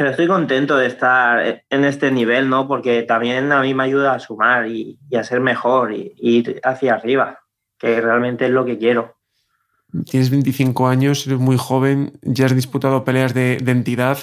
pero 0.00 0.12
estoy 0.12 0.28
contento 0.28 0.78
de 0.78 0.86
estar 0.86 1.62
en 1.68 1.84
este 1.84 2.10
nivel, 2.10 2.48
¿no? 2.48 2.66
Porque 2.66 3.02
también 3.02 3.52
a 3.52 3.60
mí 3.60 3.74
me 3.74 3.84
ayuda 3.84 4.14
a 4.14 4.18
sumar 4.18 4.66
y, 4.66 4.98
y 5.10 5.16
a 5.16 5.24
ser 5.24 5.40
mejor 5.40 5.92
y, 5.92 6.14
y 6.16 6.38
ir 6.38 6.58
hacia 6.64 6.94
arriba, 6.94 7.40
que 7.78 8.00
realmente 8.00 8.46
es 8.46 8.50
lo 8.50 8.64
que 8.64 8.78
quiero. 8.78 9.18
Tienes 10.06 10.30
25 10.30 10.88
años, 10.88 11.26
eres 11.26 11.38
muy 11.38 11.58
joven, 11.58 12.18
ya 12.22 12.46
has 12.46 12.54
disputado 12.54 13.04
peleas 13.04 13.34
de, 13.34 13.58
de 13.58 13.72
entidad, 13.72 14.16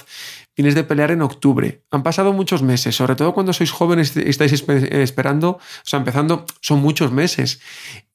vienes 0.56 0.74
de 0.74 0.82
pelear 0.82 1.12
en 1.12 1.22
octubre. 1.22 1.84
Han 1.92 2.02
pasado 2.02 2.32
muchos 2.32 2.60
meses, 2.60 2.96
sobre 2.96 3.14
todo 3.14 3.32
cuando 3.32 3.52
sois 3.52 3.70
jóvenes 3.70 4.16
y 4.16 4.28
estáis 4.28 4.52
espe- 4.52 4.92
esperando, 4.92 5.48
o 5.50 5.60
sea, 5.84 6.00
empezando, 6.00 6.44
son 6.60 6.80
muchos 6.80 7.12
meses. 7.12 7.60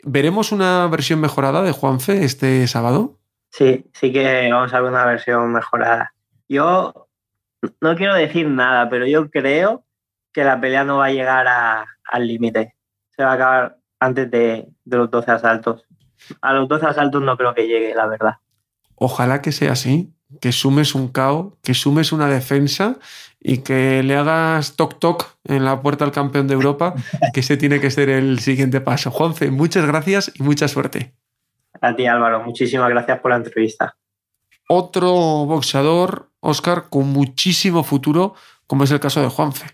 ¿Veremos 0.03 0.51
una 0.51 0.85
versión 0.87 1.21
mejorada 1.21 1.61
de 1.61 1.71
Juanfe 1.71 2.25
este 2.25 2.67
sábado? 2.67 3.21
Sí, 3.51 3.85
sí 3.93 4.11
que 4.11 4.49
vamos 4.51 4.73
a 4.73 4.81
ver 4.81 4.91
una 4.91 5.05
versión 5.05 5.53
mejorada. 5.53 6.13
Yo 6.49 7.02
no 7.81 7.95
quiero 7.95 8.13
decir 8.15 8.47
nada, 8.47 8.89
pero 8.89 9.05
yo 9.05 9.29
creo 9.29 9.85
que 10.33 10.43
la 10.43 10.59
pelea 10.59 10.83
no 10.83 10.97
va 10.97 11.05
a 11.05 11.11
llegar 11.11 11.47
a- 11.47 11.85
al 12.11 12.27
límite. 12.27 12.75
Se 13.15 13.23
va 13.23 13.31
a 13.31 13.35
acabar 13.35 13.77
antes 13.99 14.29
de, 14.31 14.67
de 14.83 14.97
los 14.97 15.09
12 15.11 15.31
asaltos. 15.31 15.85
A 16.41 16.53
los 16.53 16.67
12 16.67 16.85
asaltos 16.87 17.21
no 17.21 17.37
creo 17.37 17.53
que 17.53 17.67
llegue, 17.67 17.93
la 17.93 18.07
verdad. 18.07 18.33
Ojalá 18.95 19.41
que 19.41 19.51
sea 19.51 19.73
así, 19.73 20.13
que 20.41 20.51
sumes 20.51 20.95
un 20.95 21.09
KO, 21.09 21.57
que 21.61 21.73
sumes 21.73 22.11
una 22.11 22.27
defensa 22.27 22.97
y 23.39 23.59
que 23.59 24.01
le 24.03 24.15
hagas 24.15 24.75
toc 24.75 24.99
toc 24.99 25.37
en 25.43 25.65
la 25.65 25.81
puerta 25.81 26.05
al 26.05 26.11
campeón 26.11 26.47
de 26.47 26.53
Europa, 26.55 26.95
que 27.33 27.41
ese 27.41 27.57
tiene 27.57 27.79
que 27.79 27.91
ser 27.91 28.09
el 28.09 28.39
siguiente 28.39 28.81
paso. 28.81 29.11
Juanfe, 29.11 29.51
muchas 29.51 29.85
gracias 29.85 30.31
y 30.35 30.43
mucha 30.43 30.67
suerte. 30.67 31.13
A 31.81 31.95
ti, 31.95 32.05
Álvaro, 32.07 32.41
muchísimas 32.43 32.89
gracias 32.89 33.19
por 33.19 33.31
la 33.31 33.37
entrevista. 33.37 33.95
Otro 34.67 35.11
boxeador, 35.45 36.29
Oscar, 36.39 36.85
con 36.89 37.07
muchísimo 37.09 37.83
futuro, 37.83 38.35
como 38.67 38.83
es 38.83 38.91
el 38.91 38.99
caso 38.99 39.21
de 39.21 39.27
Juanfe. 39.27 39.67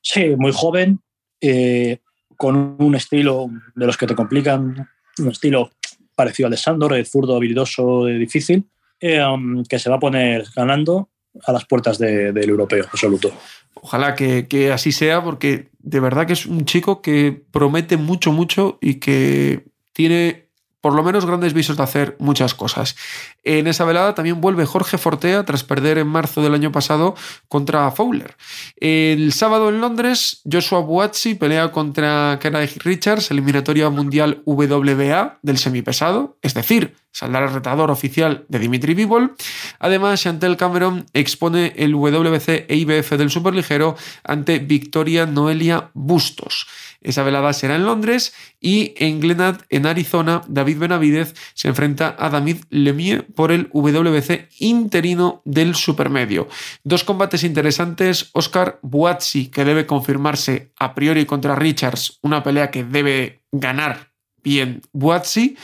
Sí, 0.00 0.34
muy 0.36 0.52
joven, 0.52 1.00
eh, 1.40 1.98
con 2.36 2.76
un 2.78 2.94
estilo 2.94 3.48
de 3.74 3.86
los 3.86 3.96
que 3.96 4.06
te 4.06 4.14
complican, 4.14 4.88
un 5.18 5.30
estilo 5.30 5.70
parecido 6.14 6.46
al 6.46 6.52
de 6.52 6.56
Sandor, 6.56 6.94
el 6.94 7.06
zurdo 7.06 7.36
habilidoso, 7.36 8.06
difícil, 8.06 8.64
eh, 9.00 9.22
um, 9.24 9.64
que 9.64 9.78
se 9.78 9.90
va 9.90 9.96
a 9.96 10.00
poner 10.00 10.44
ganando 10.54 11.10
a 11.46 11.52
las 11.52 11.64
puertas 11.64 11.98
de- 11.98 12.32
del 12.32 12.48
europeo 12.50 12.84
absoluto. 12.90 13.32
Ojalá 13.74 14.14
que, 14.14 14.46
que 14.48 14.72
así 14.72 14.92
sea, 14.92 15.22
porque 15.22 15.70
de 15.80 16.00
verdad 16.00 16.26
que 16.26 16.32
es 16.32 16.46
un 16.46 16.64
chico 16.64 17.02
que 17.02 17.44
promete 17.50 17.96
mucho, 17.96 18.32
mucho 18.32 18.78
y 18.80 18.94
que 18.94 19.64
tiene 19.92 20.43
por 20.84 20.92
lo 20.92 21.02
menos 21.02 21.24
grandes 21.24 21.54
visos 21.54 21.78
de 21.78 21.82
hacer 21.82 22.14
muchas 22.18 22.52
cosas. 22.52 22.94
En 23.42 23.68
esa 23.68 23.86
velada 23.86 24.14
también 24.14 24.42
vuelve 24.42 24.66
Jorge 24.66 24.98
Fortea 24.98 25.42
tras 25.46 25.64
perder 25.64 25.96
en 25.96 26.06
marzo 26.06 26.42
del 26.42 26.52
año 26.52 26.72
pasado 26.72 27.14
contra 27.48 27.90
Fowler. 27.90 28.36
El 28.76 29.32
sábado 29.32 29.70
en 29.70 29.80
Londres, 29.80 30.42
Joshua 30.44 30.80
Buatsi 30.80 31.36
pelea 31.36 31.72
contra 31.72 32.38
Kenneth 32.38 32.82
Richards, 32.84 33.30
eliminatoria 33.30 33.88
mundial 33.88 34.42
WBA 34.44 35.38
del 35.40 35.56
semipesado, 35.56 36.36
es 36.42 36.52
decir, 36.52 36.94
saldrá 37.14 37.44
el 37.44 37.54
retador 37.54 37.90
oficial 37.90 38.44
de 38.48 38.58
Dimitri 38.58 38.92
Bivol. 38.92 39.36
Además, 39.78 40.20
Chantel 40.20 40.58
Cameron 40.58 41.06
expone 41.14 41.72
el 41.76 41.94
WBC 41.94 42.66
e 42.68 42.76
IBF 42.76 43.12
del 43.12 43.30
superligero 43.30 43.96
ante 44.24 44.58
Victoria 44.58 45.24
Noelia 45.24 45.90
Bustos. 45.94 46.66
Esa 47.00 47.22
velada 47.22 47.52
será 47.52 47.76
en 47.76 47.84
Londres 47.84 48.34
y 48.60 48.94
en 48.96 49.20
Glenad, 49.20 49.60
en 49.68 49.86
Arizona, 49.86 50.42
David 50.48 50.73
Benavidez 50.78 51.34
se 51.54 51.68
enfrenta 51.68 52.16
a 52.18 52.30
David 52.30 52.64
Lemieux 52.70 53.24
por 53.34 53.52
el 53.52 53.68
WBC 53.72 54.48
interino 54.60 55.42
del 55.44 55.74
supermedio. 55.74 56.48
Dos 56.82 57.04
combates 57.04 57.44
interesantes. 57.44 58.30
Oscar 58.32 58.78
Buatsi, 58.82 59.48
que 59.48 59.64
debe 59.64 59.86
confirmarse 59.86 60.72
a 60.78 60.94
priori 60.94 61.26
contra 61.26 61.54
Richards, 61.54 62.18
una 62.22 62.42
pelea 62.42 62.70
que 62.70 62.84
debe 62.84 63.42
ganar 63.52 64.12
bien 64.42 64.82
Buatsi, 64.92 65.56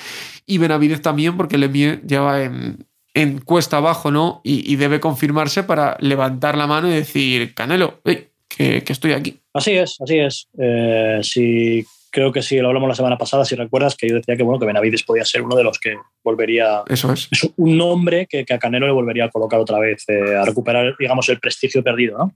y 0.47 0.59
Benavidez 0.59 1.03
también, 1.03 1.37
porque 1.37 1.59
Lemieux 1.59 2.01
ya 2.05 2.23
va 2.23 2.43
en, 2.43 2.87
en 3.15 3.39
cuesta 3.39 3.77
abajo, 3.77 4.11
¿no? 4.11 4.41
Y, 4.43 4.77
debe 4.77 5.01
confirmarse 5.01 5.63
para 5.63 5.97
levantar 6.01 6.57
la 6.57 6.67
mano 6.67 6.89
y 6.89 6.93
decir, 6.93 7.55
Canelo, 7.55 8.01
que, 8.03 8.31
estoy 8.59 9.13
aquí. 9.13 9.41
Así 9.53 9.73
es, 9.73 9.97
así 10.01 10.19
es. 10.19 10.49
Eh, 10.59 11.21
sí, 11.23 11.85
creo 12.11 12.33
que 12.33 12.43
sí, 12.43 12.59
lo 12.59 12.69
hablamos 12.69 12.89
la 12.89 12.95
semana 12.95 13.17
pasada, 13.17 13.45
si 13.45 13.55
recuerdas, 13.55 13.97
que 13.97 14.09
yo 14.09 14.17
decía 14.17 14.37
que, 14.37 14.43
bueno, 14.43 14.59
que 14.59 14.67
Benavides 14.67 15.05
podía 15.05 15.25
ser 15.25 15.43
uno 15.43 15.57
de 15.57 15.65
los 15.65 15.79
que 15.79 15.97
volvería... 16.25 16.83
Eso 16.89 17.13
es. 17.13 17.29
Es 17.31 17.49
un 17.57 17.77
nombre 17.77 18.27
que, 18.27 18.45
que 18.45 18.55
a 18.55 18.59
Canelo 18.59 18.87
le 18.87 18.93
volvería 18.93 19.27
a 19.27 19.31
colocar 19.31 19.61
otra 19.61 19.79
vez, 19.79 20.05
eh, 20.09 20.35
a 20.37 20.45
recuperar, 20.45 20.95
digamos, 20.99 21.29
el 21.29 21.39
prestigio 21.41 21.83
perdido, 21.83 22.19
¿no? 22.19 22.35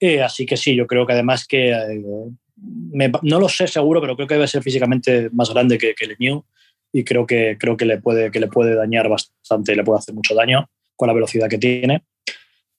Eh, 0.00 0.22
así 0.22 0.46
que 0.46 0.56
sí, 0.56 0.74
yo 0.74 0.86
creo 0.86 1.06
que 1.06 1.12
además 1.12 1.46
que... 1.46 1.70
eh, 1.72 2.02
me- 2.56 3.10
no 3.22 3.40
lo 3.40 3.48
sé 3.48 3.66
seguro, 3.66 4.00
pero 4.00 4.14
creo 4.16 4.28
que 4.28 4.34
debe 4.34 4.48
ser 4.48 4.62
físicamente 4.62 5.28
más 5.32 5.50
grande 5.50 5.76
que, 5.76 5.94
que 5.94 6.06
Lemieux 6.06 6.44
y 6.92 7.02
creo 7.02 7.26
que, 7.26 7.56
creo 7.58 7.76
que, 7.76 7.84
le 7.84 7.98
puede, 8.00 8.30
que 8.30 8.38
le 8.38 8.46
puede 8.46 8.74
dañar 8.74 9.08
bastante, 9.08 9.74
le 9.74 9.82
puede 9.82 9.98
hacer 9.98 10.14
mucho 10.14 10.34
daño 10.34 10.68
con 10.94 11.08
la 11.08 11.14
velocidad 11.14 11.48
que 11.48 11.58
tiene. 11.58 12.04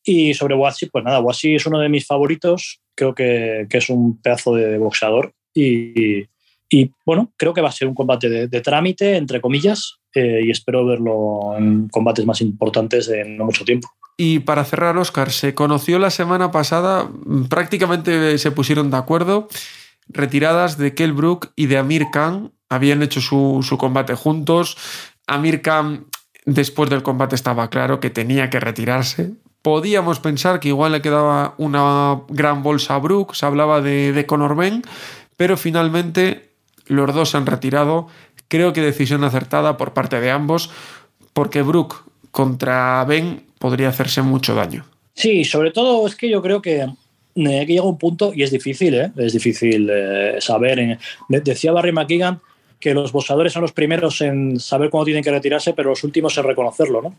Y 0.04 0.34
sobre 0.34 0.56
Watsi, 0.56 0.86
pues 0.86 1.04
nada, 1.04 1.20
Watsi 1.20 1.56
es 1.56 1.66
uno 1.66 1.80
de 1.80 1.90
mis 1.90 2.06
favoritos, 2.06 2.80
creo 2.96 3.14
que, 3.14 3.66
que 3.70 3.80
es 3.80 3.90
un 3.90 4.22
pedazo 4.22 4.56
de 4.56 4.78
boxeador 4.78 5.34
y, 5.56 6.28
y, 6.70 6.92
bueno, 7.06 7.32
creo 7.38 7.54
que 7.54 7.62
va 7.62 7.70
a 7.70 7.72
ser 7.72 7.88
un 7.88 7.96
combate 7.96 8.30
de, 8.30 8.48
de 8.48 8.62
trámite, 8.62 9.16
entre 9.16 9.42
comillas, 9.42 9.98
eh, 10.14 10.42
y 10.46 10.52
espero 10.52 10.86
verlo 10.86 11.56
en 11.58 11.90
combates 11.90 12.26
más 12.26 12.42
importantes 12.42 13.10
en 13.10 13.38
no 13.38 13.46
mucho 13.46 13.66
tiempo. 13.66 13.90
Y 14.18 14.40
para 14.40 14.64
cerrar, 14.64 14.98
Oscar, 14.98 15.32
se 15.32 15.54
conoció 15.54 16.00
la 16.00 16.10
semana 16.10 16.52
pasada, 16.52 17.10
prácticamente 17.50 18.38
se 18.38 18.52
pusieron 18.52 18.90
de 18.92 18.98
acuerdo, 18.98 19.50
retiradas 20.08 20.78
de 20.78 20.94
Kell 20.94 21.12
Brook 21.12 21.52
y 21.56 21.66
de 21.66 21.78
Amir 21.78 22.08
Khan, 22.12 22.54
habían 22.70 23.04
hecho 23.04 23.22
su, 23.22 23.66
su 23.68 23.78
combate 23.78 24.16
juntos. 24.16 24.78
Amir 25.28 25.62
Khan, 25.62 26.06
después 26.46 26.90
del 26.90 27.04
combate, 27.04 27.36
estaba 27.36 27.70
claro 27.70 28.00
que 28.00 28.10
tenía 28.10 28.50
que 28.50 28.60
retirarse. 28.60 29.34
Podíamos 29.62 30.20
pensar 30.20 30.60
que 30.60 30.70
igual 30.70 30.92
le 30.92 31.02
quedaba 31.02 31.56
una 31.58 32.22
gran 32.30 32.64
bolsa 32.64 32.96
a 32.96 33.00
Brook, 33.00 33.36
se 33.36 33.46
hablaba 33.46 33.82
de, 33.82 34.14
de 34.14 34.26
Conor 34.26 34.56
Ben, 34.56 34.84
pero 35.38 35.58
finalmente 35.58 36.50
los 36.88 37.14
dos 37.14 37.32
se 37.32 37.38
han 37.38 37.46
retirado. 37.46 38.08
Creo 38.48 38.74
que 38.74 38.82
decisión 38.82 39.24
acertada 39.24 39.78
por 39.78 39.94
parte 39.94 40.20
de 40.22 40.32
ambos, 40.32 40.70
porque 41.34 41.62
Brook 41.62 42.06
contra 42.32 43.04
Ben 43.06 43.44
podría 43.60 43.90
hacerse 43.90 44.22
mucho 44.22 44.54
daño. 44.56 44.86
Sí, 45.14 45.46
sobre 45.46 45.72
todo 45.72 46.06
es 46.08 46.16
que 46.16 46.30
yo 46.30 46.42
creo 46.42 46.62
que, 46.62 46.82
eh, 46.82 47.66
llega 47.66 47.82
un 47.84 47.98
punto, 47.98 48.34
y 48.36 48.44
es 48.44 48.52
difícil, 48.52 48.94
¿eh? 48.96 49.12
es 49.18 49.34
difícil 49.34 49.90
eh, 49.92 50.36
saber. 50.40 50.98
de- 51.30 51.42
decía 51.42 51.72
Barry 51.72 51.92
McGuigan 51.92 52.40
que 52.80 52.94
los 52.94 53.12
boxeadores 53.12 53.54
son 53.54 53.62
los 53.64 53.72
primeros 53.72 54.22
en 54.22 54.60
saber 54.60 54.90
cuándo 54.90 55.06
tienen 55.06 55.24
que 55.24 55.32
retirarse, 55.32 55.74
pero 55.74 55.90
los 55.90 56.04
últimos 56.04 56.38
en 56.38 56.44
reconocerlo, 56.44 57.02
¿no? 57.02 57.16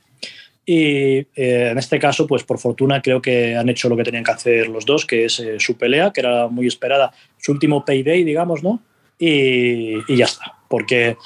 Y 0.68 1.18
eh, 1.18 1.68
en 1.70 1.78
este 1.78 1.98
caso, 1.98 2.26
pues 2.26 2.42
por 2.42 2.58
fortuna 2.58 3.00
creo 3.00 3.22
que 3.22 3.54
han 3.54 3.68
hecho 3.68 3.88
lo 3.88 3.96
que 3.96 4.02
tenían 4.02 4.24
que 4.24 4.32
hacer 4.32 4.68
los 4.68 4.84
dos, 4.84 5.06
que 5.06 5.24
es 5.24 5.38
eh, 5.38 5.60
su 5.60 5.76
pelea, 5.76 6.12
que 6.12 6.20
era 6.20 6.48
muy 6.48 6.66
esperada, 6.66 7.12
su 7.38 7.52
último 7.52 7.84
payday, 7.84 8.24
digamos, 8.24 8.64
¿no? 8.64 8.82
Y, 9.18 9.94
y 10.12 10.16
ya 10.16 10.24
está, 10.24 10.56
porque 10.68 11.16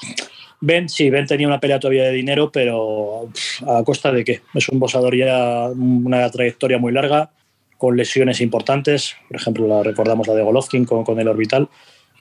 Ben, 0.61 0.87
sí, 0.87 1.09
Ben 1.09 1.25
tenía 1.25 1.47
una 1.47 1.59
pelea 1.59 1.79
todavía 1.79 2.03
de 2.03 2.11
dinero, 2.11 2.51
pero 2.51 3.29
a 3.67 3.83
costa 3.83 4.11
de 4.11 4.23
qué? 4.23 4.41
Es 4.53 4.69
un 4.69 4.79
boxeador 4.79 5.17
ya 5.17 5.67
una 5.69 6.29
trayectoria 6.29 6.77
muy 6.77 6.93
larga, 6.93 7.31
con 7.79 7.97
lesiones 7.97 8.41
importantes, 8.41 9.15
por 9.27 9.37
ejemplo, 9.37 9.67
la 9.67 9.81
recordamos 9.81 10.27
la 10.27 10.35
de 10.35 10.43
Golovkin 10.43 10.85
con, 10.85 11.03
con 11.03 11.19
el 11.19 11.27
orbital, 11.27 11.67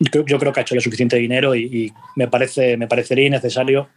yo, 0.01 0.25
creo 0.25 0.53
que 0.53 0.61
ha 0.61 0.63
hecho 0.63 0.75
ya 0.75 0.81
suficiente 0.81 1.17
dinero 1.17 1.55
y, 1.55 1.93
me, 2.17 2.27
parece, 2.27 2.79
me 2.79 2.89
parecería 2.89 3.27
innecesario 3.27 3.89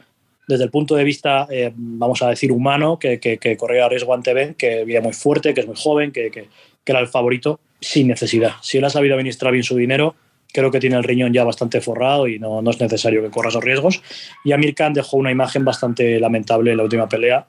desde 0.48 0.66
el 0.66 0.70
punto 0.70 0.96
de 0.96 1.04
vista, 1.04 1.48
eh, 1.50 1.72
vamos 1.76 2.22
a 2.22 2.30
decir, 2.30 2.52
humano, 2.52 3.00
que, 3.00 3.20
que, 3.20 3.58
corría 3.58 3.88
riesgo 3.88 4.14
ante 4.14 4.34
Ben, 4.34 4.56
que 4.56 4.84
viene 4.84 5.02
muy 5.02 5.14
fuerte, 5.14 5.54
que 5.54 5.62
es 5.62 5.68
muy 5.68 5.76
joven, 5.78 6.12
que, 6.12 6.32
que, 6.32 6.48
era 6.86 7.00
el 7.00 7.08
favorito, 7.08 7.60
sin 7.80 8.08
necesidad. 8.08 8.54
Si 8.62 8.78
él 8.78 8.86
ha 8.86 8.90
sabido 8.90 9.16
administrar 9.16 9.54
bien 9.54 9.64
su 9.64 9.78
dinero, 9.78 10.16
creo 10.52 10.70
que 10.70 10.80
tiene 10.80 10.98
el 10.98 11.04
riñón 11.04 11.34
ya 11.34 11.44
bastante 11.44 11.80
forrado 11.82 12.28
y 12.28 12.40
no, 12.40 12.62
no 12.62 12.72
es 12.72 12.80
necesario 12.80 13.22
que 13.22 13.30
corra 13.30 13.50
esos 13.50 13.64
riesgos. 13.64 14.02
Y 14.44 14.52
Amir 14.52 14.76
Khan 14.76 14.94
dejó 14.94 15.18
una 15.18 15.32
imagen 15.32 15.64
bastante 15.64 16.20
lamentable 16.20 16.72
en 16.72 16.78
la 16.78 16.84
última 16.84 17.08
pelea. 17.08 17.48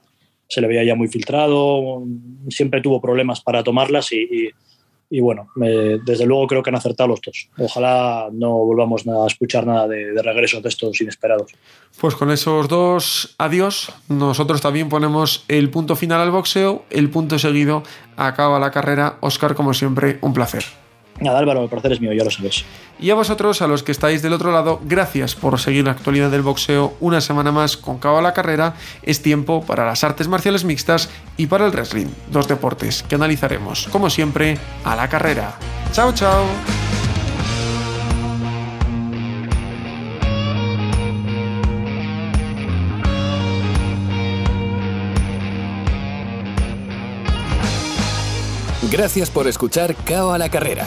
Se 0.49 0.61
le 0.61 0.69
veía 0.69 0.85
ya 0.85 0.95
muy 0.95 1.09
filtrado, 1.09 2.05
siempre 2.49 2.81
tuvo 2.81 3.01
problemas 3.01 3.41
para 3.41 3.65
tomarlas 3.65 4.13
y 4.13 4.51
bueno, 5.11 5.49
desde 5.57 6.27
luego 6.27 6.47
creo 6.47 6.63
que 6.63 6.71
han 6.71 6.77
acertado 6.77 7.09
los 7.09 7.21
dos. 7.21 7.49
Ojalá 7.59 8.29
no 8.33 8.51
volvamos 8.51 9.07
a 9.07 9.27
escuchar 9.27 9.67
nada 9.67 9.89
de, 9.89 10.13
de 10.13 10.23
regresos 10.23 10.63
de 10.63 10.69
estos 10.69 11.01
inesperados. 11.01 11.53
Pues 12.01 12.15
con 12.15 12.31
esos 12.31 12.69
dos 12.69 13.35
adiós, 13.39 13.93
nosotros 14.09 14.61
también 14.61 14.89
ponemos 14.89 15.45
el 15.49 15.71
punto 15.71 15.97
final 15.97 16.21
al 16.21 16.31
boxeo, 16.31 16.85
el 16.91 17.11
punto 17.11 17.39
seguido 17.39 17.83
acaba 18.17 18.59
la 18.59 18.71
carrera. 18.71 19.19
Oscar, 19.21 19.55
como 19.55 19.75
siempre, 19.75 20.19
un 20.21 20.33
placer. 20.33 20.65
Nada, 21.21 21.39
Álvaro, 21.39 21.63
el 21.63 21.69
placer 21.69 21.93
es 21.93 22.01
mío, 22.01 22.13
ya 22.13 22.25
lo 22.25 22.31
sabes. 22.31 22.65
Y 22.99 23.11
a 23.11 23.15
vosotros, 23.15 23.63
a 23.63 23.67
los 23.67 23.83
que 23.83 23.93
estáis 23.93 24.21
del 24.21 24.33
otro 24.33 24.53
lado, 24.53 24.81
gracias 24.85 25.35
por 25.35 25.61
seguir 25.61 25.85
la 25.85 25.93
actualidad 25.93 26.31
del 26.31 26.43
boxeo 26.43 26.95
una 27.01 27.21
semana 27.21 27.53
más 27.53 27.77
con 27.77 27.99
Cabo 27.99 28.19
a 28.19 28.23
la 28.23 28.35
Carrera. 28.35 28.75
Es 29.03 29.23
tiempo 29.23 29.65
para 29.65 29.87
las 29.87 30.03
artes 30.03 30.29
marciales 30.29 30.65
mixtas 30.65 31.09
y 31.37 31.47
para 31.47 31.67
el 31.67 31.73
wrestling, 31.73 32.09
dos 32.31 32.49
deportes 32.49 33.05
que 33.05 33.15
analizaremos, 33.15 33.89
como 33.93 34.11
siempre, 34.11 34.59
a 34.85 34.97
la 34.97 35.09
carrera. 35.09 35.57
¡Chao, 35.93 36.13
chao! 36.13 36.45
Gracias 48.91 49.29
por 49.29 49.49
escuchar 49.49 49.97
Cao 50.05 50.33
a 50.33 50.39
la 50.39 50.49
Carrera, 50.51 50.87